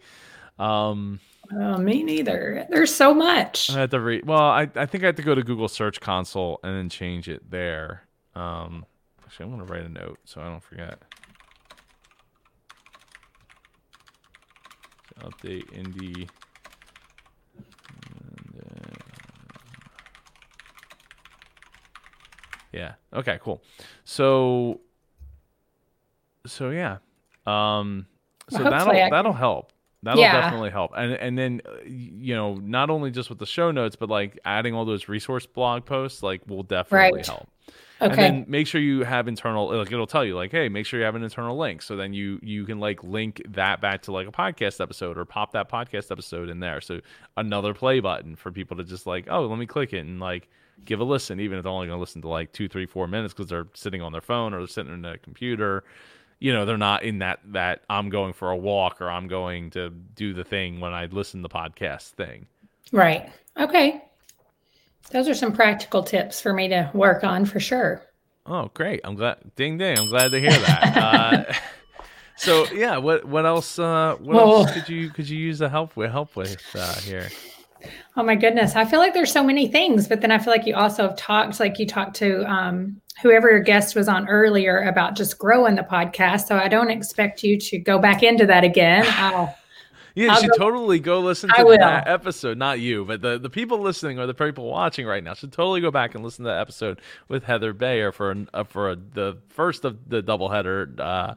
Um 0.59 1.21
oh, 1.53 1.79
me 1.79 2.03
neither. 2.03 2.67
There's 2.71 2.95
so 2.95 3.15
much. 3.15 3.71
I 3.71 3.81
had 3.81 3.91
to 3.91 4.01
read. 4.01 4.27
Well, 4.27 4.41
I 4.41 4.69
I 4.75 4.87
think 4.87 5.05
I 5.05 5.07
have 5.07 5.17
to 5.17 5.23
go 5.23 5.35
to 5.35 5.43
Google 5.43 5.69
Search 5.69 6.01
Console 6.01 6.61
and 6.63 6.77
then 6.77 6.89
change 6.89 7.29
it 7.29 7.51
there. 7.51 8.03
Um 8.35 8.87
actually 9.25 9.45
I'm 9.45 9.53
going 9.55 9.67
to 9.67 9.73
write 9.73 9.85
a 9.85 9.89
note 9.89 10.19
so 10.25 10.41
I 10.41 10.45
don't 10.45 10.63
forget. 10.63 11.01
Update 15.21 15.65
indie 15.73 16.29
Yeah. 22.77 22.95
Okay. 23.13 23.39
Cool. 23.43 23.63
So. 24.05 24.81
So 26.47 26.71
yeah. 26.71 26.99
Um. 27.47 28.07
So 28.51 28.63
well, 28.63 28.71
that'll 28.71 28.93
I 28.93 29.11
that'll 29.11 29.33
help. 29.33 29.73
That'll 30.03 30.21
yeah. 30.21 30.41
definitely 30.41 30.71
help. 30.71 30.93
And 30.97 31.15
and 31.15 31.37
then 31.37 31.63
you 31.85 32.35
know 32.35 32.55
not 32.55 32.91
only 32.91 33.11
just 33.11 33.29
with 33.29 33.39
the 33.39 33.47
show 33.47 33.71
notes, 33.71 33.97
but 33.97 34.09
like 34.09 34.39
adding 34.45 34.75
all 34.75 34.85
those 34.85 35.09
resource 35.09 35.47
blog 35.47 35.85
posts, 35.85 36.23
like 36.23 36.43
will 36.47 36.63
definitely 36.63 37.19
right. 37.19 37.27
help. 37.27 37.49
Okay. 38.01 38.11
And 38.11 38.19
then 38.19 38.45
make 38.47 38.67
sure 38.67 38.81
you 38.81 39.05
have 39.05 39.27
internal 39.27 39.75
like 39.75 39.91
it'll 39.91 40.07
tell 40.07 40.25
you 40.25 40.37
like 40.37 40.51
hey 40.51 40.69
make 40.69 40.85
sure 40.85 41.01
you 41.01 41.07
have 41.07 41.15
an 41.15 41.23
internal 41.23 41.57
link 41.57 41.81
so 41.81 41.97
then 41.97 42.13
you 42.13 42.39
you 42.43 42.67
can 42.67 42.79
like 42.79 43.03
link 43.03 43.41
that 43.49 43.81
back 43.81 44.03
to 44.03 44.13
like 44.13 44.29
a 44.29 44.33
podcast 44.33 44.83
episode 44.83 45.17
or 45.17 45.25
pop 45.25 45.53
that 45.53 45.71
podcast 45.71 46.11
episode 46.11 46.51
in 46.51 46.61
there 46.61 46.83
so 46.83 47.01
another 47.39 47.73
play 47.73 48.01
button 48.01 48.37
for 48.37 48.53
people 48.53 48.77
to 48.77 48.85
just 48.85 49.07
like 49.07 49.27
oh 49.31 49.47
let 49.47 49.59
me 49.59 49.65
click 49.65 49.95
it 49.95 50.01
and 50.01 50.21
like 50.21 50.47
give 50.85 51.01
a 51.01 51.05
listen, 51.05 51.41
even 51.41 51.59
if 51.59 51.65
they're 51.65 51.73
only 51.73 51.87
going 51.87 51.97
to 51.97 52.01
listen 52.01 52.23
to 52.23 52.29
like 52.29 52.53
two, 52.53 52.69
three, 52.69 52.87
four 52.87 53.07
minutes 53.07 53.35
because 53.35 53.49
they're 53.49 53.69
sitting 53.75 54.03
on 54.03 54.13
their 54.13 54.21
phone 54.21 54.55
or 54.55 54.59
they're 54.59 54.67
sitting 54.67 54.93
in 54.93 55.05
a 55.05 55.19
computer. 55.19 55.85
You 56.39 56.53
know, 56.53 56.65
they're 56.67 56.77
not 56.77 57.03
in 57.03 57.19
that 57.21 57.41
that 57.47 57.83
I'm 57.89 58.11
going 58.11 58.35
for 58.35 58.51
a 58.51 58.57
walk 58.57 59.01
or 59.01 59.11
I'm 59.11 59.27
going 59.27 59.71
to 59.71 59.91
do 59.91 60.35
the 60.35 60.45
thing 60.45 60.81
when 60.81 60.93
I 60.93 61.07
listen 61.07 61.43
to 61.43 61.49
the 61.49 61.55
podcast 61.55 62.11
thing. 62.11 62.47
Right. 62.93 63.31
Okay. 63.59 64.03
Those 65.11 65.29
are 65.29 65.35
some 65.35 65.53
practical 65.53 66.03
tips 66.03 66.41
for 66.41 66.53
me 66.53 66.69
to 66.69 66.91
work 66.93 67.25
on 67.25 67.45
for 67.47 67.61
sure. 67.61 68.03
Oh, 68.45 68.71
great! 68.75 69.01
I'm 69.03 69.17
glad. 69.17 69.39
Ding 69.57 69.77
ding! 69.79 69.99
I'm 69.99 70.09
glad 70.09 70.31
to 70.31 70.41
hear 70.41 70.51
that. 70.51 70.97
uh, 71.51 71.55
so 72.37 72.67
yeah, 72.73 72.97
what 72.99 73.25
what 73.25 73.47
else? 73.47 73.79
Uh, 73.79 74.17
what 74.21 74.37
else 74.37 74.73
could 74.73 74.89
you 74.89 75.11
could 75.11 75.29
you 75.29 75.39
use 75.39 75.59
the 75.59 75.69
help 75.69 75.97
with 75.97 76.11
help 76.11 76.37
with 76.37 76.61
uh, 76.75 76.95
here? 77.01 77.29
Oh 78.17 78.23
my 78.23 78.35
goodness, 78.35 78.77
I 78.77 78.85
feel 78.85 79.01
like 79.01 79.15
there's 79.15 79.33
so 79.33 79.45
many 79.45 79.69
things, 79.69 80.09
but 80.09 80.21
then 80.21 80.31
I 80.31 80.39
feel 80.39 80.53
like 80.53 80.67
you 80.67 80.75
also 80.75 81.03
have 81.03 81.17
talked, 81.17 81.61
like 81.61 81.79
you 81.79 81.87
talked 81.87 82.17
to 82.17 82.51
um, 82.51 83.01
whoever 83.23 83.51
your 83.51 83.61
guest 83.61 83.95
was 83.95 84.09
on 84.09 84.29
earlier 84.29 84.83
about 84.83 85.17
just 85.17 85.39
growing 85.39 85.75
the 85.75 85.83
podcast. 85.83 86.47
So 86.47 86.57
I 86.57 86.69
don't 86.69 86.91
expect 86.91 87.43
you 87.43 87.59
to 87.59 87.79
go 87.79 87.99
back 87.99 88.23
into 88.23 88.47
that 88.47 88.65
again. 88.65 89.05
I'll, 89.09 89.57
you 90.15 90.31
I'll 90.31 90.41
should 90.41 90.51
go, 90.53 90.57
totally 90.57 90.99
go 90.99 91.21
listen 91.21 91.51
to 91.51 91.77
that 91.79 92.09
episode. 92.09 92.57
Not 92.57 92.81
you, 92.81 93.05
but 93.05 93.21
the, 93.21 93.39
the 93.39 93.51
people 93.51 93.81
listening 93.81 94.19
or 94.19 94.27
the 94.27 94.35
people 94.35 94.65
watching 94.65 95.07
right 95.07 95.23
now 95.23 95.35
should 95.35 95.53
totally 95.53 95.83
go 95.83 95.91
back 95.91 96.15
and 96.15 96.25
listen 96.25 96.45
to 96.45 96.51
that 96.51 96.61
episode 96.61 97.01
with 97.29 97.45
Heather 97.45 97.75
Bayer 97.75 98.13
for 98.13 98.31
an, 98.31 98.49
uh, 98.55 98.65
for 98.65 98.93
a, 98.93 98.97
the 98.97 99.37
first 99.51 99.85
of 99.85 100.09
the 100.09 100.23
doubleheader 100.23 100.99
uh, 100.99 101.35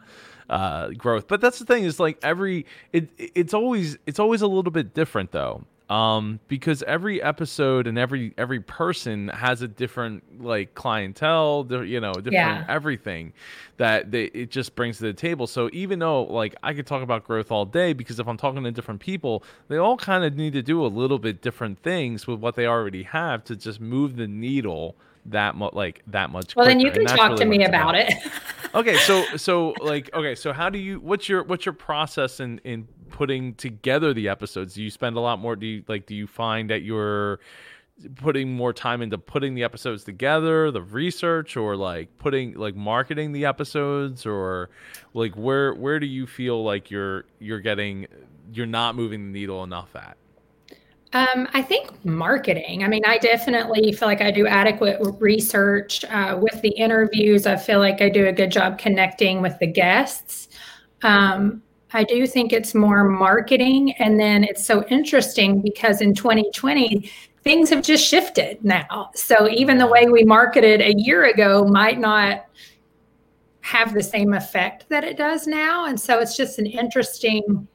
uh, 0.49 0.87
growth. 0.91 1.27
But 1.27 1.41
that's 1.41 1.59
the 1.59 1.65
thing 1.65 1.83
is 1.83 1.99
like 1.99 2.17
every 2.23 2.65
it 2.93 3.09
it's 3.17 3.53
always 3.53 3.97
it's 4.05 4.17
always 4.19 4.41
a 4.41 4.47
little 4.47 4.71
bit 4.71 4.93
different 4.93 5.31
though 5.31 5.65
um, 5.89 6.39
because 6.47 6.83
every 6.83 7.21
episode 7.21 7.87
and 7.87 7.97
every 7.97 8.33
every 8.37 8.59
person 8.59 9.29
has 9.29 9.63
a 9.63 9.67
different 9.67 10.43
like 10.43 10.75
clientele, 10.75 11.65
you 11.69 11.99
know, 11.99 12.13
different 12.13 12.33
yeah. 12.33 12.65
everything 12.69 13.33
that 13.77 14.11
they, 14.11 14.25
it 14.25 14.51
just 14.51 14.75
brings 14.75 14.97
to 14.97 15.03
the 15.03 15.13
table. 15.13 15.47
So 15.47 15.69
even 15.73 15.97
though 15.97 16.23
like 16.23 16.55
I 16.61 16.73
could 16.73 16.85
talk 16.85 17.01
about 17.01 17.23
growth 17.23 17.51
all 17.51 17.65
day, 17.65 17.93
because 17.93 18.19
if 18.19 18.27
I'm 18.27 18.37
talking 18.37 18.63
to 18.63 18.71
different 18.71 18.99
people, 18.99 19.43
they 19.67 19.77
all 19.77 19.97
kind 19.97 20.23
of 20.23 20.35
need 20.35 20.53
to 20.53 20.61
do 20.61 20.85
a 20.85 20.87
little 20.87 21.17
bit 21.17 21.41
different 21.41 21.81
things 21.81 22.27
with 22.27 22.39
what 22.39 22.55
they 22.55 22.67
already 22.67 23.03
have 23.03 23.43
to 23.45 23.55
just 23.55 23.81
move 23.81 24.15
the 24.15 24.27
needle 24.27 24.95
that 25.25 25.55
much 25.55 25.73
like 25.73 26.01
that 26.07 26.29
much 26.29 26.55
well 26.55 26.65
quicker. 26.65 26.79
then 26.79 26.79
you 26.79 26.91
can 26.91 27.05
talk 27.05 27.31
really 27.31 27.43
to 27.43 27.45
me 27.45 27.63
about, 27.63 27.95
about 27.95 27.95
it. 27.95 28.13
Okay 28.75 28.97
so 28.97 29.23
so 29.35 29.73
like 29.81 30.13
okay 30.13 30.35
so 30.35 30.53
how 30.53 30.69
do 30.69 30.77
you 30.77 30.99
what's 30.99 31.27
your 31.27 31.43
what's 31.43 31.65
your 31.65 31.73
process 31.73 32.39
in 32.39 32.59
in 32.59 32.87
putting 33.09 33.55
together 33.55 34.13
the 34.13 34.29
episodes? 34.29 34.75
Do 34.75 34.83
you 34.83 34.91
spend 34.91 35.17
a 35.17 35.19
lot 35.19 35.39
more 35.39 35.55
do 35.55 35.65
you 35.65 35.83
like 35.87 36.05
do 36.05 36.13
you 36.13 36.27
find 36.27 36.69
that 36.69 36.83
you're 36.83 37.39
putting 38.15 38.53
more 38.53 38.71
time 38.71 39.01
into 39.01 39.17
putting 39.17 39.55
the 39.55 39.63
episodes 39.63 40.03
together 40.03 40.71
the 40.71 40.81
research 40.81 41.57
or 41.57 41.75
like 41.75 42.15
putting 42.17 42.53
like 42.53 42.75
marketing 42.75 43.31
the 43.31 43.45
episodes 43.45 44.25
or 44.25 44.69
like 45.13 45.33
where 45.35 45.73
where 45.73 45.99
do 45.99 46.05
you 46.05 46.25
feel 46.25 46.63
like 46.63 46.89
you're 46.89 47.25
you're 47.39 47.59
getting 47.59 48.07
you're 48.53 48.65
not 48.65 48.95
moving 48.95 49.31
the 49.31 49.39
needle 49.39 49.63
enough 49.63 49.95
at 49.95 50.15
um, 51.13 51.47
I 51.53 51.63
think 51.63 52.05
marketing. 52.05 52.83
I 52.83 52.87
mean, 52.87 53.03
I 53.05 53.17
definitely 53.17 53.91
feel 53.93 54.07
like 54.07 54.21
I 54.21 54.29
do 54.29 54.45
adequate 54.45 54.99
research 55.19 56.05
uh, 56.05 56.37
with 56.39 56.61
the 56.61 56.69
interviews. 56.69 57.47
I 57.47 57.55
feel 57.55 57.79
like 57.79 58.01
I 58.01 58.09
do 58.09 58.27
a 58.27 58.31
good 58.31 58.51
job 58.51 58.77
connecting 58.77 59.41
with 59.41 59.57
the 59.59 59.65
guests. 59.65 60.49
Um, 61.01 61.63
I 61.93 62.03
do 62.03 62.27
think 62.27 62.53
it's 62.53 62.75
more 62.75 63.03
marketing. 63.05 63.93
And 63.93 64.19
then 64.19 64.43
it's 64.43 64.63
so 64.63 64.85
interesting 64.87 65.61
because 65.61 66.01
in 66.01 66.13
2020, 66.13 67.11
things 67.43 67.69
have 67.71 67.83
just 67.83 68.05
shifted 68.05 68.63
now. 68.63 69.09
So 69.15 69.49
even 69.49 69.79
the 69.79 69.87
way 69.87 70.07
we 70.07 70.23
marketed 70.23 70.81
a 70.81 70.93
year 70.95 71.25
ago 71.25 71.65
might 71.65 71.99
not 71.99 72.45
have 73.61 73.93
the 73.93 74.03
same 74.03 74.33
effect 74.33 74.85
that 74.89 75.03
it 75.03 75.17
does 75.17 75.47
now. 75.47 75.85
And 75.85 75.99
so 75.99 76.19
it's 76.19 76.37
just 76.37 76.59
an 76.59 76.65
interesting 76.65 77.67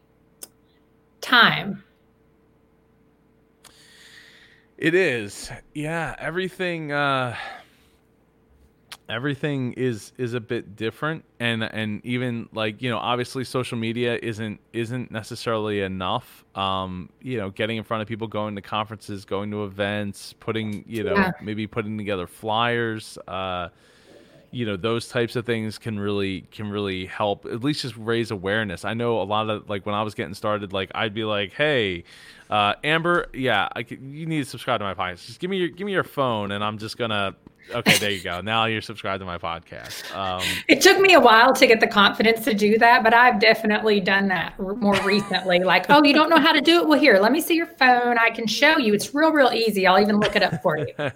time. 1.21 1.84
It 4.85 4.95
is. 4.95 5.51
Yeah, 5.73 6.15
everything 6.19 6.93
uh 6.93 7.35
everything 9.09 9.73
is 9.79 10.13
is 10.19 10.35
a 10.35 10.41
bit 10.41 10.77
different 10.77 11.25
and 11.41 11.65
and 11.65 12.05
even 12.05 12.51
like, 12.53 12.83
you 12.83 12.91
know, 12.91 12.99
obviously 12.99 13.45
social 13.45 13.79
media 13.79 14.19
isn't 14.23 14.61
isn't 14.75 15.11
necessarily 15.11 15.81
enough. 15.81 16.45
Um, 16.55 17.09
you 17.23 17.39
know, 17.39 17.49
getting 17.49 17.79
in 17.79 17.85
front 17.85 18.03
of 18.03 18.09
people, 18.09 18.27
going 18.27 18.57
to 18.57 18.61
conferences, 18.61 19.25
going 19.25 19.51
to 19.53 19.65
events, 19.65 20.35
putting, 20.35 20.85
you 20.87 21.03
know, 21.03 21.15
yeah. 21.15 21.33
maybe 21.41 21.67
putting 21.67 21.97
together 21.97 22.27
flyers, 22.27 23.17
uh 23.27 23.71
you 24.55 24.65
know 24.65 24.77
those 24.77 25.09
types 25.09 25.37
of 25.37 25.45
things 25.45 25.79
can 25.79 25.99
really 25.99 26.43
can 26.53 26.71
really 26.71 27.07
help 27.07 27.45
at 27.47 27.65
least 27.65 27.83
just 27.83 27.97
raise 27.97 28.31
awareness. 28.31 28.85
I 28.85 28.95
know 28.95 29.21
a 29.21 29.25
lot 29.25 29.51
of 29.51 29.69
like 29.69 29.85
when 29.85 29.95
i 29.95 30.03
was 30.03 30.15
getting 30.15 30.35
started 30.35 30.73
like 30.73 30.91
i'd 30.95 31.15
be 31.15 31.25
like 31.25 31.53
hey 31.53 32.05
uh, 32.51 32.75
amber 32.85 33.27
yeah 33.33 33.69
I, 33.75 33.85
you 33.89 34.27
need 34.27 34.45
to 34.45 34.49
subscribe 34.49 34.81
to 34.81 34.85
my 34.85 34.95
podcast. 34.95 35.27
Just 35.27 35.41
give 35.41 35.51
me 35.51 35.57
your 35.57 35.69
give 35.69 35.87
me 35.87 35.93
your 35.93 36.05
phone 36.05 36.53
and 36.53 36.63
i'm 36.63 36.79
just 36.79 36.97
gonna 36.97 37.35
okay, 37.73 37.99
there 37.99 38.11
you 38.11 38.23
go. 38.23 38.41
Now 38.41 38.67
you're 38.67 38.81
subscribed 38.81 39.21
to 39.21 39.27
my 39.27 39.39
podcast. 39.39 40.15
Um, 40.15 40.43
it 40.69 40.81
took 40.81 40.99
me 41.01 41.15
a 41.15 41.21
while 41.21 41.53
to 41.55 41.67
get 41.67 41.81
the 41.81 41.87
confidence 41.87 42.45
to 42.45 42.55
do 42.55 42.79
that, 42.79 43.03
but 43.03 43.15
I've 43.15 43.41
definitely 43.41 44.01
done 44.01 44.29
that 44.29 44.59
more 44.59 45.01
recently. 45.03 45.61
Like, 45.61 45.87
oh, 45.89 46.03
you 46.05 46.15
don't 46.15 46.31
know 46.31 46.39
how 46.39 46.53
to 46.53 46.61
do 46.61 46.81
it? 46.81 46.89
Well, 46.89 46.99
here, 46.99 47.19
let 47.19 47.33
me 47.33 47.41
see 47.41 47.55
your 47.55 47.67
phone. 47.67 48.19
I 48.19 48.31
can 48.31 48.47
show 48.47 48.79
you. 48.79 48.95
It's 48.95 49.15
real, 49.15 49.33
real 49.33 49.51
easy. 49.53 49.87
I'll 49.87 50.01
even 50.01 50.19
look 50.19 50.37
it 50.37 50.43
up 50.43 50.63
for 50.63 50.79
you. 50.79 50.93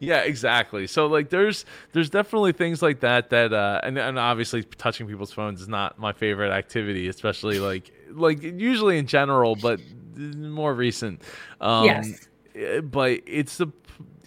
yeah, 0.00 0.20
exactly. 0.20 0.86
So 0.86 1.06
like, 1.06 1.30
there's 1.30 1.64
there's 1.92 2.10
definitely 2.10 2.52
things 2.52 2.82
like 2.82 3.00
that 3.00 3.30
that, 3.30 3.52
uh, 3.52 3.80
and 3.82 3.98
and 3.98 4.18
obviously 4.18 4.62
touching 4.64 5.06
people's 5.06 5.32
phones 5.32 5.60
is 5.60 5.68
not 5.68 5.98
my 5.98 6.12
favorite 6.12 6.52
activity, 6.52 7.08
especially 7.08 7.58
like 7.58 7.92
like 8.10 8.42
usually 8.42 8.98
in 8.98 9.06
general, 9.06 9.56
but 9.56 9.80
more 10.16 10.74
recent. 10.74 11.22
Um, 11.60 11.84
yes. 11.84 12.28
Eh, 12.54 12.80
but 12.80 13.20
it's 13.26 13.56
the 13.56 13.68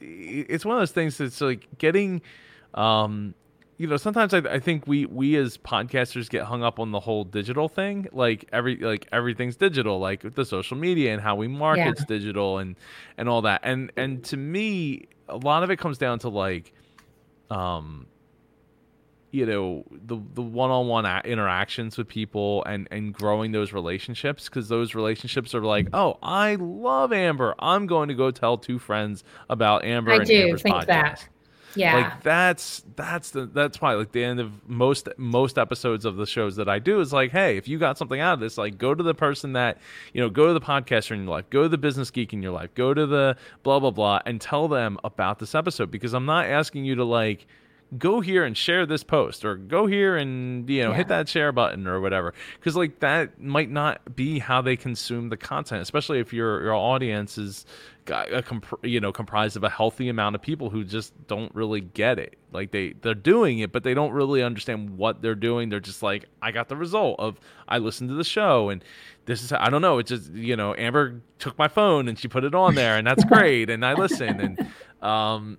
it's 0.05 0.65
one 0.65 0.75
of 0.75 0.81
those 0.81 0.91
things 0.91 1.17
that's 1.17 1.41
like 1.41 1.67
getting 1.77 2.21
um 2.73 3.33
you 3.77 3.87
know 3.87 3.97
sometimes 3.97 4.33
I, 4.33 4.39
I 4.39 4.59
think 4.59 4.87
we 4.87 5.05
we 5.05 5.35
as 5.35 5.57
podcasters 5.57 6.29
get 6.29 6.43
hung 6.43 6.63
up 6.63 6.79
on 6.79 6.91
the 6.91 6.99
whole 6.99 7.23
digital 7.23 7.67
thing 7.67 8.07
like 8.11 8.47
every 8.51 8.77
like 8.77 9.07
everything's 9.11 9.55
digital 9.55 9.99
like 9.99 10.35
the 10.35 10.45
social 10.45 10.77
media 10.77 11.13
and 11.13 11.21
how 11.21 11.35
we 11.35 11.47
market's 11.47 12.01
yeah. 12.01 12.05
digital 12.07 12.57
and 12.59 12.75
and 13.17 13.27
all 13.27 13.41
that 13.41 13.61
and 13.63 13.91
and 13.97 14.23
to 14.25 14.37
me 14.37 15.07
a 15.27 15.37
lot 15.37 15.63
of 15.63 15.69
it 15.69 15.77
comes 15.77 15.97
down 15.97 16.19
to 16.19 16.29
like 16.29 16.73
um 17.49 18.07
you 19.35 19.45
know 19.45 19.83
the 19.91 20.17
the 20.33 20.41
one-on-one 20.41 21.05
interactions 21.25 21.97
with 21.97 22.07
people 22.07 22.63
and 22.63 22.87
and 22.89 23.13
growing 23.13 23.51
those 23.51 23.73
relationships 23.73 24.45
because 24.45 24.69
those 24.69 24.95
relationships 24.95 25.53
are 25.53 25.61
like 25.61 25.89
oh 25.93 26.17
i 26.23 26.55
love 26.55 27.11
amber. 27.11 27.53
I'm 27.59 27.85
going 27.85 28.07
to 28.07 28.15
go 28.15 28.31
tell 28.31 28.57
two 28.57 28.79
friends 28.79 29.23
about 29.49 29.83
amber 29.83 30.11
I 30.11 30.15
and 30.17 30.25
do 30.25 30.33
Amber's 30.33 30.61
think 30.61 30.75
podcast. 30.75 30.85
that 30.87 31.29
yeah. 31.75 31.95
Like 31.95 32.23
that's 32.23 32.83
that's 32.95 33.31
the 33.31 33.47
that's 33.47 33.81
why 33.81 33.95
like 33.95 34.13
the 34.13 34.23
end 34.23 34.39
of 34.39 34.67
most 34.69 35.09
most 35.17 35.57
episodes 35.57 36.05
of 36.05 36.15
the 36.15 36.25
shows 36.25 36.55
that 36.55 36.69
i 36.69 36.79
do 36.79 37.01
is 37.01 37.11
like 37.11 37.31
hey 37.31 37.57
if 37.57 37.67
you 37.67 37.77
got 37.77 37.97
something 37.97 38.21
out 38.21 38.35
of 38.35 38.39
this 38.39 38.57
like 38.57 38.77
go 38.77 38.95
to 38.95 39.03
the 39.03 39.13
person 39.13 39.51
that 39.53 39.79
you 40.13 40.21
know 40.21 40.29
go 40.29 40.47
to 40.47 40.53
the 40.53 40.61
podcaster 40.61 41.11
in 41.11 41.23
your 41.23 41.31
life 41.31 41.49
go 41.49 41.63
to 41.63 41.69
the 41.69 41.77
business 41.77 42.09
geek 42.11 42.31
in 42.31 42.41
your 42.41 42.53
life 42.53 42.73
go 42.75 42.93
to 42.93 43.05
the 43.05 43.35
blah 43.63 43.79
blah 43.79 43.91
blah 43.91 44.21
and 44.25 44.39
tell 44.39 44.69
them 44.69 44.97
about 45.03 45.39
this 45.39 45.53
episode 45.53 45.91
because 45.91 46.13
i'm 46.13 46.25
not 46.25 46.45
asking 46.45 46.85
you 46.85 46.95
to 46.95 47.03
like 47.03 47.45
go 47.97 48.19
here 48.19 48.43
and 48.43 48.57
share 48.57 48.85
this 48.85 49.03
post 49.03 49.45
or 49.45 49.55
go 49.55 49.85
here 49.85 50.17
and 50.17 50.69
you 50.69 50.83
know 50.83 50.91
yeah. 50.91 50.97
hit 50.97 51.07
that 51.07 51.29
share 51.29 51.51
button 51.51 51.87
or 51.87 52.01
whatever. 52.01 52.33
Because 52.59 52.75
like 52.75 52.99
that 52.99 53.39
might 53.39 53.69
not 53.69 54.15
be 54.15 54.39
how 54.39 54.61
they 54.61 54.75
consume 54.75 55.29
the 55.29 55.37
content 55.37 55.81
especially 55.81 56.19
if 56.19 56.33
your 56.33 56.63
your 56.63 56.73
audience 56.73 57.37
is 57.37 57.65
a 58.07 58.41
comp- 58.41 58.79
you 58.83 58.99
know 58.99 59.11
comprised 59.11 59.55
of 59.55 59.63
a 59.63 59.69
healthy 59.69 60.09
amount 60.09 60.35
of 60.35 60.41
people 60.41 60.69
who 60.69 60.83
just 60.83 61.13
don't 61.27 61.53
really 61.55 61.81
get 61.81 62.19
it. 62.19 62.37
Like 62.51 62.71
they 62.71 62.93
they're 63.01 63.13
doing 63.13 63.59
it 63.59 63.71
but 63.71 63.83
they 63.83 63.93
don't 63.93 64.11
really 64.11 64.43
understand 64.43 64.97
what 64.97 65.21
they're 65.21 65.35
doing. 65.35 65.69
They're 65.69 65.79
just 65.79 66.03
like 66.03 66.25
i 66.41 66.51
got 66.51 66.69
the 66.69 66.75
result 66.75 67.19
of 67.19 67.39
i 67.67 67.77
listened 67.77 68.09
to 68.09 68.15
the 68.15 68.23
show 68.23 68.69
and 68.69 68.83
this 69.25 69.43
is 69.43 69.51
i 69.51 69.69
don't 69.69 69.81
know 69.81 69.97
it 69.97 70.05
just 70.05 70.31
you 70.33 70.55
know 70.55 70.75
amber 70.75 71.21
took 71.39 71.57
my 71.57 71.67
phone 71.67 72.07
and 72.07 72.17
she 72.19 72.27
put 72.27 72.43
it 72.43 72.53
on 72.53 72.75
there 72.75 72.97
and 72.97 73.07
that's 73.07 73.23
great 73.33 73.69
and 73.69 73.85
i 73.85 73.93
listen. 73.93 74.39
And 74.39 74.71
um 75.01 75.57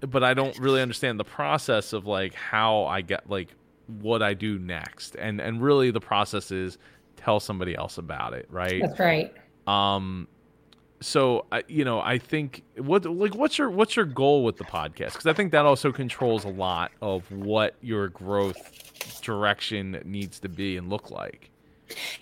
but 0.00 0.22
I 0.22 0.34
don't 0.34 0.58
really 0.58 0.80
understand 0.80 1.18
the 1.18 1.24
process 1.24 1.92
of 1.92 2.06
like 2.06 2.34
how 2.34 2.84
I 2.84 3.00
get 3.00 3.28
like 3.28 3.54
what 3.86 4.22
I 4.22 4.34
do 4.34 4.58
next. 4.58 5.16
And 5.16 5.40
and 5.40 5.62
really 5.62 5.90
the 5.90 6.00
process 6.00 6.50
is 6.50 6.78
tell 7.16 7.40
somebody 7.40 7.74
else 7.74 7.98
about 7.98 8.34
it, 8.34 8.46
right? 8.50 8.82
That's 8.82 9.00
right. 9.00 9.32
Um 9.66 10.28
so 11.00 11.46
I, 11.52 11.62
you 11.68 11.84
know, 11.84 12.00
I 12.00 12.18
think 12.18 12.64
what 12.76 13.04
like 13.04 13.34
what's 13.34 13.58
your 13.58 13.70
what's 13.70 13.96
your 13.96 14.04
goal 14.04 14.44
with 14.44 14.56
the 14.56 14.64
podcast? 14.64 15.12
Because 15.12 15.26
I 15.26 15.32
think 15.32 15.52
that 15.52 15.64
also 15.64 15.92
controls 15.92 16.44
a 16.44 16.50
lot 16.50 16.92
of 17.00 17.30
what 17.30 17.74
your 17.80 18.08
growth 18.08 19.20
direction 19.22 20.00
needs 20.04 20.40
to 20.40 20.48
be 20.48 20.76
and 20.76 20.88
look 20.88 21.10
like. 21.10 21.50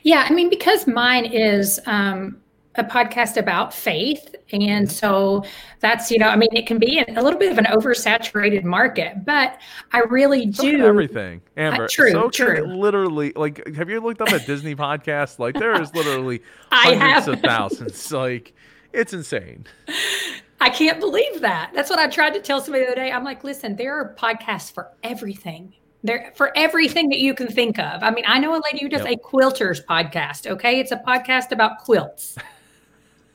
Yeah, 0.03 0.27
I 0.29 0.33
mean, 0.33 0.49
because 0.49 0.87
mine 0.87 1.25
is 1.25 1.81
um, 1.87 2.41
a 2.79 2.85
podcast 2.85 3.37
about 3.37 3.73
faith. 3.75 4.35
And 4.53 4.91
so 4.91 5.45
that's, 5.81 6.11
you 6.11 6.19
know, 6.19 6.29
I 6.29 6.37
mean, 6.37 6.51
it 6.53 6.67
can 6.67 6.79
be 6.79 7.05
a 7.07 7.23
little 7.23 7.39
bit 7.39 7.53
of 7.53 7.59
an 7.59 7.65
oversaturated 7.67 8.65
market, 8.65 9.25
but 9.25 9.59
I 9.93 10.01
really 10.01 10.53
so 10.53 10.63
do 10.63 10.85
everything. 10.85 11.43
Amber, 11.57 11.85
uh, 11.85 11.89
true, 11.89 12.11
so 12.11 12.31
true. 12.31 12.67
literally, 12.67 13.33
like, 13.35 13.75
have 13.75 13.91
you 13.91 14.01
looked 14.01 14.21
up 14.21 14.33
at 14.33 14.47
Disney 14.47 14.75
podcasts? 14.75 15.39
Like, 15.39 15.55
there 15.55 15.81
is 15.81 15.95
literally 15.95 16.43
hundreds 16.73 17.29
of 17.29 17.41
thousands. 17.41 18.13
Like, 18.13 18.55
it's 18.93 19.13
insane. 19.13 19.67
I 20.61 20.71
can't 20.71 21.01
believe 21.01 21.41
that. 21.43 21.73
That's 21.75 21.91
what 21.91 21.99
I 21.99 22.09
tried 22.09 22.31
to 22.31 22.41
tell 22.41 22.61
somebody 22.61 22.85
the 22.85 22.93
other 22.93 23.01
day. 23.01 23.13
I'm 23.13 23.25
like, 23.25 23.45
listen, 23.45 23.77
there 23.77 23.95
are 23.95 24.15
podcasts 24.15 24.73
for 24.73 24.91
everything 25.03 25.75
There 26.03 26.33
for 26.35 26.57
everything 26.57 27.11
that 27.11 27.19
you 27.19 27.35
can 27.35 27.49
think 27.49 27.79
of. 27.79 28.03
I 28.03 28.11
mean, 28.11 28.25
I 28.27 28.39
know 28.39 28.55
a 28.55 28.63
lady 28.65 28.83
who 28.83 28.89
does 28.89 29.05
yep. 29.05 29.13
a 29.13 29.17
quilters 29.17 29.85
podcast. 29.85 30.47
Okay, 30.47 30.81
it's 30.81 30.93
a 30.93 30.97
podcast 30.97 31.53
about 31.53 31.79
quilts. 31.79 32.37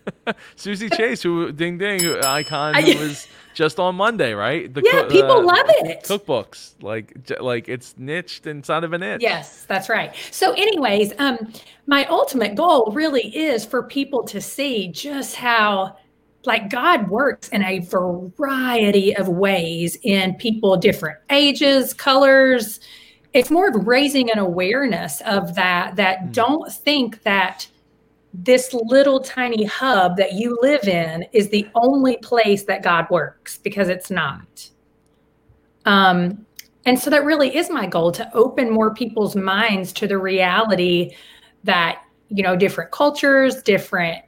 Susie 0.56 0.90
Chase, 0.90 1.22
who 1.22 1.52
ding 1.52 1.78
ding 1.78 2.02
icon, 2.24 2.76
who 2.76 2.98
was 2.98 3.28
just 3.54 3.80
on 3.80 3.96
Monday, 3.96 4.34
right? 4.34 4.74
The 4.74 4.82
yeah, 4.84 5.02
co- 5.04 5.10
people 5.10 5.32
uh, 5.32 5.44
love 5.44 5.66
it. 5.68 6.04
Cookbooks, 6.04 6.74
like 6.82 7.30
like 7.40 7.70
it's 7.70 7.96
niched 7.98 8.48
inside 8.48 8.84
of 8.84 8.94
an 8.94 9.02
niche. 9.02 9.22
Yes, 9.22 9.66
that's 9.66 9.90
right. 9.90 10.16
So, 10.32 10.54
anyways, 10.54 11.14
um, 11.20 11.52
my 11.88 12.06
ultimate 12.06 12.56
goal 12.56 12.92
really 12.94 13.36
is 13.36 13.66
for 13.66 13.84
people 13.84 14.24
to 14.26 14.42
see 14.42 14.88
just 14.88 15.36
how 15.36 15.98
like 16.46 16.70
God 16.70 17.10
works 17.10 17.50
in 17.50 17.64
a 17.64 17.80
variety 17.80 19.16
of 19.16 19.28
ways 19.28 19.98
in 20.04 20.36
people 20.36 20.78
different 20.78 21.20
ages, 21.30 21.94
colors. 21.94 22.80
It's 23.34 23.50
more 23.50 23.70
of 23.70 23.88
raising 23.88 24.30
an 24.30 24.40
awareness 24.40 25.22
of 25.22 25.56
that 25.56 25.96
that 25.96 26.20
mm. 26.20 26.34
don't 26.34 26.72
think 26.72 27.24
that 27.24 27.68
this 28.34 28.74
little 28.74 29.20
tiny 29.20 29.66
hub 29.66 30.18
that 30.18 30.34
you 30.34 30.58
live 30.62 30.88
in 30.88 31.26
is 31.34 31.50
the 31.50 31.68
only 31.76 32.18
place 32.18 32.64
that 32.64 32.82
God 32.82 33.08
works 33.10 33.58
because 33.58 33.90
it's 33.90 34.10
not. 34.10 34.70
Um, 35.86 36.46
and 36.86 36.98
so 36.98 37.10
that 37.10 37.26
really 37.26 37.56
is 37.56 37.70
my 37.70 37.86
goal 37.86 38.12
to 38.14 38.30
open 38.34 38.70
more 38.70 38.94
people's 38.94 39.36
minds 39.36 39.92
to 39.94 40.08
the 40.08 40.18
reality 40.18 41.16
that, 41.64 42.04
you 42.30 42.42
know, 42.42 42.56
different 42.56 42.92
cultures, 42.92 43.62
different 43.64 44.24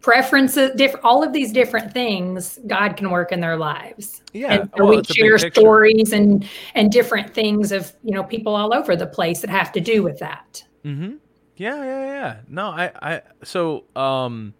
preferences, 0.00 0.70
different 0.76 1.04
all 1.04 1.22
of 1.22 1.32
these 1.32 1.52
different 1.52 1.92
things, 1.92 2.58
God 2.66 2.96
can 2.96 3.10
work 3.10 3.32
in 3.32 3.40
their 3.40 3.56
lives. 3.56 4.22
Yeah. 4.32 4.52
And 4.54 4.70
so 4.76 4.84
well, 4.84 4.96
we 4.96 5.04
share 5.04 5.38
stories 5.38 6.12
and 6.12 6.48
and 6.74 6.90
different 6.90 7.32
things 7.32 7.72
of, 7.72 7.92
you 8.02 8.12
know, 8.12 8.24
people 8.24 8.54
all 8.54 8.74
over 8.74 8.96
the 8.96 9.06
place 9.06 9.40
that 9.42 9.50
have 9.50 9.72
to 9.72 9.80
do 9.80 10.02
with 10.02 10.18
that. 10.18 10.64
Mm-hmm. 10.84 11.16
Yeah, 11.60 11.84
yeah, 11.84 12.06
yeah. 12.06 12.36
No, 12.48 12.68
I, 12.68 12.90
I, 13.02 13.22
so, 13.44 13.84
um, 13.94 14.54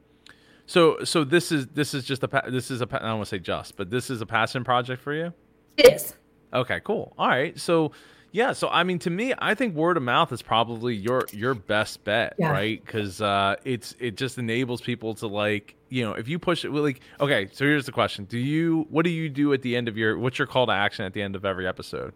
so, 0.67 1.03
so 1.03 1.25
this 1.25 1.51
is 1.51 1.67
this 1.69 1.95
is 1.95 2.05
just 2.05 2.23
a 2.23 2.43
this 2.51 2.71
is 2.71 2.83
a 2.83 2.89
I 2.91 2.99
don't 2.99 3.17
want 3.17 3.23
to 3.23 3.37
say 3.37 3.39
just, 3.39 3.79
but 3.79 3.89
this 3.89 4.11
is 4.11 4.21
a 4.21 4.27
passion 4.27 4.65
project 4.65 5.01
for 5.01 5.15
you. 5.15 5.33
It 5.79 5.95
is. 5.95 6.15
Okay, 6.53 6.79
cool. 6.85 7.15
All 7.17 7.27
right, 7.27 7.59
so 7.59 7.93
yeah, 8.33 8.53
so 8.53 8.69
I 8.69 8.83
mean, 8.83 8.99
to 8.99 9.09
me, 9.09 9.33
I 9.39 9.55
think 9.55 9.75
word 9.75 9.97
of 9.97 10.03
mouth 10.03 10.31
is 10.31 10.43
probably 10.43 10.95
your 10.95 11.25
your 11.33 11.55
best 11.55 12.05
bet, 12.05 12.35
yeah. 12.39 12.51
right? 12.51 12.85
Because 12.85 13.23
uh, 13.23 13.57
it's 13.65 13.97
it 13.99 14.19
just 14.19 14.37
enables 14.37 14.83
people 14.83 15.15
to 15.15 15.27
like 15.27 15.77
you 15.89 16.05
know 16.05 16.13
if 16.13 16.29
you 16.29 16.39
push 16.39 16.67
it 16.67 16.71
like 16.71 17.01
okay. 17.19 17.49
So 17.51 17.65
here's 17.65 17.87
the 17.87 17.93
question: 17.93 18.27
Do 18.27 18.37
you 18.37 18.87
what 18.91 19.07
do 19.07 19.11
you 19.11 19.31
do 19.31 19.55
at 19.55 19.63
the 19.63 19.75
end 19.75 19.89
of 19.89 19.97
your 19.97 20.19
what's 20.19 20.39
your 20.39 20.47
call 20.47 20.67
to 20.67 20.73
action 20.73 21.07
at 21.07 21.15
the 21.15 21.23
end 21.23 21.35
of 21.35 21.47
every 21.47 21.67
episode? 21.67 22.13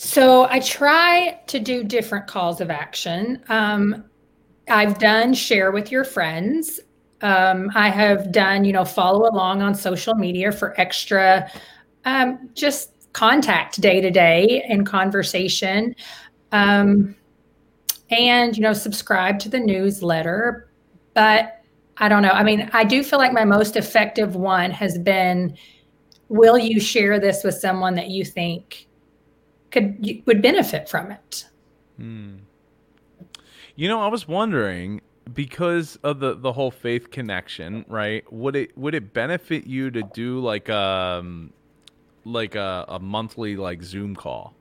So 0.00 0.44
I 0.48 0.60
try 0.60 1.40
to 1.48 1.58
do 1.58 1.82
different 1.82 2.28
calls 2.28 2.60
of 2.60 2.70
action. 2.70 3.42
Um, 3.48 4.04
I've 4.68 5.00
done 5.00 5.34
share 5.34 5.72
with 5.72 5.90
your 5.90 6.04
friends. 6.04 6.78
Um, 7.20 7.68
I 7.74 7.90
have 7.90 8.30
done, 8.30 8.64
you 8.64 8.72
know, 8.72 8.84
follow 8.84 9.28
along 9.28 9.60
on 9.60 9.74
social 9.74 10.14
media 10.14 10.52
for 10.52 10.80
extra, 10.80 11.50
um, 12.04 12.48
just 12.54 13.12
contact 13.12 13.80
day 13.80 14.00
to 14.00 14.08
day 14.08 14.62
and 14.68 14.86
conversation. 14.86 15.96
Um, 16.52 17.16
and, 18.08 18.56
you 18.56 18.62
know, 18.62 18.74
subscribe 18.74 19.40
to 19.40 19.48
the 19.48 19.58
newsletter. 19.58 20.70
But 21.14 21.64
I 21.96 22.08
don't 22.08 22.22
know. 22.22 22.30
I 22.30 22.44
mean, 22.44 22.70
I 22.72 22.84
do 22.84 23.02
feel 23.02 23.18
like 23.18 23.32
my 23.32 23.44
most 23.44 23.74
effective 23.74 24.36
one 24.36 24.70
has 24.70 24.96
been 24.96 25.56
will 26.28 26.56
you 26.56 26.78
share 26.78 27.18
this 27.18 27.42
with 27.42 27.56
someone 27.56 27.96
that 27.96 28.10
you 28.10 28.24
think 28.24 28.87
could 29.70 29.96
you 30.00 30.22
would 30.26 30.42
benefit 30.42 30.88
from 30.88 31.10
it. 31.10 31.46
Hmm. 31.96 32.36
You 33.76 33.88
know, 33.88 34.00
I 34.00 34.08
was 34.08 34.26
wondering 34.26 35.00
because 35.32 35.96
of 36.02 36.20
the 36.20 36.34
the 36.34 36.52
whole 36.52 36.70
faith 36.70 37.10
connection, 37.10 37.84
right? 37.88 38.30
Would 38.32 38.56
it 38.56 38.76
would 38.76 38.94
it 38.94 39.12
benefit 39.12 39.66
you 39.66 39.90
to 39.90 40.02
do 40.02 40.40
like 40.40 40.68
um 40.70 41.52
like 42.24 42.54
a, 42.54 42.84
a 42.88 42.98
monthly 42.98 43.56
like 43.56 43.82
Zoom 43.82 44.14
call 44.14 44.54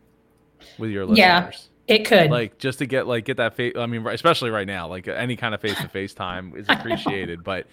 with 0.78 0.90
your 0.92 1.06
listeners? 1.06 1.18
Yeah. 1.18 1.52
It 1.88 2.06
could 2.06 2.30
like 2.30 2.58
just 2.58 2.80
to 2.80 2.86
get 2.86 3.08
like 3.08 3.24
get 3.24 3.38
that 3.38 3.56
face. 3.56 3.74
I 3.78 3.86
mean, 3.86 4.06
especially 4.08 4.50
right 4.50 4.68
now, 4.68 4.90
like 4.90 5.08
any 5.08 5.38
kind 5.38 5.56
of 5.56 5.62
face 5.62 5.80
to 5.80 5.88
face 5.88 6.14
time 6.14 6.54
is 6.56 6.66
appreciated. 6.70 7.46
but, 7.46 7.66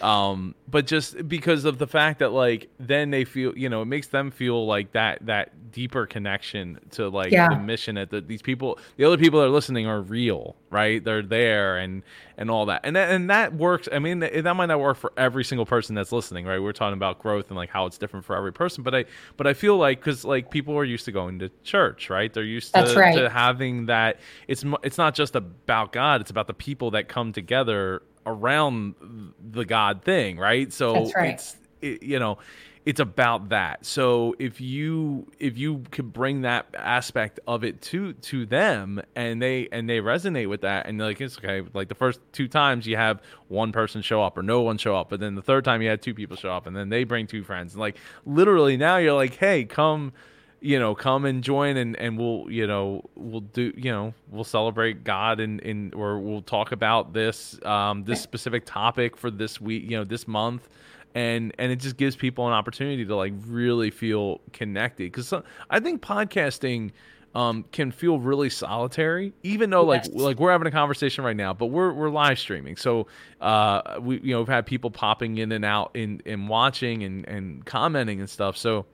um, 0.00 0.54
but 0.68 0.86
just 0.86 1.26
because 1.26 1.64
of 1.64 1.78
the 1.78 1.88
fact 1.88 2.20
that 2.20 2.30
like 2.30 2.68
then 2.78 3.10
they 3.10 3.24
feel, 3.24 3.58
you 3.58 3.68
know, 3.68 3.82
it 3.82 3.86
makes 3.86 4.06
them 4.06 4.30
feel 4.30 4.66
like 4.66 4.92
that 4.92 5.26
that 5.26 5.72
deeper 5.72 6.06
connection 6.06 6.78
to 6.90 7.08
like 7.08 7.32
yeah. 7.32 7.48
the 7.48 7.56
mission 7.56 7.96
that 7.96 8.10
the, 8.10 8.20
these 8.20 8.40
people, 8.40 8.78
the 8.96 9.04
other 9.04 9.18
people 9.18 9.40
that 9.40 9.46
are 9.46 9.50
listening 9.50 9.86
are 9.86 10.00
real, 10.00 10.54
right? 10.70 11.02
They're 11.02 11.22
there 11.22 11.78
and 11.78 12.04
and 12.38 12.50
all 12.50 12.66
that, 12.66 12.82
and 12.84 12.94
that, 12.94 13.10
and 13.10 13.30
that 13.30 13.54
works. 13.54 13.88
I 13.90 13.98
mean, 13.98 14.20
that 14.20 14.56
might 14.56 14.66
not 14.66 14.78
work 14.78 14.96
for 14.96 15.12
every 15.16 15.42
single 15.42 15.66
person 15.66 15.94
that's 15.94 16.12
listening, 16.12 16.46
right? 16.46 16.60
We're 16.60 16.72
talking 16.72 16.96
about 16.96 17.18
growth 17.18 17.48
and 17.48 17.56
like 17.56 17.70
how 17.70 17.86
it's 17.86 17.98
different 17.98 18.26
for 18.26 18.36
every 18.36 18.52
person, 18.52 18.84
but 18.84 18.94
I 18.94 19.06
but 19.36 19.46
I 19.46 19.54
feel 19.54 19.76
like 19.76 19.98
because 19.98 20.24
like 20.24 20.50
people 20.50 20.76
are 20.76 20.84
used 20.84 21.06
to 21.06 21.12
going 21.12 21.40
to 21.40 21.50
church, 21.64 22.10
right? 22.10 22.32
They're 22.32 22.44
used 22.44 22.74
to, 22.74 22.94
right. 22.94 23.16
to 23.16 23.28
have 23.28 23.55
having 23.56 23.86
that 23.86 24.18
it's 24.48 24.64
it's 24.82 24.98
not 24.98 25.14
just 25.14 25.34
about 25.34 25.92
God, 25.92 26.20
it's 26.20 26.30
about 26.30 26.46
the 26.46 26.54
people 26.54 26.90
that 26.92 27.08
come 27.08 27.32
together 27.32 28.02
around 28.26 28.94
the 29.40 29.64
God 29.64 30.02
thing, 30.02 30.38
right? 30.38 30.72
So 30.72 31.10
right. 31.12 31.34
it's 31.34 31.56
it, 31.80 32.02
you 32.02 32.18
know, 32.18 32.38
it's 32.84 33.00
about 33.00 33.48
that. 33.48 33.86
So 33.86 34.34
if 34.38 34.60
you 34.60 35.26
if 35.38 35.56
you 35.56 35.84
could 35.90 36.12
bring 36.12 36.42
that 36.42 36.66
aspect 36.74 37.40
of 37.46 37.64
it 37.64 37.80
to 37.82 38.12
to 38.12 38.44
them 38.44 39.00
and 39.14 39.40
they 39.40 39.68
and 39.72 39.88
they 39.88 40.00
resonate 40.00 40.48
with 40.48 40.60
that 40.60 40.86
and 40.86 40.98
like 40.98 41.20
it's 41.20 41.38
okay, 41.38 41.62
like 41.72 41.88
the 41.88 41.94
first 41.94 42.20
two 42.32 42.48
times 42.48 42.86
you 42.86 42.96
have 42.96 43.22
one 43.48 43.72
person 43.72 44.02
show 44.02 44.22
up 44.22 44.36
or 44.36 44.42
no 44.42 44.60
one 44.60 44.76
show 44.76 44.94
up, 44.94 45.08
but 45.08 45.20
then 45.20 45.34
the 45.34 45.42
third 45.42 45.64
time 45.64 45.80
you 45.80 45.88
had 45.88 46.02
two 46.02 46.14
people 46.14 46.36
show 46.36 46.50
up 46.50 46.66
and 46.66 46.76
then 46.76 46.90
they 46.90 47.04
bring 47.04 47.26
two 47.26 47.42
friends 47.42 47.72
and 47.72 47.80
like 47.80 47.96
literally 48.26 48.76
now 48.76 48.98
you're 48.98 49.14
like, 49.14 49.36
hey, 49.36 49.64
come 49.64 50.12
you 50.60 50.78
know, 50.78 50.94
come 50.94 51.24
and 51.24 51.42
join 51.42 51.76
and, 51.76 51.96
and 51.96 52.18
we'll, 52.18 52.50
you 52.50 52.66
know, 52.66 53.02
we'll 53.14 53.40
do, 53.40 53.72
you 53.76 53.90
know, 53.90 54.14
we'll 54.30 54.44
celebrate 54.44 55.04
God 55.04 55.40
and, 55.40 55.60
and 55.62 55.94
or 55.94 56.18
we'll 56.18 56.42
talk 56.42 56.72
about 56.72 57.12
this, 57.12 57.58
um, 57.64 58.04
this 58.04 58.20
specific 58.20 58.64
topic 58.64 59.16
for 59.16 59.30
this 59.30 59.60
week, 59.60 59.84
you 59.84 59.96
know, 59.96 60.04
this 60.04 60.26
month. 60.26 60.68
And, 61.14 61.54
and 61.58 61.72
it 61.72 61.76
just 61.76 61.96
gives 61.96 62.16
people 62.16 62.46
an 62.46 62.52
opportunity 62.52 63.04
to 63.04 63.16
like 63.16 63.32
really 63.46 63.90
feel 63.90 64.40
connected. 64.52 65.12
Cause 65.12 65.32
I 65.70 65.80
think 65.80 66.02
podcasting, 66.02 66.92
um, 67.34 67.66
can 67.70 67.90
feel 67.90 68.18
really 68.18 68.48
solitary, 68.48 69.34
even 69.42 69.68
though 69.68 69.84
like 69.84 70.04
yes. 70.06 70.14
like 70.14 70.40
we're 70.40 70.52
having 70.52 70.68
a 70.68 70.70
conversation 70.70 71.22
right 71.22 71.36
now, 71.36 71.52
but 71.52 71.66
we're 71.66 71.92
we're 71.92 72.08
live 72.08 72.38
streaming. 72.38 72.76
So 72.76 73.08
uh, 73.42 73.98
we 74.00 74.20
you 74.20 74.32
know 74.32 74.38
we've 74.38 74.48
had 74.48 74.64
people 74.64 74.90
popping 74.90 75.36
in 75.36 75.52
and 75.52 75.62
out 75.62 75.90
and, 75.94 76.22
and 76.24 76.48
watching 76.48 77.02
and, 77.02 77.28
and 77.28 77.62
commenting 77.66 78.20
and 78.20 78.30
stuff. 78.30 78.56
So 78.56 78.86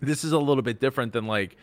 this 0.00 0.24
is 0.24 0.32
a 0.32 0.38
little 0.38 0.62
bit 0.62 0.80
different 0.80 1.12
than 1.12 1.26
like 1.26 1.56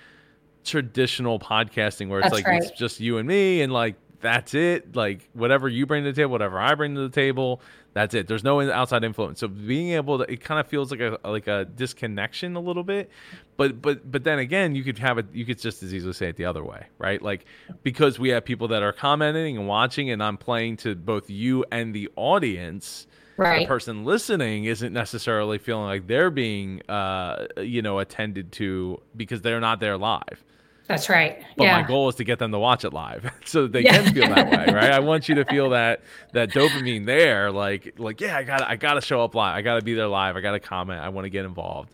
traditional 0.63 1.39
podcasting 1.39 2.09
where 2.09 2.19
it's 2.19 2.25
that's 2.25 2.33
like 2.33 2.47
right. 2.47 2.63
it's 2.63 2.71
just 2.71 2.99
you 2.99 3.17
and 3.17 3.27
me 3.27 3.61
and 3.61 3.71
like 3.71 3.95
that's 4.21 4.53
it. 4.53 4.95
Like 4.95 5.29
whatever 5.33 5.69
you 5.69 5.85
bring 5.85 6.03
to 6.03 6.11
the 6.11 6.15
table 6.15 6.31
whatever 6.31 6.59
i 6.59 6.73
bring 6.73 6.95
to 6.95 7.01
the 7.01 7.09
table 7.09 7.61
that's 7.95 8.13
it. 8.13 8.27
There's 8.27 8.43
no 8.43 8.59
outside 8.69 9.05
influence. 9.05 9.39
So 9.39 9.47
being 9.47 9.91
able 9.91 10.17
to 10.17 10.29
it 10.29 10.41
kind 10.41 10.59
of 10.59 10.67
feels 10.67 10.91
like 10.91 10.99
a 10.99 11.17
like 11.23 11.47
a 11.47 11.63
disconnection 11.63 12.57
a 12.57 12.59
little 12.59 12.83
bit. 12.83 13.09
But 13.55 13.81
but 13.81 14.11
but 14.11 14.25
then 14.25 14.37
again 14.37 14.75
you 14.75 14.83
could 14.83 14.99
have 14.99 15.17
it 15.17 15.27
you 15.31 15.45
could 15.45 15.59
just 15.59 15.81
as 15.81 15.93
easily 15.93 16.11
say 16.11 16.27
it 16.27 16.35
the 16.35 16.43
other 16.43 16.63
way 16.63 16.87
right? 16.97 17.21
Like 17.21 17.45
because 17.83 18.19
we 18.19 18.29
have 18.29 18.43
people 18.43 18.67
that 18.67 18.83
are 18.83 18.91
commenting 18.91 19.57
and 19.57 19.67
watching 19.67 20.09
and 20.09 20.21
i'm 20.21 20.37
playing 20.37 20.75
to 20.77 20.93
both 20.93 21.29
you 21.29 21.63
and 21.71 21.95
the 21.95 22.09
audience 22.17 23.07
right. 23.37 23.61
the 23.61 23.67
person 23.67 24.05
listening 24.05 24.65
isn't 24.65 24.93
necessarily 24.93 25.57
feeling 25.57 25.85
like 25.85 26.07
they're 26.07 26.29
being 26.29 26.81
uh, 26.89 27.47
you 27.57 27.81
know 27.81 27.99
attended 27.99 28.51
to 28.53 29.01
because 29.15 29.41
they're 29.41 29.59
not 29.59 29.79
there 29.79 29.97
live. 29.97 30.43
That's 30.87 31.09
right. 31.09 31.43
But 31.57 31.63
yeah. 31.63 31.81
my 31.81 31.87
goal 31.87 32.09
is 32.09 32.15
to 32.15 32.23
get 32.23 32.37
them 32.37 32.51
to 32.51 32.59
watch 32.59 32.85
it 32.85 32.93
live 32.93 33.31
so 33.45 33.63
that 33.63 33.71
they 33.71 33.81
yeah. 33.81 34.03
can 34.03 34.13
feel 34.13 34.27
that 34.27 34.51
way 34.51 34.73
right? 34.73 34.91
I 34.91 34.99
want 34.99 35.27
you 35.27 35.35
to 35.35 35.45
feel 35.45 35.69
that 35.71 36.01
that 36.33 36.49
dopamine 36.49 37.05
there 37.05 37.51
like 37.51 37.95
like 37.97 38.21
yeah 38.21 38.37
i 38.37 38.43
gotta 38.43 38.69
i 38.69 38.75
gotta 38.75 39.01
show 39.01 39.23
up 39.23 39.35
live. 39.35 39.55
I 39.55 39.61
gotta 39.61 39.81
be 39.81 39.93
there 39.93 40.07
live. 40.07 40.35
I 40.35 40.41
gotta 40.41 40.59
comment. 40.59 41.01
I 41.01 41.09
want 41.09 41.25
to 41.25 41.29
get 41.29 41.45
involved 41.45 41.91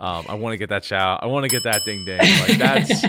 um, 0.00 0.24
I 0.30 0.34
want 0.34 0.54
to 0.54 0.56
get 0.56 0.70
that 0.70 0.82
shout. 0.82 1.22
I 1.22 1.26
want 1.26 1.44
to 1.44 1.50
get 1.50 1.62
that 1.64 1.84
ding 1.84 2.06
ding. 2.06 2.18
Like 2.18 2.56
that's, 2.56 3.02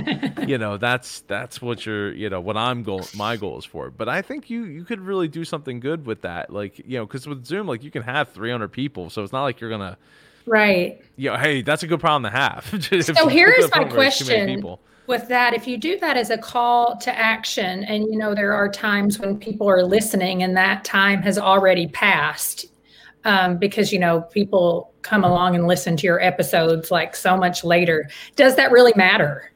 you 0.48 0.58
know, 0.58 0.76
that's 0.76 1.22
that's 1.22 1.62
what 1.62 1.86
you're, 1.86 2.12
you 2.12 2.30
know, 2.30 2.42
what 2.42 2.58
I'm 2.58 2.84
goal. 2.84 3.08
My 3.16 3.38
goal 3.38 3.58
is 3.58 3.64
for. 3.64 3.90
But 3.90 4.10
I 4.10 4.22
think 4.22 4.50
you 4.50 4.66
you 4.66 4.84
could 4.84 5.00
really 5.00 5.30
do 5.30 5.46
something 5.46 5.80
good 5.80 6.06
with 6.06 6.24
that. 6.24 6.52
Like 6.52 6.80
you 6.80 6.98
know, 6.98 7.06
because 7.06 7.26
with 7.26 7.46
Zoom, 7.46 7.66
like 7.66 7.82
you 7.82 7.92
can 7.92 8.04
have 8.04 8.30
300 8.34 8.68
people, 8.68 9.10
so 9.10 9.24
it's 9.24 9.32
not 9.32 9.44
like 9.44 9.62
you're 9.62 9.70
gonna, 9.70 9.98
right? 10.46 11.02
Yeah, 11.16 11.32
you 11.32 11.38
know, 11.38 11.42
hey, 11.42 11.62
that's 11.62 11.82
a 11.84 11.88
good 11.88 12.02
problem 12.02 12.30
to 12.30 12.38
have. 12.38 12.66
so 13.16 13.28
here 13.30 13.52
is 13.52 13.72
my 13.74 13.86
question 13.86 14.78
with 15.08 15.28
that 15.30 15.54
if 15.54 15.68
you 15.68 15.78
do 15.78 15.98
that 16.00 16.16
as 16.16 16.30
a 16.30 16.38
call 16.38 16.96
to 16.98 17.18
action 17.18 17.84
and 17.86 18.06
you 18.06 18.18
know 18.18 18.36
there 18.36 18.54
are 18.54 18.70
times 18.70 19.20
when 19.20 19.38
people 19.38 19.68
are 19.68 19.84
listening 19.84 20.44
and 20.44 20.56
that 20.56 20.86
time 20.86 21.22
has 21.22 21.38
already 21.38 21.88
passed 21.88 22.66
um, 23.26 23.58
because 23.58 23.92
you 23.94 24.00
know 24.00 24.22
people 24.22 24.92
come 25.02 25.24
along 25.24 25.56
and 25.56 25.68
listen 25.68 25.98
to 25.98 26.06
your 26.08 26.22
episodes 26.22 26.92
like 26.92 27.16
so 27.16 27.36
much 27.38 27.64
later. 27.64 28.10
Does 28.36 28.56
that 28.56 28.72
really 28.72 28.94
matter? 28.96 29.52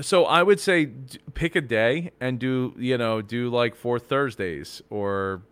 So 0.00 0.24
I 0.26 0.42
would 0.42 0.60
say 0.60 0.84
d- 0.86 1.18
pick 1.34 1.56
a 1.56 1.60
day 1.62 2.10
and 2.20 2.38
do 2.38 2.74
you 2.78 2.98
know 2.98 3.22
do 3.22 3.48
like 3.48 3.74
four 3.74 3.98
Thursdays 3.98 4.82
or 4.90 5.42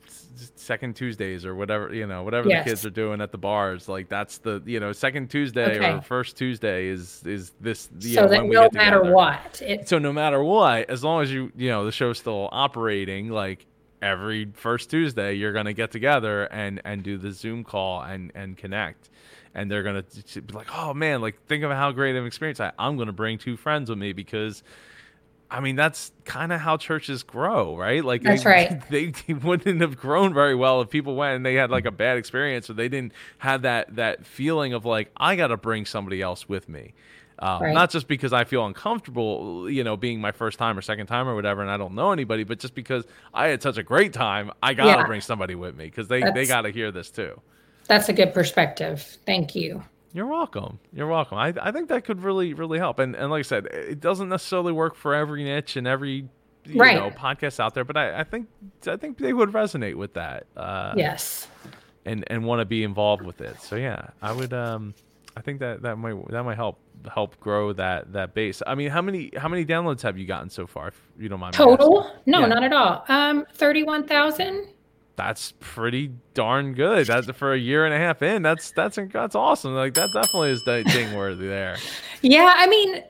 second 0.56 0.96
Tuesdays 0.96 1.46
or 1.46 1.54
whatever 1.54 1.94
you 1.94 2.06
know 2.06 2.22
whatever 2.24 2.48
Yes. 2.48 2.64
the 2.64 2.70
kids 2.70 2.86
are 2.86 2.90
doing 2.90 3.20
at 3.22 3.32
the 3.32 3.38
bars. 3.38 3.88
Like 3.88 4.08
that's 4.10 4.38
the 4.38 4.62
you 4.66 4.80
know 4.80 4.92
second 4.92 5.30
Tuesday 5.30 5.76
Okay. 5.78 5.92
or 5.92 6.02
first 6.02 6.36
Tuesday 6.36 6.88
is 6.88 7.22
is 7.24 7.52
this. 7.60 7.88
So 8.00 8.22
know, 8.22 8.28
that 8.28 8.40
when 8.40 8.48
we 8.48 8.54
no 8.56 8.68
matter 8.74 8.98
together. 8.98 9.14
what, 9.14 9.62
it, 9.62 9.88
So 9.88 9.98
no 9.98 10.12
matter 10.12 10.42
what, 10.44 10.90
as 10.90 11.02
long 11.04 11.22
as 11.22 11.32
you 11.32 11.50
you 11.56 11.70
know 11.70 11.84
the 11.86 11.92
show's 11.92 12.18
still 12.18 12.48
operating, 12.52 13.28
like 13.30 13.64
every 14.04 14.50
first 14.52 14.90
Tuesday, 14.90 15.34
you're 15.34 15.52
gonna 15.52 15.72
get 15.72 15.90
together 15.90 16.44
and 16.44 16.80
and 16.84 17.02
do 17.02 17.16
the 17.16 17.32
Zoom 17.32 17.64
call 17.64 18.02
and 18.02 18.30
and 18.34 18.56
connect. 18.56 19.08
And 19.54 19.70
they're 19.70 19.82
gonna 19.82 20.02
t- 20.02 20.22
t- 20.22 20.40
be 20.40 20.52
like, 20.52 20.68
oh 20.76 20.92
man, 20.94 21.20
like 21.20 21.42
think 21.46 21.64
of 21.64 21.70
how 21.70 21.90
great 21.92 22.14
of 22.16 22.22
an 22.22 22.26
experience 22.26 22.60
I, 22.60 22.72
I'm 22.78 22.96
gonna 22.96 23.12
bring 23.12 23.38
two 23.38 23.56
friends 23.56 23.88
with 23.88 23.98
me 23.98 24.12
because, 24.12 24.62
I 25.50 25.60
mean 25.60 25.76
that's 25.76 26.12
kind 26.24 26.52
of 26.52 26.60
how 26.60 26.76
churches 26.76 27.22
grow, 27.22 27.76
right? 27.76 28.04
Like 28.04 28.22
That's 28.22 28.42
they, 28.44 28.50
right. 28.50 28.82
They, 28.90 29.06
they 29.06 29.34
wouldn't 29.34 29.80
have 29.80 29.96
grown 29.96 30.34
very 30.34 30.54
well 30.54 30.80
if 30.82 30.90
people 30.90 31.14
went 31.16 31.36
and 31.36 31.46
they 31.46 31.54
had 31.54 31.70
like 31.70 31.86
a 31.86 31.92
bad 31.92 32.18
experience 32.18 32.68
or 32.68 32.74
they 32.74 32.88
didn't 32.88 33.12
have 33.38 33.62
that 33.62 33.94
that 33.96 34.26
feeling 34.26 34.72
of 34.74 34.84
like 34.84 35.10
I 35.16 35.36
got 35.36 35.48
to 35.48 35.56
bring 35.56 35.86
somebody 35.86 36.20
else 36.20 36.48
with 36.48 36.68
me. 36.68 36.94
Um, 37.44 37.62
Right. 37.62 37.74
Not 37.74 37.90
just 37.90 38.08
because 38.08 38.32
I 38.32 38.44
feel 38.44 38.64
uncomfortable, 38.64 39.68
you 39.70 39.84
know, 39.84 39.96
being 39.96 40.20
my 40.20 40.32
first 40.32 40.58
time 40.58 40.78
or 40.78 40.82
second 40.82 41.06
time 41.08 41.28
or 41.28 41.34
whatever, 41.34 41.60
and 41.62 41.70
I 41.70 41.76
don't 41.76 41.94
know 41.94 42.10
anybody, 42.12 42.42
but 42.44 42.58
just 42.58 42.74
because 42.74 43.04
I 43.34 43.48
had 43.48 43.62
such 43.62 43.76
a 43.76 43.82
great 43.82 44.12
time, 44.12 44.50
I 44.62 44.72
gotta 44.74 45.00
Yeah. 45.02 45.06
bring 45.06 45.20
somebody 45.20 45.54
with 45.54 45.76
me 45.76 45.84
because 45.84 46.08
they 46.08 46.22
they 46.32 46.46
gotta 46.46 46.70
hear 46.70 46.90
this 46.90 47.10
too. 47.10 47.40
that's 47.86 48.08
a 48.08 48.14
good 48.14 48.32
perspective. 48.32 49.02
Thank 49.26 49.54
you. 49.54 49.82
You're 50.14 50.26
welcome. 50.26 50.78
You're 50.92 51.06
welcome. 51.08 51.36
I, 51.36 51.52
I 51.60 51.70
think 51.70 51.88
that 51.90 52.04
could 52.04 52.22
really 52.22 52.54
really 52.54 52.78
help. 52.78 52.98
And 52.98 53.14
and 53.14 53.30
like 53.30 53.40
I 53.40 53.42
said, 53.42 53.66
it 53.66 54.00
doesn't 54.00 54.28
necessarily 54.30 54.72
work 54.72 54.94
for 54.96 55.12
every 55.14 55.44
niche 55.44 55.76
and 55.76 55.86
every 55.86 56.28
you 56.64 56.80
Right. 56.80 56.96
know 56.96 57.10
podcast 57.10 57.60
out 57.60 57.74
there, 57.74 57.84
but 57.84 57.98
I, 57.98 58.20
I 58.20 58.24
think 58.24 58.48
I 58.86 58.96
think 58.96 59.18
they 59.18 59.34
would 59.34 59.50
resonate 59.50 59.96
with 59.96 60.14
that. 60.14 60.46
Uh, 60.56 60.94
Yes. 60.96 61.46
and 62.06 62.24
and 62.28 62.44
want 62.46 62.60
to 62.60 62.64
be 62.64 62.84
involved 62.84 63.22
with 63.22 63.40
it. 63.42 63.60
So 63.60 63.76
yeah, 63.76 64.06
I 64.22 64.32
would 64.32 64.54
um 64.54 64.94
I 65.36 65.40
think 65.40 65.58
that 65.60 65.82
that 65.82 65.96
might 65.96 66.14
that 66.30 66.44
might 66.44 66.56
help 66.56 66.78
help 67.12 67.38
grow 67.40 67.72
that 67.72 68.12
that 68.12 68.34
base. 68.34 68.62
I 68.66 68.74
mean, 68.74 68.90
how 68.90 69.02
many 69.02 69.30
how 69.36 69.48
many 69.48 69.64
downloads 69.64 70.02
have 70.02 70.16
you 70.16 70.26
gotten 70.26 70.48
so 70.48 70.66
far? 70.66 70.88
If 70.88 71.00
you 71.18 71.28
don't 71.28 71.40
mind. 71.40 71.54
Total? 71.54 72.10
No, 72.26 72.40
Yeah. 72.40 72.46
not 72.46 72.62
at 72.62 72.72
all. 72.72 73.04
Um, 73.08 73.44
thirty-one 73.54 74.06
thousand. 74.06 74.68
That's 75.16 75.54
pretty 75.60 76.10
darn 76.34 76.74
good. 76.74 77.06
That's 77.06 77.30
for 77.32 77.52
a 77.52 77.58
year 77.58 77.84
and 77.84 77.94
a 77.94 77.98
half 77.98 78.22
in. 78.22 78.42
That's 78.42 78.72
that's 78.72 78.98
that's 79.12 79.34
awesome. 79.34 79.74
Like 79.74 79.94
that 79.94 80.10
definitely 80.12 80.50
is 80.50 80.62
the 80.64 80.82
ding 80.84 81.14
worthy 81.16 81.46
there. 81.46 81.76
Yeah, 82.22 82.54
I 82.56 82.66
mean, 82.68 83.02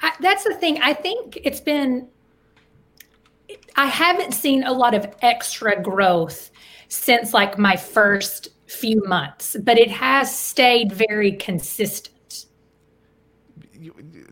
I, 0.00 0.12
that's 0.20 0.42
the 0.44 0.54
thing. 0.54 0.80
I 0.80 0.94
think 0.94 1.38
it's 1.44 1.60
been. 1.60 2.08
I 3.76 3.86
haven't 3.86 4.32
seen 4.32 4.64
a 4.64 4.72
lot 4.72 4.94
of 4.94 5.06
extra 5.20 5.80
growth 5.82 6.50
since 6.88 7.34
like 7.34 7.58
my 7.58 7.76
first 7.76 8.48
few 8.66 9.02
months, 9.06 9.56
but 9.62 9.78
it 9.78 9.90
has 9.90 10.34
stayed 10.36 10.92
very 10.92 11.32
consistent. 11.32 12.46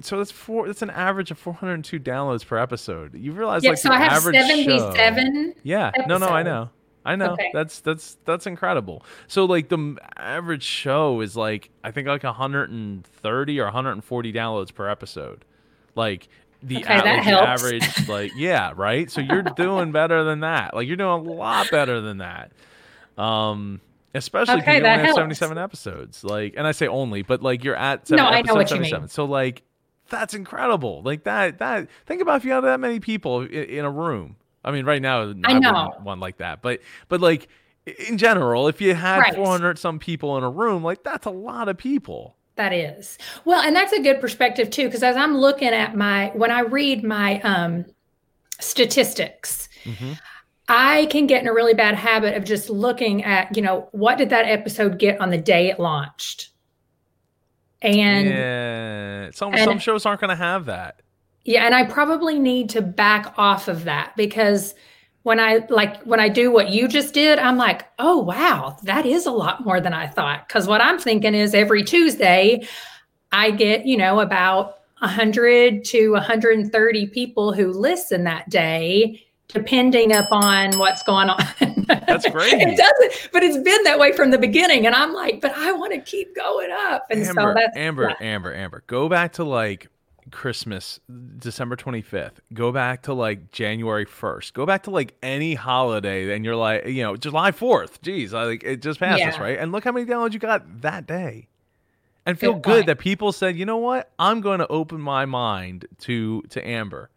So 0.00 0.18
that's 0.18 0.30
four. 0.30 0.66
That's 0.66 0.82
an 0.82 0.90
average 0.90 1.30
of 1.30 1.38
402 1.38 2.00
downloads 2.00 2.44
per 2.46 2.58
episode. 2.58 3.14
You 3.14 3.32
realize 3.32 3.62
Yeah, 3.62 3.70
like 3.70 3.78
so 3.78 3.90
I 3.90 3.98
have 3.98 4.12
average 4.12 4.36
show- 4.36 4.46
seventy-seven. 4.46 5.54
Yeah, 5.62 5.90
no, 6.06 6.18
no, 6.18 6.28
I 6.28 6.42
know, 6.42 6.70
I 7.04 7.16
know. 7.16 7.32
Okay. 7.32 7.50
That's 7.52 7.80
that's 7.80 8.16
that's 8.24 8.46
incredible. 8.46 9.04
So 9.28 9.44
like 9.44 9.68
the 9.68 9.96
average 10.16 10.62
show 10.64 11.20
is 11.20 11.36
like 11.36 11.70
I 11.84 11.90
think 11.90 12.08
like 12.08 12.22
130 12.24 13.60
or 13.60 13.64
140 13.64 14.32
downloads 14.32 14.74
per 14.74 14.88
episode. 14.88 15.44
Like 15.94 16.28
the, 16.62 16.76
Okay, 16.78 16.84
that 16.86 17.04
like, 17.04 17.16
the 17.18 17.22
helps. 17.30 17.62
average, 17.62 18.08
like 18.08 18.32
yeah, 18.34 18.72
right. 18.74 19.10
So 19.10 19.20
you're 19.20 19.42
doing 19.42 19.92
better 19.92 20.24
than 20.24 20.40
that. 20.40 20.74
Like 20.74 20.88
you're 20.88 20.96
doing 20.96 21.10
a 21.10 21.16
lot 21.32 21.70
better 21.70 22.00
than 22.00 22.18
that. 22.18 22.52
Um. 23.18 23.80
Especially 24.14 24.54
Okay, 24.54 24.60
because 24.60 24.76
you 24.76 24.82
that 24.82 24.92
only 24.98 25.06
have 25.06 25.14
77 25.14 25.58
episodes. 25.58 26.22
Like, 26.24 26.54
and 26.56 26.66
I 26.66 26.72
say 26.72 26.86
only, 26.86 27.22
but 27.22 27.42
like 27.42 27.64
you're 27.64 27.76
at 27.76 28.10
No, 28.10 28.18
seven, 28.18 28.34
I 28.34 28.42
know 28.42 28.54
what 28.54 28.70
you 28.70 28.80
mean. 28.80 29.08
So 29.08 29.24
like, 29.24 29.62
that's 30.10 30.34
incredible. 30.34 31.02
Like 31.02 31.24
that. 31.24 31.58
That 31.58 31.88
think 32.06 32.20
about 32.20 32.36
if 32.36 32.44
you 32.44 32.52
had 32.52 32.60
that 32.60 32.78
many 32.80 33.00
people 33.00 33.40
in, 33.40 33.48
in 33.50 33.84
a 33.84 33.90
room. 33.90 34.36
I 34.64 34.70
mean, 34.70 34.84
right 34.84 35.00
now 35.00 35.22
I 35.22 35.24
wouldn't 35.26 35.62
know. 35.62 35.92
one 36.02 36.20
like 36.20 36.36
that, 36.38 36.60
but 36.62 36.80
but 37.08 37.20
like 37.20 37.48
in 37.98 38.18
general, 38.18 38.68
if 38.68 38.80
you 38.80 38.94
had 38.94 39.18
Right. 39.18 39.34
400 39.34 39.78
some 39.78 39.98
people 39.98 40.36
in 40.38 40.44
a 40.44 40.50
room, 40.50 40.84
like 40.84 41.02
that's 41.02 41.26
a 41.26 41.30
lot 41.30 41.68
of 41.68 41.78
people. 41.78 42.36
That 42.56 42.72
is. 42.74 43.16
Well, 43.46 43.62
and 43.62 43.74
that's 43.74 43.92
a 43.94 44.00
good 44.02 44.20
perspective 44.20 44.68
too, 44.68 44.84
because 44.84 45.02
as 45.02 45.16
I'm 45.16 45.38
looking 45.38 45.68
at 45.68 45.96
my, 45.96 46.30
when 46.34 46.50
I 46.50 46.60
read 46.60 47.02
my 47.02 47.40
um, 47.40 47.86
statistics, 48.60 49.68
Mhm. 49.84 50.18
I 50.68 51.06
can 51.06 51.26
get 51.26 51.42
in 51.42 51.48
a 51.48 51.52
really 51.52 51.74
bad 51.74 51.94
habit 51.94 52.36
of 52.36 52.44
just 52.44 52.70
looking 52.70 53.24
at, 53.24 53.54
you 53.56 53.62
know, 53.62 53.88
what 53.92 54.18
did 54.18 54.30
that 54.30 54.46
episode 54.46 54.98
get 54.98 55.20
on 55.20 55.30
the 55.30 55.38
day 55.38 55.68
it 55.68 55.80
launched? 55.80 56.50
And 57.82 58.28
yeah, 58.28 59.30
some 59.32 59.54
and- 59.54 59.64
some 59.64 59.78
shows 59.78 60.06
aren't 60.06 60.20
going 60.20 60.30
to 60.30 60.36
have 60.36 60.66
that. 60.66 61.02
Yeah, 61.44 61.66
and 61.66 61.74
I 61.74 61.84
probably 61.84 62.38
need 62.38 62.68
to 62.70 62.82
back 62.82 63.34
off 63.36 63.66
of 63.66 63.84
that 63.84 64.16
because 64.16 64.76
when 65.24 65.40
I 65.40 65.66
like 65.68 66.00
when 66.04 66.20
I 66.20 66.28
do 66.28 66.52
what 66.52 66.70
you 66.70 66.86
just 66.86 67.14
did, 67.14 67.40
I'm 67.40 67.56
like, 67.56 67.84
oh 67.98 68.18
wow, 68.18 68.76
that 68.84 69.06
is 69.06 69.26
a 69.26 69.32
lot 69.32 69.64
more 69.64 69.80
than 69.80 69.92
I 69.92 70.06
thought. 70.06 70.46
Because 70.46 70.68
what 70.68 70.80
I'm 70.80 70.98
thinking 71.00 71.34
is 71.34 71.54
every 71.54 71.82
Tuesday, 71.82 72.66
I 73.32 73.50
get 73.50 73.86
you 73.86 73.96
know 73.96 74.20
about 74.20 74.78
100 75.00 75.84
to 75.86 76.12
130 76.12 77.06
people 77.08 77.52
who 77.52 77.72
listen 77.72 78.22
that 78.24 78.48
day, 78.48 79.24
depending 79.52 80.12
upon 80.14 80.78
what's 80.78 81.02
going 81.02 81.28
on. 81.30 81.38
That's 81.86 82.28
great. 82.30 82.54
it 82.54 82.76
doesn't, 82.76 83.30
but 83.32 83.42
it's 83.42 83.58
been 83.58 83.82
that 83.84 83.98
way 83.98 84.12
from 84.12 84.30
the 84.30 84.38
beginning, 84.38 84.86
and 84.86 84.94
I'm 84.94 85.12
like, 85.12 85.40
but 85.40 85.52
I 85.56 85.72
want 85.72 85.92
to 85.92 86.00
keep 86.00 86.34
going 86.34 86.70
up, 86.70 87.06
and 87.10 87.20
Amber, 87.22 87.40
so 87.40 87.54
that's 87.54 87.76
Amber, 87.76 88.08
yeah. 88.20 88.26
Amber, 88.26 88.54
Amber. 88.54 88.82
Go 88.86 89.08
back 89.08 89.32
to 89.34 89.44
like 89.44 89.88
Christmas, 90.30 91.00
December 91.38 91.76
25th. 91.76 92.34
Go 92.54 92.72
back 92.72 93.02
to 93.02 93.12
like 93.14 93.50
January 93.50 94.06
1st. 94.06 94.52
Go 94.52 94.64
back 94.64 94.84
to 94.84 94.90
like 94.90 95.14
any 95.22 95.54
holiday, 95.54 96.34
and 96.34 96.44
you're 96.44 96.56
like, 96.56 96.86
you 96.86 97.02
know, 97.02 97.16
July 97.16 97.50
4th. 97.50 98.00
Geez, 98.02 98.32
I, 98.32 98.44
like 98.44 98.64
it 98.64 98.80
just 98.82 99.00
passed 99.00 99.22
us, 99.22 99.36
Yeah. 99.36 99.42
right? 99.42 99.58
And 99.58 99.72
look 99.72 99.84
how 99.84 99.92
many 99.92 100.06
downloads 100.06 100.32
you 100.32 100.38
got 100.38 100.82
that 100.82 101.06
day. 101.06 101.48
And 102.24 102.38
feel 102.38 102.52
Good 102.54 102.62
good 102.62 102.86
that 102.86 102.98
people 103.00 103.32
said, 103.32 103.56
you 103.56 103.66
know 103.66 103.78
what, 103.78 104.12
I'm 104.16 104.40
going 104.40 104.60
to 104.60 104.68
open 104.68 105.00
my 105.00 105.26
mind 105.26 105.86
to 106.02 106.42
to 106.50 106.64
Amber, 106.66 107.10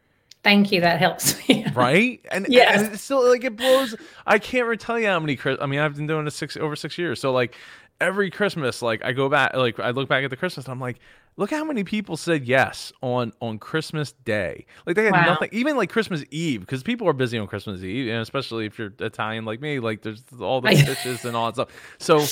Thank 0.45 0.71
you. 0.71 0.79
That 0.81 0.99
helps 0.99 1.35
me. 1.49 1.65
right? 1.73 2.21
And 2.31 2.45
Yes. 2.47 2.81
and 2.83 2.93
it's 2.93 3.01
still 3.03 3.27
like 3.27 3.43
it 3.43 3.57
blows. 3.57 3.95
I 4.27 4.37
can't 4.39 4.65
really 4.65 4.77
tell 4.77 4.97
you 4.99 5.07
how 5.07 5.19
many. 5.19 5.35
Chris- 5.35 5.57
I 5.59 5.65
mean, 5.65 5.79
I've 5.79 5.95
been 5.95 6.05
doing 6.07 6.23
this 6.23 6.35
six 6.35 6.55
over 6.55 6.75
six 6.75 6.97
years, 6.99 7.19
so 7.19 7.31
like 7.33 7.55
every 7.99 8.29
Christmas, 8.29 8.81
like 8.83 9.03
I 9.03 9.11
go 9.11 9.27
back, 9.27 9.55
like 9.55 9.79
I 9.79 9.89
look 9.89 10.07
back 10.07 10.23
at 10.23 10.29
the 10.29 10.37
Christmas, 10.37 10.65
and 10.67 10.71
I'm 10.71 10.79
like, 10.79 10.99
look 11.37 11.51
how 11.51 11.63
many 11.65 11.83
people 11.83 12.15
said 12.17 12.45
yes 12.45 12.93
on 13.01 13.33
on 13.41 13.59
Christmas 13.59 14.13
Day. 14.23 14.65
Like 14.85 14.95
they 14.95 15.03
had 15.05 15.13
Wow. 15.13 15.25
nothing, 15.25 15.49
even 15.51 15.75
like 15.77 15.89
Christmas 15.89 16.23
Eve, 16.31 16.61
because 16.61 16.81
people 16.83 17.07
are 17.07 17.13
busy 17.13 17.37
on 17.37 17.47
Christmas 17.47 17.81
Eve, 17.81 18.09
and 18.09 18.21
especially 18.21 18.65
if 18.65 18.79
you're 18.79 18.93
Italian 18.99 19.45
like 19.45 19.61
me, 19.61 19.79
like 19.79 20.01
there's 20.01 20.23
all 20.39 20.61
the 20.61 20.69
dishes 20.85 21.25
and 21.25 21.35
all 21.35 21.51
that 21.51 21.55
stuff. 21.55 21.69
So, 21.99 22.25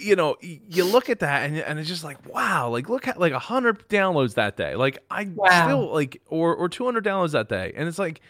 you 0.00 0.16
know, 0.16 0.36
you 0.40 0.84
look 0.84 1.08
at 1.08 1.20
that, 1.20 1.44
and 1.48 1.56
and 1.58 1.78
it's 1.78 1.88
just 1.88 2.04
like, 2.04 2.18
wow, 2.26 2.68
like 2.68 2.88
look 2.88 3.08
at 3.08 3.18
like 3.18 3.32
hundred 3.32 3.88
downloads 3.88 4.34
that 4.34 4.56
day. 4.56 4.74
Like 4.76 4.98
I 5.10 5.24
Wow. 5.34 5.64
still 5.64 5.92
like 5.92 6.20
or 6.28 6.54
or 6.54 6.68
200 6.68 7.04
downloads 7.04 7.32
that 7.32 7.48
day, 7.48 7.72
and 7.76 7.88
it's 7.88 7.98
like. 7.98 8.20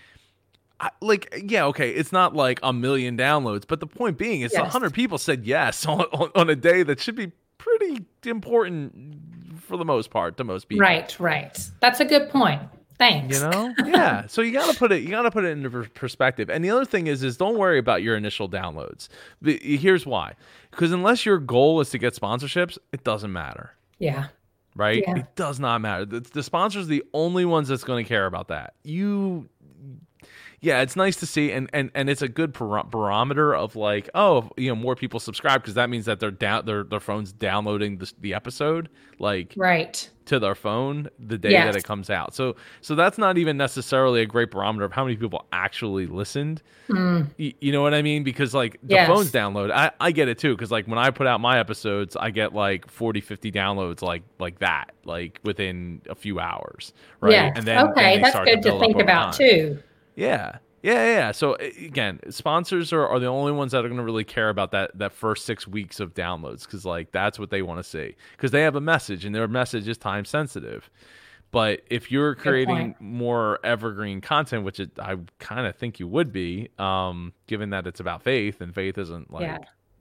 I, 0.80 0.90
like 1.00 1.44
yeah 1.46 1.66
okay 1.66 1.90
it's 1.90 2.10
not 2.10 2.34
like 2.34 2.58
a 2.64 2.72
million 2.72 3.16
downloads 3.16 3.62
but 3.68 3.78
the 3.78 3.86
point 3.86 4.18
being 4.18 4.40
it's 4.40 4.54
a 4.56 4.62
Yes. 4.62 4.72
100 4.72 4.92
people 4.92 5.16
said 5.16 5.44
yes 5.46 5.86
on, 5.86 6.00
on, 6.12 6.30
on 6.34 6.50
a 6.50 6.56
day 6.56 6.82
that 6.82 6.98
should 6.98 7.14
be 7.14 7.30
pretty 7.56 8.04
important 8.24 8.92
for 9.72 9.78
the 9.78 9.84
most 9.84 10.10
part 10.10 10.36
to 10.36 10.44
most 10.44 10.68
people 10.68 10.82
Right, 10.82 11.18
right. 11.18 11.58
That's 11.80 11.98
a 12.00 12.04
good 12.04 12.28
point. 12.30 12.60
Thanks. 12.98 13.34
you 13.40 13.50
know 13.50 13.74
yeah 13.86 14.26
so 14.28 14.42
you 14.42 14.52
gotta 14.52 14.78
put 14.78 14.92
it 14.92 15.02
you 15.02 15.08
gotta 15.08 15.30
put 15.30 15.44
it 15.44 15.48
into 15.48 15.70
perspective 15.94 16.48
and 16.48 16.64
the 16.64 16.70
other 16.70 16.84
thing 16.84 17.08
is 17.08 17.24
is 17.24 17.36
don't 17.36 17.58
worry 17.58 17.78
about 17.78 18.00
your 18.02 18.16
initial 18.16 18.48
downloads 18.48 19.08
here's 19.42 20.06
why 20.06 20.34
because 20.70 20.92
unless 20.92 21.26
your 21.26 21.38
goal 21.38 21.80
is 21.80 21.90
to 21.90 21.98
get 21.98 22.14
sponsorships 22.14 22.78
it 22.92 23.02
doesn't 23.02 23.32
matter 23.32 23.74
Yeah. 23.98 24.26
right? 24.76 25.02
Yeah. 25.04 25.16
It 25.16 25.34
does 25.34 25.58
not 25.58 25.80
matter. 25.80 26.04
The, 26.04 26.20
the 26.20 26.42
sponsors 26.44 26.84
are 26.84 26.88
the 26.90 27.02
only 27.12 27.44
ones 27.44 27.66
that's 27.68 27.82
going 27.82 28.04
to 28.04 28.08
care 28.08 28.26
about 28.26 28.48
that. 28.48 28.74
You 28.84 29.48
yeah, 30.62 30.80
it's 30.80 30.94
nice 30.96 31.16
to 31.16 31.26
see, 31.26 31.50
and 31.52 31.68
and 31.72 31.90
and 31.94 32.08
it's 32.08 32.22
a 32.22 32.28
good 32.28 32.52
barometer 32.52 33.54
of 33.54 33.76
like, 33.76 34.08
oh, 34.14 34.48
you 34.56 34.68
know, 34.68 34.76
more 34.76 34.94
people 34.96 35.18
subscribe 35.20 35.60
because 35.60 35.74
that 35.74 35.90
means 35.90 36.04
that 36.06 36.20
they're 36.20 36.30
down, 36.30 36.64
their 36.64 36.84
their 36.84 37.00
phones 37.00 37.32
downloading 37.32 37.98
the 37.98 38.10
the 38.20 38.32
episode, 38.34 38.88
like 39.18 39.52
right 39.56 40.08
to 40.24 40.38
their 40.38 40.54
phone 40.54 41.08
the 41.18 41.36
day 41.36 41.50
Yes. 41.50 41.66
that 41.74 41.76
it 41.80 41.82
comes 41.84 42.08
out. 42.08 42.32
So 42.32 42.54
so 42.80 42.94
that's 42.94 43.18
not 43.18 43.38
even 43.38 43.56
necessarily 43.56 44.20
a 44.22 44.26
great 44.26 44.52
barometer 44.52 44.84
of 44.84 44.92
how 44.92 45.02
many 45.04 45.16
people 45.16 45.44
actually 45.52 46.06
listened. 46.06 46.62
Mm, 46.88 47.28
Y- 47.40 47.54
you 47.60 47.72
know 47.72 47.82
what 47.82 47.92
I 47.92 48.02
mean? 48.02 48.22
Because 48.22 48.54
like 48.54 48.78
the 48.84 48.94
Yes. 48.94 49.08
phones 49.08 49.32
download, 49.32 49.72
I, 49.72 49.90
I 49.98 50.12
get 50.12 50.28
it 50.28 50.38
too. 50.38 50.54
Because 50.54 50.70
like 50.70 50.86
when 50.86 50.98
I 50.98 51.10
put 51.10 51.26
out 51.26 51.40
my 51.40 51.58
episodes, 51.58 52.14
I 52.16 52.30
get 52.30 52.54
like 52.54 52.88
40, 52.88 53.20
50 53.20 53.50
downloads 53.50 54.00
like 54.00 54.22
like 54.38 54.60
that, 54.60 54.92
like 55.04 55.40
within 55.42 56.02
a 56.08 56.14
few 56.14 56.38
hours, 56.38 56.92
right? 57.20 57.32
yes. 57.32 57.52
And 57.56 57.66
then 57.66 57.76
then 57.78 57.88
okay, 57.88 58.16
they 58.18 58.22
that's 58.22 58.38
good 58.44 58.62
to, 58.62 58.78
think 58.78 59.00
about 59.00 59.32
time. 59.32 59.38
too. 59.48 59.78
Yeah. 60.14 60.58
Yeah, 60.82 61.04
yeah. 61.04 61.30
So 61.32 61.54
again, 61.54 62.18
sponsors 62.30 62.92
are, 62.92 63.06
are 63.06 63.20
the 63.20 63.26
only 63.28 63.52
ones 63.52 63.70
that 63.70 63.84
are 63.84 63.88
going 63.88 63.98
to 64.00 64.04
really 64.04 64.24
care 64.24 64.48
about 64.48 64.72
that 64.72 64.90
that 64.98 65.12
first 65.12 65.44
six 65.46 65.66
weeks 65.68 66.00
of 66.00 66.12
downloads 66.12 66.62
because 66.64 66.84
like 66.84 67.12
that's 67.12 67.38
what 67.38 67.50
they 67.50 67.62
want 67.62 67.78
to 67.78 67.84
see 67.84 68.16
because 68.36 68.50
they 68.50 68.62
have 68.62 68.74
a 68.74 68.80
message 68.80 69.24
and 69.24 69.32
their 69.32 69.46
message 69.46 69.86
is 69.86 69.96
time 69.96 70.24
sensitive. 70.24 70.90
But 71.52 71.82
if 71.90 72.10
you're 72.10 72.34
creating 72.34 72.96
more 72.98 73.60
evergreen 73.62 74.20
content, 74.22 74.64
which 74.64 74.80
it, 74.80 74.90
I 74.98 75.18
kind 75.38 75.66
of 75.66 75.76
think 75.76 76.00
you 76.00 76.08
would 76.08 76.32
be, 76.32 76.70
um, 76.78 77.34
given 77.46 77.70
that 77.70 77.86
it's 77.86 78.00
about 78.00 78.22
faith 78.22 78.60
and 78.62 78.74
faith 78.74 78.96
isn't 78.98 79.30
like 79.30 79.42
Yeah. 79.42 79.58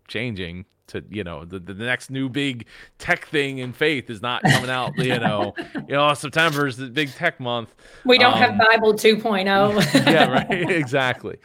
changing 0.08 0.66
to 0.92 1.04
you 1.10 1.24
know 1.24 1.44
the, 1.46 1.60
the 1.60 1.74
next 1.74 2.10
new 2.10 2.30
big 2.30 2.66
tech 3.00 3.26
thing 3.28 3.58
in 3.58 3.74
faith 3.74 4.10
is 4.10 4.22
not 4.22 4.42
coming 4.44 4.70
out 4.70 4.96
you 4.98 5.20
know. 5.20 5.54
You 5.88 5.98
know 5.98 6.14
September 6.14 6.68
is 6.68 6.78
the 6.78 6.88
big 6.88 7.12
tech 7.14 7.40
month. 7.40 7.74
We 8.06 8.18
don't 8.18 8.34
Um, 8.34 8.40
have 8.40 8.58
Bible 8.58 8.94
2.0. 8.94 10.06
yeah 10.06 10.30
right. 10.32 10.50
Exactly. 10.72 11.38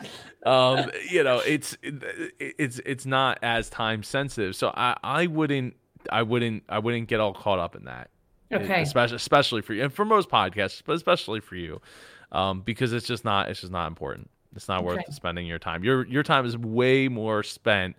Um 0.45 0.91
you 1.11 1.23
know 1.25 1.39
it's 1.41 1.77
it- 1.83 2.33
it's 2.39 2.79
it's 2.85 3.07
not 3.07 3.39
as 3.43 3.69
time 3.71 4.03
sensitive. 4.03 4.55
So 4.55 4.73
i 4.77 4.97
i 5.03 5.27
wouldn't 5.27 5.75
i 6.11 6.23
wouldn't 6.23 6.63
i 6.69 6.79
wouldn't 6.79 7.09
get 7.09 7.19
all 7.21 7.33
caught 7.35 7.59
up 7.59 7.75
in 7.75 7.85
that. 7.87 8.11
Okay. 8.53 8.83
especially 8.83 9.17
especially 9.17 9.63
for 9.63 9.75
you 9.75 9.83
and 9.83 9.93
for 9.93 10.05
most 10.05 10.29
podcasts 10.29 10.83
but 10.87 10.95
especially 10.95 11.41
for 11.41 11.57
you. 11.57 11.81
Um 12.31 12.61
because 12.61 12.93
it's 12.93 13.07
just 13.07 13.25
not 13.25 13.49
it's 13.51 13.61
just 13.61 13.73
not 13.73 13.89
important. 13.89 14.31
It's 14.55 14.69
not 14.69 14.85
worth 14.85 15.13
spending 15.13 15.47
your 15.47 15.59
time. 15.59 15.83
Your 15.83 16.07
your 16.07 16.23
time 16.23 16.47
is 16.47 16.57
way 16.57 17.09
more 17.09 17.43
spent 17.43 17.97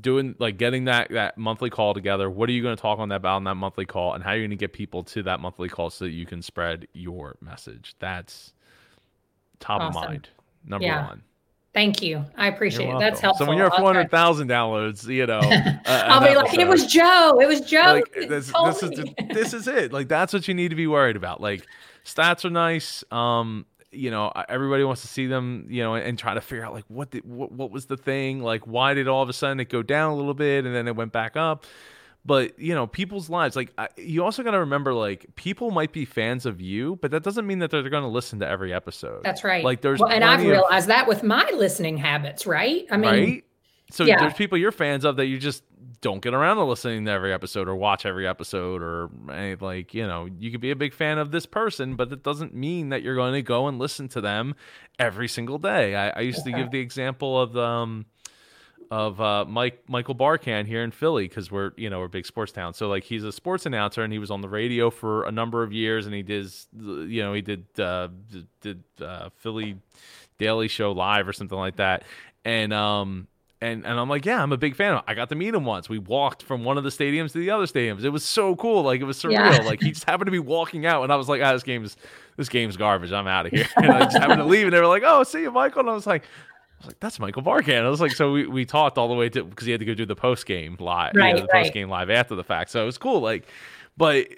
doing 0.00 0.34
like 0.38 0.56
getting 0.56 0.84
that 0.84 1.10
that 1.10 1.36
monthly 1.36 1.68
call 1.70 1.94
together 1.94 2.30
what 2.30 2.48
are 2.48 2.52
you 2.52 2.62
going 2.62 2.76
to 2.76 2.80
talk 2.80 2.98
on 3.00 3.08
that 3.08 3.16
about 3.16 3.36
on 3.36 3.44
that 3.44 3.56
monthly 3.56 3.84
call 3.84 4.14
and 4.14 4.22
how 4.22 4.30
are 4.30 4.34
you're 4.36 4.42
going 4.42 4.50
to 4.50 4.56
get 4.56 4.72
people 4.72 5.02
to 5.02 5.22
that 5.22 5.40
monthly 5.40 5.68
call 5.68 5.90
so 5.90 6.04
that 6.04 6.12
you 6.12 6.24
can 6.24 6.40
spread 6.42 6.86
your 6.92 7.36
message 7.40 7.96
that's 7.98 8.52
top 9.58 9.82
of 9.82 9.92
mind 9.94 10.28
number 10.64 10.86
Yeah. 10.86 11.06
one 11.08 11.22
Thank 11.72 12.02
you. 12.02 12.24
I 12.36 12.48
appreciate 12.48 12.88
it. 12.88 12.98
That's 12.98 13.20
helpful. 13.20 13.46
so 13.46 13.48
when 13.48 13.56
you're 13.56 13.68
at 13.72 13.78
400000 13.78 14.48
downloads 14.48 15.06
you 15.08 15.26
know 15.26 15.38
uh, 15.40 15.74
I'll 15.86 16.20
be 16.20 16.34
like, 16.34 16.52
it 16.58 16.66
was 16.68 16.86
Joe. 16.86 17.38
It 17.40 17.46
was 17.46 17.60
Joe. 17.60 17.80
like 18.02 18.12
this, 18.28 18.52
this 18.52 18.82
is 18.82 19.04
this 19.32 19.54
is 19.54 19.68
it 19.68 19.92
like 19.92 20.08
that's 20.08 20.32
what 20.32 20.46
you 20.48 20.54
need 20.54 20.68
to 20.68 20.74
be 20.76 20.86
worried 20.88 21.16
about 21.16 21.40
like 21.40 21.66
stats 22.04 22.44
are 22.44 22.50
nice 22.50 23.04
um 23.12 23.66
you 23.92 24.10
know 24.10 24.32
everybody 24.48 24.84
wants 24.84 25.02
to 25.02 25.08
see 25.08 25.26
them 25.26 25.66
you 25.68 25.82
know 25.82 25.94
and, 25.94 26.18
try 26.18 26.34
to 26.34 26.40
figure 26.40 26.64
out 26.64 26.72
like 26.72 26.84
what 26.88 27.10
did 27.10 27.24
what, 27.24 27.50
what 27.50 27.70
was 27.70 27.86
the 27.86 27.96
thing 27.96 28.42
like 28.42 28.66
why 28.66 28.94
did 28.94 29.08
all 29.08 29.22
of 29.22 29.28
a 29.28 29.32
sudden 29.32 29.58
it 29.58 29.68
go 29.68 29.82
down 29.82 30.12
a 30.12 30.16
little 30.16 30.34
bit 30.34 30.64
and 30.64 30.74
then 30.74 30.86
it 30.86 30.94
went 30.94 31.12
back 31.12 31.36
up 31.36 31.64
but 32.24 32.58
you 32.58 32.74
know 32.74 32.86
people's 32.86 33.30
lives 33.30 33.56
like 33.56 33.72
I, 33.78 33.88
you 33.96 34.22
also 34.22 34.42
got 34.42 34.52
to 34.52 34.60
remember 34.60 34.92
like 34.92 35.26
people 35.34 35.70
might 35.70 35.92
be 35.92 36.04
fans 36.04 36.46
of 36.46 36.60
you 36.60 36.96
but 36.96 37.10
that 37.10 37.22
doesn't 37.22 37.46
mean 37.46 37.60
that 37.60 37.70
they're 37.70 37.88
going 37.88 38.02
to 38.02 38.08
listen 38.08 38.40
to 38.40 38.48
every 38.48 38.72
episode 38.72 39.24
That's 39.24 39.42
right. 39.42 39.64
like 39.64 39.80
there's 39.80 39.98
well, 39.98 40.10
and 40.10 40.22
I've 40.22 40.36
plenty 40.36 40.50
of- 40.50 40.58
realized 40.58 40.88
that 40.88 41.08
with 41.08 41.22
my 41.22 41.50
listening 41.54 41.96
habits, 41.96 42.46
right? 42.46 42.86
I 42.90 42.96
mean, 42.96 43.10
right? 43.10 43.44
So 43.90 44.04
yeah. 44.04 44.20
there's 44.20 44.34
people 44.34 44.56
you're 44.56 44.72
fans 44.72 45.04
of 45.04 45.16
that 45.16 45.26
you 45.26 45.38
just 45.38 45.64
don't 46.00 46.22
get 46.22 46.32
around 46.32 46.56
to 46.56 46.64
listening 46.64 47.04
to 47.04 47.10
every 47.10 47.32
episode 47.32 47.68
or 47.68 47.76
watch 47.76 48.06
every 48.06 48.26
episode 48.26 48.82
or 48.82 49.10
like 49.60 49.92
you 49.92 50.06
know 50.06 50.28
you 50.38 50.50
could 50.50 50.60
be 50.60 50.70
a 50.70 50.76
big 50.76 50.94
fan 50.94 51.18
of 51.18 51.30
this 51.30 51.46
person, 51.46 51.94
but 51.94 52.12
it 52.12 52.22
doesn't 52.22 52.54
mean 52.54 52.88
that 52.88 53.02
you're 53.02 53.14
going 53.14 53.34
to 53.34 53.42
go 53.42 53.68
and 53.68 53.78
listen 53.78 54.08
to 54.08 54.20
them 54.20 54.54
every 54.98 55.28
single 55.28 55.58
day. 55.58 55.94
I, 55.94 56.10
I 56.10 56.20
used 56.20 56.44
to 56.44 56.52
give 56.52 56.70
the 56.70 56.80
example 56.80 57.40
of 57.40 57.56
um 57.56 58.06
of 58.90 59.20
uh, 59.20 59.44
Mike 59.44 59.84
Michael 59.88 60.16
Barkann 60.16 60.66
here 60.66 60.82
in 60.82 60.90
Philly 60.90 61.28
because 61.28 61.50
we're 61.50 61.72
you 61.76 61.90
know 61.90 62.00
we're 62.00 62.06
a 62.06 62.08
big 62.08 62.26
sports 62.26 62.50
town. 62.50 62.74
So 62.74 62.88
like 62.88 63.04
he's 63.04 63.22
a 63.22 63.32
sports 63.32 63.66
announcer 63.66 64.02
and 64.02 64.12
he 64.12 64.18
was 64.18 64.30
on 64.30 64.40
the 64.40 64.48
radio 64.48 64.90
for 64.90 65.24
a 65.26 65.30
number 65.30 65.62
of 65.62 65.72
years 65.72 66.06
and 66.06 66.14
he 66.14 66.22
did 66.22 66.50
you 66.76 67.22
know 67.22 67.32
he 67.32 67.42
did 67.42 67.66
uh, 67.78 68.08
did 68.60 68.82
uh, 69.00 69.28
Philly 69.36 69.76
Daily 70.38 70.68
Show 70.68 70.92
live 70.92 71.28
or 71.28 71.32
something 71.32 71.58
like 71.58 71.76
that. 71.76 72.02
And 72.44 72.72
um 72.72 73.28
and 73.62 73.84
and 73.84 73.98
I'm 73.98 74.08
like, 74.08 74.24
yeah, 74.24 74.42
I'm 74.42 74.52
a 74.52 74.56
big 74.56 74.74
fan. 74.74 75.00
I 75.06 75.14
got 75.14 75.28
to 75.28 75.34
meet 75.34 75.54
him 75.54 75.64
once. 75.64 75.88
We 75.88 75.98
walked 75.98 76.42
from 76.42 76.64
one 76.64 76.78
of 76.78 76.84
the 76.84 76.90
stadiums 76.90 77.32
to 77.32 77.38
the 77.38 77.50
other 77.50 77.66
stadiums. 77.66 78.04
It 78.04 78.08
was 78.08 78.24
so 78.24 78.56
cool. 78.56 78.82
Like 78.82 79.00
it 79.00 79.04
was 79.04 79.18
surreal. 79.22 79.32
Yeah. 79.32 79.62
Like 79.64 79.82
he 79.82 79.90
just 79.90 80.04
happened 80.04 80.26
to 80.28 80.32
be 80.32 80.38
walking 80.38 80.86
out, 80.86 81.02
and 81.02 81.12
I 81.12 81.16
was 81.16 81.28
like, 81.28 81.42
ah, 81.42 81.52
this 81.52 81.62
game's 81.62 81.96
this 82.36 82.48
game's 82.48 82.76
garbage. 82.76 83.12
I'm 83.12 83.26
out 83.26 83.46
of 83.46 83.52
here. 83.52 83.66
And 83.76 83.90
I 83.92 84.04
just 84.04 84.16
happened 84.16 84.38
to 84.38 84.46
leave, 84.46 84.66
and 84.66 84.72
they 84.72 84.80
were 84.80 84.86
like, 84.86 85.02
oh, 85.04 85.22
see 85.24 85.42
you, 85.42 85.50
Michael. 85.50 85.80
And 85.80 85.90
I 85.90 85.94
was 85.94 86.06
like. 86.06 86.22
I 86.22 86.84
was 86.84 86.94
like, 86.94 87.00
that's 87.00 87.20
Michael 87.20 87.42
Barkann. 87.42 87.84
I 87.84 87.90
was 87.90 88.00
like, 88.00 88.12
so 88.12 88.32
we, 88.32 88.46
we 88.46 88.64
talked 88.64 88.96
all 88.96 89.06
the 89.06 89.14
way 89.14 89.28
to 89.28 89.44
because 89.44 89.66
he 89.66 89.70
had 89.70 89.80
to 89.80 89.84
go 89.84 89.92
do 89.92 90.06
the 90.06 90.16
post 90.16 90.46
game 90.46 90.78
live, 90.80 91.12
you 91.12 91.20
know, 91.20 91.36
the 91.36 91.42
right. 91.42 91.64
post 91.64 91.74
game 91.74 91.90
live 91.90 92.08
after 92.08 92.34
the 92.34 92.42
fact. 92.42 92.70
So 92.70 92.82
it 92.82 92.86
was 92.86 92.96
cool. 92.96 93.20
Like, 93.20 93.46
but 93.96 94.28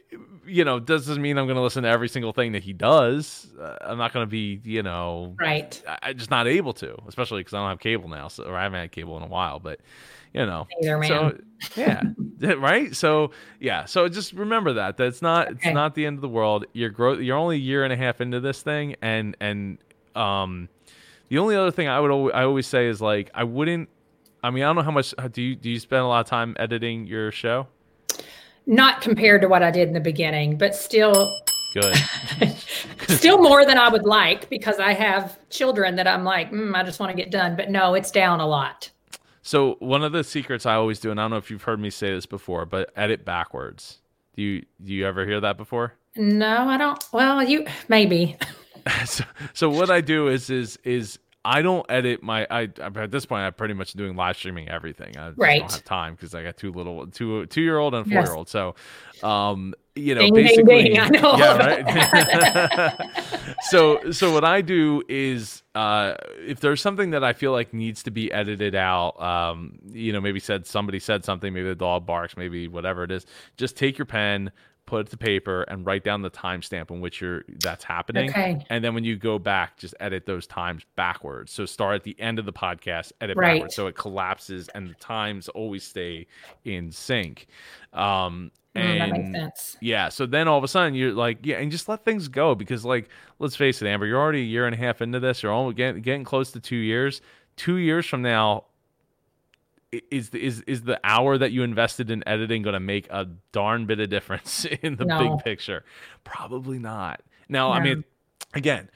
you 0.44 0.64
know, 0.64 0.80
doesn't 0.80 1.22
mean 1.22 1.38
I'm 1.38 1.46
going 1.46 1.56
to 1.56 1.62
listen 1.62 1.84
to 1.84 1.88
every 1.88 2.08
single 2.08 2.32
thing 2.32 2.52
that 2.52 2.64
he 2.64 2.72
does. 2.72 3.46
Uh, 3.60 3.76
I'm 3.82 3.98
not 3.98 4.12
going 4.12 4.26
to 4.26 4.30
be, 4.30 4.60
you 4.64 4.82
know, 4.82 5.36
right. 5.38 5.80
I, 5.86 5.98
I'm 6.02 6.18
just 6.18 6.30
not 6.30 6.48
able 6.48 6.72
to, 6.74 6.96
especially 7.06 7.40
because 7.40 7.54
I 7.54 7.58
don't 7.58 7.68
have 7.68 7.78
cable 7.78 8.08
now, 8.08 8.28
so 8.28 8.44
or 8.44 8.56
I 8.56 8.64
haven't 8.64 8.80
had 8.80 8.92
cable 8.92 9.16
in 9.16 9.22
a 9.22 9.28
while. 9.28 9.60
But 9.60 9.80
you 10.34 10.44
know, 10.44 10.66
Either 10.82 10.98
man. 10.98 11.08
so 11.60 11.76
yeah, 11.76 12.54
right. 12.58 12.94
So 12.96 13.30
yeah, 13.60 13.84
so 13.84 14.08
just 14.08 14.32
remember 14.32 14.72
that 14.74 14.96
that's 14.96 15.22
not 15.22 15.48
Okay. 15.48 15.68
it's 15.68 15.74
not 15.74 15.94
the 15.94 16.06
end 16.06 16.18
of 16.18 16.22
the 16.22 16.28
world. 16.28 16.64
You're 16.72 16.90
growth. 16.90 17.20
You're 17.20 17.36
only 17.36 17.56
a 17.56 17.60
year 17.60 17.84
and 17.84 17.92
a 17.92 17.96
half 17.96 18.20
into 18.20 18.40
this 18.40 18.62
thing, 18.62 18.96
and 19.00 19.36
and 19.40 19.78
um, 20.16 20.68
the 21.28 21.38
only 21.38 21.54
other 21.54 21.70
thing 21.70 21.86
I 21.88 22.00
would 22.00 22.10
always, 22.10 22.34
I 22.34 22.42
always 22.42 22.66
say 22.66 22.88
is 22.88 23.00
like 23.00 23.30
I 23.34 23.44
wouldn't. 23.44 23.88
I 24.42 24.50
mean, 24.50 24.64
I 24.64 24.66
don't 24.66 24.76
know 24.76 24.82
how 24.82 24.90
much 24.90 25.14
do 25.32 25.40
you 25.40 25.54
do 25.54 25.70
you 25.70 25.78
spend 25.78 26.02
a 26.02 26.06
lot 26.06 26.20
of 26.20 26.26
time 26.26 26.56
editing 26.58 27.06
your 27.06 27.30
show? 27.30 27.68
Not 28.66 29.00
compared 29.00 29.40
to 29.42 29.48
what 29.48 29.62
I 29.62 29.70
did 29.70 29.88
in 29.88 29.94
the 29.94 30.00
beginning, 30.00 30.56
but 30.56 30.74
still, 30.74 31.36
Good. 31.74 31.96
still 33.08 33.42
more 33.42 33.64
than 33.64 33.78
I 33.78 33.88
would 33.88 34.04
like 34.04 34.48
because 34.48 34.78
I 34.78 34.92
have 34.92 35.38
children 35.48 35.96
that 35.96 36.06
I'm 36.06 36.24
like, 36.24 36.52
mm, 36.52 36.74
I 36.74 36.82
just 36.82 37.00
want 37.00 37.10
to 37.10 37.16
get 37.16 37.30
done. 37.30 37.56
But 37.56 37.70
no, 37.70 37.94
it's 37.94 38.10
down 38.10 38.40
a 38.40 38.46
lot. 38.46 38.90
So 39.42 39.76
one 39.80 40.04
of 40.04 40.12
the 40.12 40.22
secrets 40.22 40.66
I 40.66 40.74
always 40.74 41.00
do, 41.00 41.10
and 41.10 41.20
I 41.20 41.24
don't 41.24 41.32
know 41.32 41.36
if 41.36 41.50
you've 41.50 41.64
heard 41.64 41.80
me 41.80 41.90
say 41.90 42.12
this 42.12 42.26
before, 42.26 42.64
but 42.64 42.90
edit 42.94 43.24
backwards. 43.24 43.98
Do 44.36 44.42
you 44.42 44.64
do 44.82 44.92
you 44.92 45.06
ever 45.06 45.26
hear 45.26 45.40
that 45.40 45.56
before? 45.56 45.94
No, 46.16 46.68
I 46.68 46.76
don't. 46.76 47.02
Well, 47.12 47.42
you 47.42 47.66
maybe. 47.88 48.36
so, 49.04 49.24
so 49.52 49.70
what 49.70 49.90
I 49.90 50.00
do 50.00 50.28
is 50.28 50.48
is 50.48 50.78
is 50.84 51.18
I 51.44 51.60
don't 51.62 51.84
edit 51.88 52.22
my 52.22 52.46
I 52.50 52.68
at 52.78 53.10
this 53.10 53.26
point 53.26 53.42
I'm 53.42 53.52
pretty 53.54 53.74
much 53.74 53.94
doing 53.94 54.14
live 54.16 54.36
streaming 54.36 54.68
everything. 54.68 55.16
I 55.16 55.30
Right. 55.30 55.60
don't 55.60 55.72
have 55.72 55.84
time 55.84 56.14
because 56.14 56.34
I 56.34 56.42
got 56.44 56.56
two 56.56 56.72
little 56.72 57.06
two 57.08 57.46
two 57.46 57.62
year 57.62 57.78
old 57.78 57.94
and 57.94 58.06
four 58.06 58.22
year 58.22 58.32
old. 58.32 58.48
So 58.48 58.74
um 59.22 59.74
you 59.94 60.14
know 60.14 60.20
Ding, 60.22 60.34
ding, 60.34 60.44
basically 60.44 60.82
ding. 60.84 60.98
I 61.00 61.08
know 61.08 61.36
yeah 61.36 61.56
right. 61.58 62.96
so 63.62 64.10
so 64.12 64.32
what 64.32 64.44
I 64.44 64.60
do 64.60 65.02
is 65.08 65.62
uh 65.74 66.14
if 66.38 66.60
there's 66.60 66.80
something 66.80 67.10
that 67.10 67.24
I 67.24 67.32
feel 67.32 67.52
like 67.52 67.74
needs 67.74 68.02
to 68.04 68.10
be 68.10 68.30
edited 68.32 68.74
out 68.74 69.20
um 69.20 69.78
you 69.90 70.12
know 70.12 70.20
maybe 70.20 70.40
said 70.40 70.66
somebody 70.66 70.98
said 70.98 71.24
something 71.24 71.52
maybe 71.52 71.68
the 71.68 71.74
dog 71.74 72.06
barks 72.06 72.36
maybe 72.36 72.68
whatever 72.68 73.04
it 73.04 73.10
is 73.10 73.26
just 73.56 73.76
take 73.76 73.98
your 73.98 74.06
pen 74.06 74.50
put 74.86 75.06
it 75.06 75.10
to 75.10 75.16
paper 75.16 75.62
and 75.62 75.86
write 75.86 76.04
down 76.04 76.22
the 76.22 76.30
timestamp 76.30 76.90
in 76.90 77.00
which 77.00 77.20
you're 77.20 77.44
that's 77.60 77.84
happening 77.84 78.28
Okay. 78.30 78.64
and 78.68 78.84
then 78.84 78.94
when 78.94 79.04
you 79.04 79.16
go 79.16 79.38
back, 79.38 79.76
just 79.78 79.94
edit 80.00 80.26
those 80.26 80.46
times 80.46 80.84
backwards. 80.96 81.52
So 81.52 81.64
start 81.66 81.94
at 81.94 82.02
the 82.04 82.18
end 82.20 82.38
of 82.38 82.44
the 82.46 82.52
podcast, 82.52 83.12
edit 83.20 83.36
Right. 83.36 83.54
backwards, 83.54 83.74
so 83.76 83.86
it 83.86 83.94
collapses 83.96 84.68
and 84.74 84.88
the 84.90 84.94
times 84.94 85.48
always 85.48 85.84
stay 85.84 86.26
in 86.64 86.90
sync. 86.90 87.46
Um, 87.92 88.50
Mm, 88.74 88.98
that 88.98 89.10
makes 89.10 89.26
and 89.26 89.34
sense. 89.36 89.76
yeah, 89.82 90.08
so 90.08 90.24
then 90.24 90.48
all 90.48 90.56
of 90.56 90.64
a 90.64 90.68
sudden 90.68 90.94
you're 90.94 91.12
like, 91.12 91.44
yeah, 91.44 91.56
and 91.58 91.70
just 91.70 91.90
let 91.90 92.06
things 92.06 92.26
go 92.26 92.54
because, 92.54 92.86
like, 92.86 93.10
let's 93.38 93.54
face 93.54 93.82
it, 93.82 93.86
Amber, 93.86 94.06
you're 94.06 94.18
already 94.18 94.40
a 94.40 94.44
year 94.46 94.64
and 94.64 94.74
a 94.74 94.78
half 94.78 95.02
into 95.02 95.20
this. 95.20 95.42
You're 95.42 95.52
almost 95.52 95.76
getting, 95.76 96.00
getting 96.00 96.24
close 96.24 96.52
to 96.52 96.60
two 96.60 96.76
years. 96.76 97.20
Two 97.56 97.76
years 97.76 98.06
from 98.06 98.22
now, 98.22 98.64
is 100.10 100.30
the, 100.30 100.42
is 100.42 100.60
is 100.62 100.82
the 100.82 100.98
hour 101.04 101.36
that 101.38 101.52
you 101.52 101.62
invested 101.62 102.10
in 102.10 102.26
editing 102.26 102.62
going 102.62 102.74
to 102.74 102.80
make 102.80 103.06
a 103.10 103.28
darn 103.52 103.86
bit 103.86 104.00
of 104.00 104.08
difference 104.08 104.64
in 104.82 104.96
the 104.96 105.04
No. 105.04 105.18
big 105.18 105.44
picture? 105.44 105.84
Probably 106.24 106.78
not. 106.78 107.20
Now, 107.48 107.70
I 107.72 107.80
mean, 107.80 108.04
again, 108.54 108.88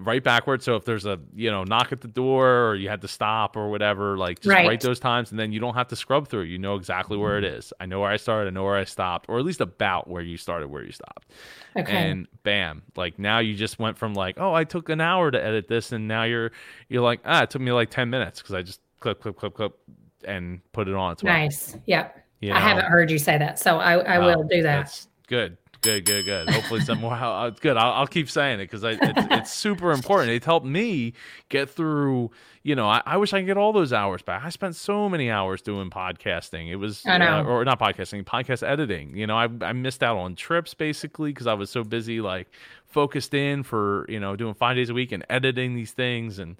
write 0.00 0.22
backwards. 0.24 0.64
So 0.64 0.76
if 0.76 0.84
there's 0.86 1.04
a 1.04 1.18
you 1.34 1.50
know 1.50 1.64
knock 1.64 1.92
at 1.92 2.00
the 2.00 2.08
door 2.08 2.68
or 2.68 2.74
you 2.76 2.88
had 2.88 3.02
to 3.02 3.08
stop 3.08 3.56
or 3.56 3.68
whatever, 3.70 4.16
like 4.16 4.40
just 4.40 4.54
Right. 4.54 4.66
write 4.66 4.80
those 4.80 4.98
times, 5.00 5.30
and 5.30 5.38
then 5.38 5.52
you 5.52 5.60
don't 5.60 5.74
have 5.74 5.88
to 5.88 5.96
scrub 5.96 6.28
through. 6.28 6.44
You 6.44 6.58
know 6.58 6.76
exactly 6.76 7.18
where 7.18 7.36
it 7.36 7.44
is. 7.44 7.72
I 7.80 7.84
know 7.86 8.00
where 8.00 8.10
I 8.10 8.16
started. 8.16 8.46
I 8.48 8.50
know 8.52 8.64
where 8.64 8.76
I 8.76 8.84
stopped, 8.84 9.26
or 9.28 9.38
at 9.38 9.44
least 9.44 9.60
about 9.60 10.08
where 10.08 10.22
you 10.22 10.38
started, 10.38 10.68
where 10.68 10.82
you 10.82 10.92
stopped. 10.92 11.30
Okay. 11.76 11.92
And 12.10 12.26
bam, 12.44 12.82
like 12.96 13.18
now 13.18 13.40
you 13.40 13.54
just 13.54 13.78
went 13.78 13.98
from 13.98 14.14
like, 14.14 14.36
oh, 14.40 14.54
I 14.54 14.64
took 14.64 14.88
an 14.88 15.00
hour 15.02 15.30
to 15.30 15.42
edit 15.44 15.68
this, 15.68 15.92
and 15.92 16.08
now 16.08 16.22
you're 16.22 16.52
you're 16.88 17.02
like, 17.02 17.20
ah, 17.26 17.42
it 17.42 17.50
took 17.50 17.60
me 17.60 17.72
like 17.72 17.90
ten 17.90 18.08
minutes 18.08 18.40
because 18.40 18.54
I 18.54 18.62
just 18.62 18.80
clip, 19.00 19.20
clip, 19.20 19.36
clip, 19.36 19.52
clip, 19.54 19.76
and 20.24 20.60
put 20.72 20.88
it 20.88 20.94
on 20.94 21.12
its 21.12 21.22
way. 21.22 21.32
nice. 21.32 21.76
Yep. 21.86 22.24
You 22.40 22.52
I 22.52 22.60
haven't 22.60 22.84
heard 22.86 23.10
you 23.10 23.18
say 23.18 23.36
that, 23.36 23.58
so 23.58 23.78
I, 23.78 23.94
I 23.98 24.18
will 24.20 24.44
do 24.44 24.62
that. 24.62 25.04
Good, 25.26 25.56
good, 25.80 26.04
good, 26.04 26.24
good. 26.24 26.48
Hopefully, 26.48 26.80
some 26.82 27.00
more. 27.00 27.12
uh, 27.14 27.48
It's 27.48 27.58
good. 27.58 27.76
I'll, 27.76 27.92
I'll 27.94 28.06
keep 28.06 28.30
saying 28.30 28.60
it 28.60 28.70
because 28.70 28.84
it's, 28.84 29.00
it's 29.02 29.52
super 29.52 29.90
important. 29.90 30.30
It 30.30 30.44
helped 30.44 30.64
me 30.64 31.14
get 31.48 31.68
through. 31.68 32.30
You 32.62 32.76
know, 32.76 32.86
I, 32.88 33.02
I 33.04 33.16
wish 33.16 33.32
I 33.32 33.40
could 33.40 33.46
get 33.46 33.56
all 33.56 33.72
those 33.72 33.92
hours 33.92 34.22
back. 34.22 34.44
I 34.44 34.50
spent 34.50 34.76
so 34.76 35.08
many 35.08 35.30
hours 35.32 35.62
doing 35.62 35.90
podcasting. 35.90 36.68
It 36.70 36.76
was, 36.76 37.04
know. 37.04 37.12
uh, 37.12 37.42
or 37.42 37.64
not 37.64 37.80
podcasting, 37.80 38.24
podcast 38.24 38.62
editing. 38.62 39.16
You 39.16 39.26
know, 39.26 39.36
I 39.36 39.48
I 39.62 39.72
missed 39.72 40.04
out 40.04 40.16
on 40.16 40.36
trips 40.36 40.74
basically 40.74 41.32
because 41.32 41.48
I 41.48 41.54
was 41.54 41.70
so 41.70 41.82
busy, 41.82 42.20
like 42.20 42.48
focused 42.86 43.34
in 43.34 43.64
for 43.64 44.06
you 44.08 44.20
know 44.20 44.36
doing 44.36 44.54
five 44.54 44.76
days 44.76 44.90
a 44.90 44.94
week 44.94 45.10
and 45.10 45.24
editing 45.28 45.74
these 45.74 45.90
things 45.90 46.38
and. 46.38 46.56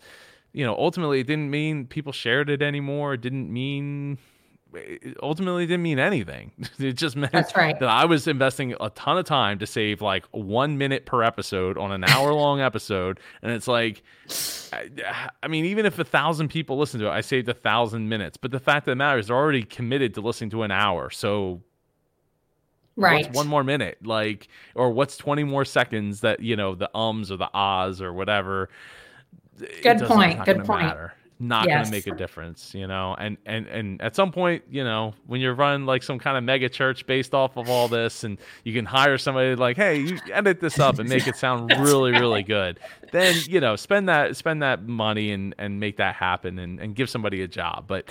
You 0.52 0.64
know, 0.64 0.74
ultimately, 0.76 1.20
it 1.20 1.26
didn't 1.26 1.50
mean 1.50 1.86
people 1.86 2.12
shared 2.12 2.50
it 2.50 2.62
anymore. 2.62 3.14
It 3.14 3.20
didn't 3.20 3.52
mean 3.52 4.18
it 4.74 5.16
ultimately 5.22 5.66
didn't 5.66 5.82
mean 5.82 5.98
anything. 5.98 6.52
It 6.78 6.92
just 6.92 7.16
meant 7.16 7.32
That's 7.32 7.56
right. 7.56 7.78
that 7.78 7.88
I 7.88 8.04
was 8.04 8.26
investing 8.26 8.74
a 8.80 8.90
ton 8.90 9.16
of 9.18 9.24
time 9.24 9.58
to 9.60 9.66
save 9.66 10.02
like 10.02 10.26
one 10.30 10.76
minute 10.78 11.06
per 11.06 11.22
episode 11.22 11.78
on 11.78 11.90
an 11.92 12.04
hour 12.04 12.32
long 12.34 12.60
episode. 12.70 13.18
And 13.42 13.50
it's 13.52 13.66
like, 13.66 14.02
I, 14.72 15.30
I 15.42 15.48
mean, 15.48 15.64
even 15.64 15.86
if 15.86 15.98
a 15.98 16.04
thousand 16.04 16.48
people 16.48 16.76
listen 16.78 17.00
to 17.00 17.06
it, 17.06 17.10
I 17.10 17.22
saved 17.22 17.48
a 17.48 17.54
thousand 17.54 18.08
minutes. 18.08 18.36
But 18.36 18.50
the 18.50 18.60
fact 18.60 18.86
of 18.86 18.92
the 18.92 18.96
matter 18.96 19.18
is, 19.18 19.28
they're 19.28 19.36
already 19.36 19.62
committed 19.62 20.14
to 20.14 20.20
listening 20.20 20.50
to 20.50 20.62
an 20.62 20.70
hour. 20.70 21.10
So 21.10 21.62
Right. 22.96 23.24
what's 23.24 23.36
one 23.36 23.46
more 23.46 23.62
minute? 23.62 23.98
Like, 24.04 24.48
or 24.74 24.90
what's 24.90 25.16
20 25.16 25.44
more 25.44 25.64
seconds 25.64 26.20
that, 26.22 26.40
you 26.40 26.56
know, 26.56 26.74
the 26.74 26.90
ums 26.96 27.30
or 27.30 27.36
the 27.36 27.48
ahs 27.54 28.02
or 28.02 28.12
whatever. 28.12 28.68
Good 29.82 30.00
point, 30.00 30.38
not 30.38 30.46
good 30.46 30.56
gonna 30.56 30.66
point. 30.66 30.86
Matter. 30.86 31.14
Not 31.40 31.68
gonna 31.68 31.88
make 31.88 32.08
a 32.08 32.14
difference, 32.16 32.74
you 32.74 32.88
know. 32.88 33.14
And 33.16 33.36
and 33.46 33.68
and 33.68 34.02
at 34.02 34.16
some 34.16 34.32
point, 34.32 34.64
you 34.70 34.82
know, 34.82 35.14
when 35.26 35.40
you're 35.40 35.54
running 35.54 35.86
like 35.86 36.02
some 36.02 36.18
kind 36.18 36.36
of 36.36 36.42
mega 36.42 36.68
church 36.68 37.06
based 37.06 37.32
off 37.32 37.56
of 37.56 37.70
all 37.70 37.86
this, 37.86 38.24
and 38.24 38.38
you 38.64 38.72
can 38.72 38.84
hire 38.84 39.18
somebody 39.18 39.54
like, 39.54 39.76
hey, 39.76 40.00
you 40.00 40.18
edit 40.32 40.58
this 40.58 40.80
up 40.80 40.98
and 40.98 41.08
make 41.08 41.28
it 41.28 41.36
sound 41.36 41.70
really, 41.78 42.10
really 42.10 42.42
good. 42.42 42.80
Then 43.12 43.36
you 43.46 43.60
know, 43.60 43.76
spend 43.76 44.08
that 44.08 44.36
spend 44.36 44.62
that 44.62 44.82
money 44.82 45.30
and 45.30 45.54
and 45.58 45.78
make 45.78 45.98
that 45.98 46.16
happen, 46.16 46.58
and 46.58 46.80
and 46.80 46.96
give 46.96 47.08
somebody 47.08 47.42
a 47.42 47.48
job. 47.48 47.84
But 47.86 48.10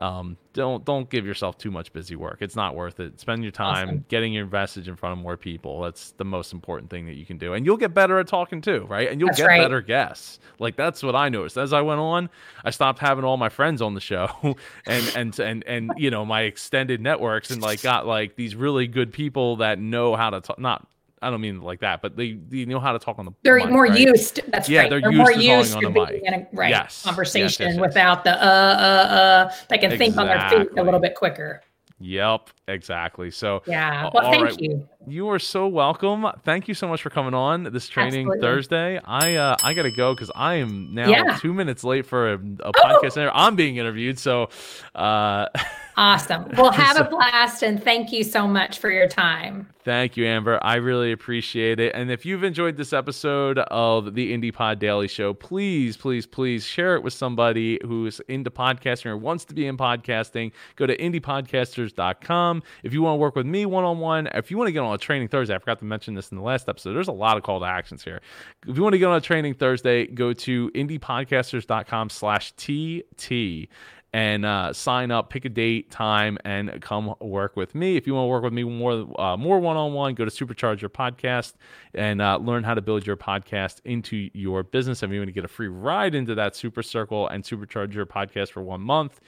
um, 0.00 0.36
don't 0.52 0.84
don't 0.84 1.10
give 1.10 1.26
yourself 1.26 1.58
too 1.58 1.70
much 1.70 1.92
busy 1.92 2.14
work. 2.16 2.38
It's 2.40 2.54
not 2.56 2.74
worth 2.76 3.00
it. 3.00 3.18
Spend 3.20 3.42
your 3.42 3.50
time 3.52 3.88
Awesome. 3.88 4.04
getting 4.08 4.32
your 4.32 4.46
message 4.46 4.86
in 4.88 4.96
front 4.96 5.14
of 5.14 5.22
more 5.22 5.36
people. 5.36 5.82
That's 5.82 6.12
the 6.12 6.24
most 6.24 6.52
important 6.52 6.90
thing 6.90 7.06
that 7.06 7.14
you 7.14 7.26
can 7.26 7.36
do, 7.38 7.52
and 7.52 7.66
you'll 7.66 7.76
get 7.76 7.94
better 7.94 8.18
at 8.18 8.28
talking 8.28 8.60
too, 8.60 8.86
right? 8.88 9.10
And 9.10 9.20
you'll 9.20 9.28
That's 9.28 9.38
get 9.40 9.46
right. 9.46 9.60
better 9.60 9.80
guests. 9.80 10.38
Like 10.58 10.76
that's 10.76 11.02
what 11.02 11.16
I 11.16 11.28
noticed 11.28 11.56
as 11.56 11.72
I 11.72 11.80
went 11.80 12.00
on. 12.00 12.30
I 12.64 12.70
stopped 12.70 13.00
having 13.00 13.24
all 13.24 13.36
my 13.36 13.48
friends 13.48 13.82
on 13.82 13.94
the 13.94 14.00
show, 14.00 14.28
and 14.86 15.12
and 15.16 15.38
and 15.38 15.64
and 15.66 15.92
you 15.96 16.10
know 16.10 16.24
my 16.24 16.42
extended 16.42 17.00
networks, 17.00 17.50
and 17.50 17.60
like 17.60 17.82
got 17.82 18.06
like 18.06 18.36
these 18.36 18.54
really 18.54 18.86
good 18.86 19.12
people 19.12 19.56
that 19.56 19.78
know 19.78 20.14
how 20.16 20.30
to 20.30 20.40
talk. 20.40 20.58
Not 20.58 20.86
I 21.22 21.30
don't 21.30 21.40
mean 21.40 21.60
like 21.60 21.80
that, 21.80 22.02
but 22.02 22.16
they, 22.16 22.32
they 22.32 22.64
know 22.64 22.80
how 22.80 22.92
to 22.92 22.98
talk 22.98 23.18
on 23.18 23.24
the. 23.24 23.32
They're 23.42 23.56
mic, 23.56 23.70
more 23.70 23.84
right? 23.84 23.98
used. 23.98 24.40
That's 24.48 24.68
Yeah, 24.68 24.82
right. 24.82 24.90
they're 24.90 25.00
They're, 25.00 25.10
used 25.10 25.18
more 25.20 25.32
to 25.32 25.42
used 25.42 25.70
to 25.72 25.76
on 25.78 25.84
the 25.84 25.90
being 25.90 26.06
mic. 26.06 26.22
in 26.24 26.34
a 26.34 26.46
right 26.52 26.70
Yes, 26.70 27.02
conversation 27.02 27.66
yes, 27.66 27.74
yes. 27.74 27.80
without 27.80 28.24
the 28.24 28.32
uh 28.32 28.46
uh 28.46 29.14
uh. 29.50 29.52
They 29.68 29.78
can 29.78 29.96
think 29.98 30.16
on 30.16 30.26
their 30.26 30.48
feet 30.48 30.68
a 30.76 30.82
little 30.82 31.00
bit 31.00 31.14
quicker. 31.14 31.62
Yep, 32.00 32.50
exactly. 32.68 33.30
So 33.30 33.62
Yeah. 33.66 34.10
Well, 34.14 34.30
thank 34.30 34.44
right. 34.44 34.60
you. 34.60 34.88
You 35.08 35.30
are 35.30 35.38
so 35.38 35.68
welcome. 35.68 36.26
Thank 36.44 36.68
you 36.68 36.74
so 36.74 36.86
much 36.86 37.02
for 37.02 37.08
coming 37.10 37.32
on 37.32 37.64
this 37.72 37.88
training 37.88 38.26
Absolutely. 38.26 38.40
Thursday. 38.40 39.00
I 39.04 39.36
uh, 39.36 39.56
I 39.62 39.72
gotta 39.72 39.90
go 39.90 40.14
because 40.14 40.30
I 40.34 40.56
am 40.56 40.92
now 40.94 41.08
Yeah. 41.08 41.36
two 41.40 41.54
minutes 41.54 41.82
late 41.82 42.04
for 42.04 42.32
a, 42.32 42.34
a 42.34 42.72
podcast. 42.72 43.16
inter- 43.16 43.30
I'm 43.32 43.56
being 43.56 43.76
interviewed, 43.76 44.18
so 44.18 44.50
uh, 44.94 45.46
Awesome. 45.96 46.48
Well, 46.56 46.70
have 46.70 46.96
a 46.96 47.10
blast 47.10 47.62
and 47.64 47.82
thank 47.82 48.12
you 48.12 48.22
so 48.22 48.46
much 48.46 48.78
for 48.78 48.88
your 48.88 49.08
time. 49.08 49.68
thank 49.84 50.16
you, 50.16 50.26
Amber. 50.26 50.60
I 50.62 50.76
really 50.76 51.10
appreciate 51.10 51.80
it. 51.80 51.92
And 51.92 52.08
if 52.08 52.24
you've 52.24 52.44
enjoyed 52.44 52.76
this 52.76 52.92
episode 52.92 53.58
of 53.58 54.14
the 54.14 54.32
Indie 54.32 54.54
Pod 54.54 54.78
Daily 54.78 55.08
Show, 55.08 55.34
please, 55.34 55.96
please, 55.96 56.24
please 56.24 56.64
share 56.64 56.94
it 56.94 57.02
with 57.02 57.14
somebody 57.14 57.80
who's 57.84 58.20
into 58.28 58.48
podcasting 58.50 59.06
or 59.06 59.16
wants 59.16 59.44
to 59.46 59.54
be 59.54 59.66
in 59.66 59.76
podcasting. 59.76 60.52
Go 60.76 60.86
to 60.86 60.96
indiepodcasters.com. 60.96 62.62
If 62.84 62.92
you 62.92 63.02
want 63.02 63.14
to 63.14 63.18
work 63.18 63.34
with 63.34 63.46
me 63.46 63.66
one 63.66 63.82
on 63.84 63.98
one, 63.98 64.28
if 64.34 64.52
you 64.52 64.56
want 64.58 64.68
to 64.68 64.72
get 64.72 64.80
on 64.82 64.97
a 65.00 65.04
training 65.04 65.28
Thursday, 65.28 65.54
I 65.54 65.58
forgot 65.58 65.78
to 65.80 65.84
mention 65.84 66.14
this 66.14 66.30
in 66.30 66.36
the 66.36 66.42
last 66.42 66.68
episode. 66.68 66.94
There's 66.94 67.08
a 67.08 67.12
lot 67.12 67.36
of 67.36 67.42
call 67.42 67.60
to 67.60 67.66
actions 67.66 68.04
here. 68.04 68.20
If 68.66 68.76
you 68.76 68.82
want 68.82 68.94
to 68.94 68.98
get 68.98 69.06
on 69.06 69.16
a 69.16 69.20
training 69.20 69.54
Thursday, 69.54 70.06
go 70.06 70.32
to 70.32 70.70
indiepodcasters.com 70.70 72.10
slash 72.10 72.52
TT 72.52 73.68
and 74.12 74.46
uh, 74.46 74.72
sign 74.72 75.10
up, 75.10 75.28
pick 75.28 75.44
a 75.44 75.48
date, 75.50 75.90
time, 75.90 76.38
and 76.44 76.80
come 76.80 77.14
work 77.20 77.56
with 77.56 77.74
me. 77.74 77.96
If 77.96 78.06
you 78.06 78.14
want 78.14 78.24
to 78.24 78.28
work 78.28 78.42
with 78.42 78.54
me 78.54 78.64
more, 78.64 79.06
uh, 79.20 79.36
more 79.36 79.60
one-on-one, 79.60 80.14
go 80.14 80.24
to 80.24 80.30
Supercharge 80.30 80.80
Your 80.80 80.88
Podcast 80.88 81.54
and 81.94 82.22
uh, 82.22 82.38
learn 82.38 82.64
how 82.64 82.74
to 82.74 82.80
build 82.80 83.06
your 83.06 83.16
podcast 83.16 83.80
into 83.84 84.30
your 84.32 84.62
business. 84.62 85.02
If 85.02 85.10
you 85.10 85.18
want 85.18 85.28
to 85.28 85.32
get 85.32 85.44
a 85.44 85.48
free 85.48 85.68
ride 85.68 86.14
into 86.14 86.34
that 86.36 86.56
super 86.56 86.82
circle 86.82 87.28
and 87.28 87.44
supercharge 87.44 87.92
your 87.92 88.06
podcast 88.06 88.50
for 88.50 88.62
one 88.62 88.80
month, 88.80 89.20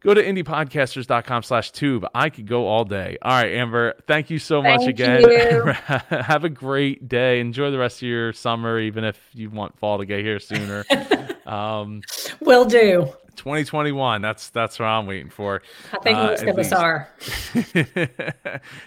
go 0.00 0.14
to 0.14 0.22
indiepodcasters.com 0.22 1.42
slash 1.42 1.72
tube. 1.72 2.06
I 2.14 2.30
could 2.30 2.46
go 2.46 2.66
all 2.66 2.84
day. 2.84 3.18
All 3.22 3.32
right, 3.32 3.52
Amber, 3.52 3.94
thank 4.06 4.30
you 4.30 4.38
so 4.38 4.62
much 4.62 4.86
again. 4.86 5.22
Have 6.08 6.44
a 6.44 6.48
great 6.48 7.08
day. 7.08 7.40
Enjoy 7.40 7.70
the 7.70 7.78
rest 7.78 7.98
of 7.98 8.08
your 8.08 8.32
summer, 8.32 8.78
even 8.78 9.04
if 9.04 9.18
you 9.32 9.50
want 9.50 9.78
fall 9.78 9.98
to 9.98 10.06
get 10.06 10.20
here 10.20 10.38
sooner. 10.38 10.84
um, 11.46 12.02
Will 12.40 12.64
do. 12.64 13.12
2021. 13.38 14.20
That's 14.20 14.50
that's 14.50 14.78
what 14.78 14.86
I'm 14.86 15.06
waiting 15.06 15.30
for. 15.30 15.62
I 15.92 15.98
think 16.02 16.18
Uh, 16.18 16.26
most 16.26 16.42
at 16.42 16.48
of 16.48 16.58
us 16.58 16.72
are. 16.72 17.08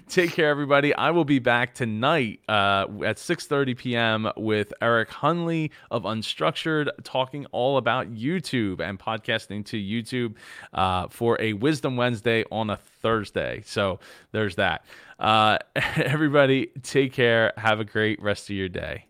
Take 0.10 0.34
care, 0.34 0.50
everybody. 0.50 0.94
I 0.94 1.12
will 1.12 1.26
be 1.26 1.40
back 1.40 1.74
tonight 1.74 2.42
uh, 2.48 2.86
at 3.04 3.18
6:30 3.18 3.78
p.m. 3.78 4.32
with 4.38 4.74
Eric 4.82 5.10
Hunley 5.10 5.72
of 5.90 6.04
Unstructured, 6.04 6.90
talking 7.04 7.46
all 7.48 7.78
about 7.78 8.12
YouTube 8.12 8.80
and 8.80 9.00
podcasting 9.00 9.66
to 9.66 9.78
YouTube 9.78 10.36
uh, 10.74 11.08
for 11.10 11.42
a 11.42 11.54
Wisdom 11.54 11.96
Wednesday 11.98 12.44
on 12.52 12.70
a 12.70 12.78
Thursday. 13.02 13.64
So 13.66 14.00
there's 14.32 14.56
that. 14.56 14.86
Uh, 15.20 15.58
everybody, 15.96 16.68
take 16.84 17.14
care. 17.14 17.54
Have 17.58 17.80
a 17.80 17.86
great 17.86 18.22
rest 18.22 18.50
of 18.50 18.56
your 18.56 18.70
day. 18.70 19.06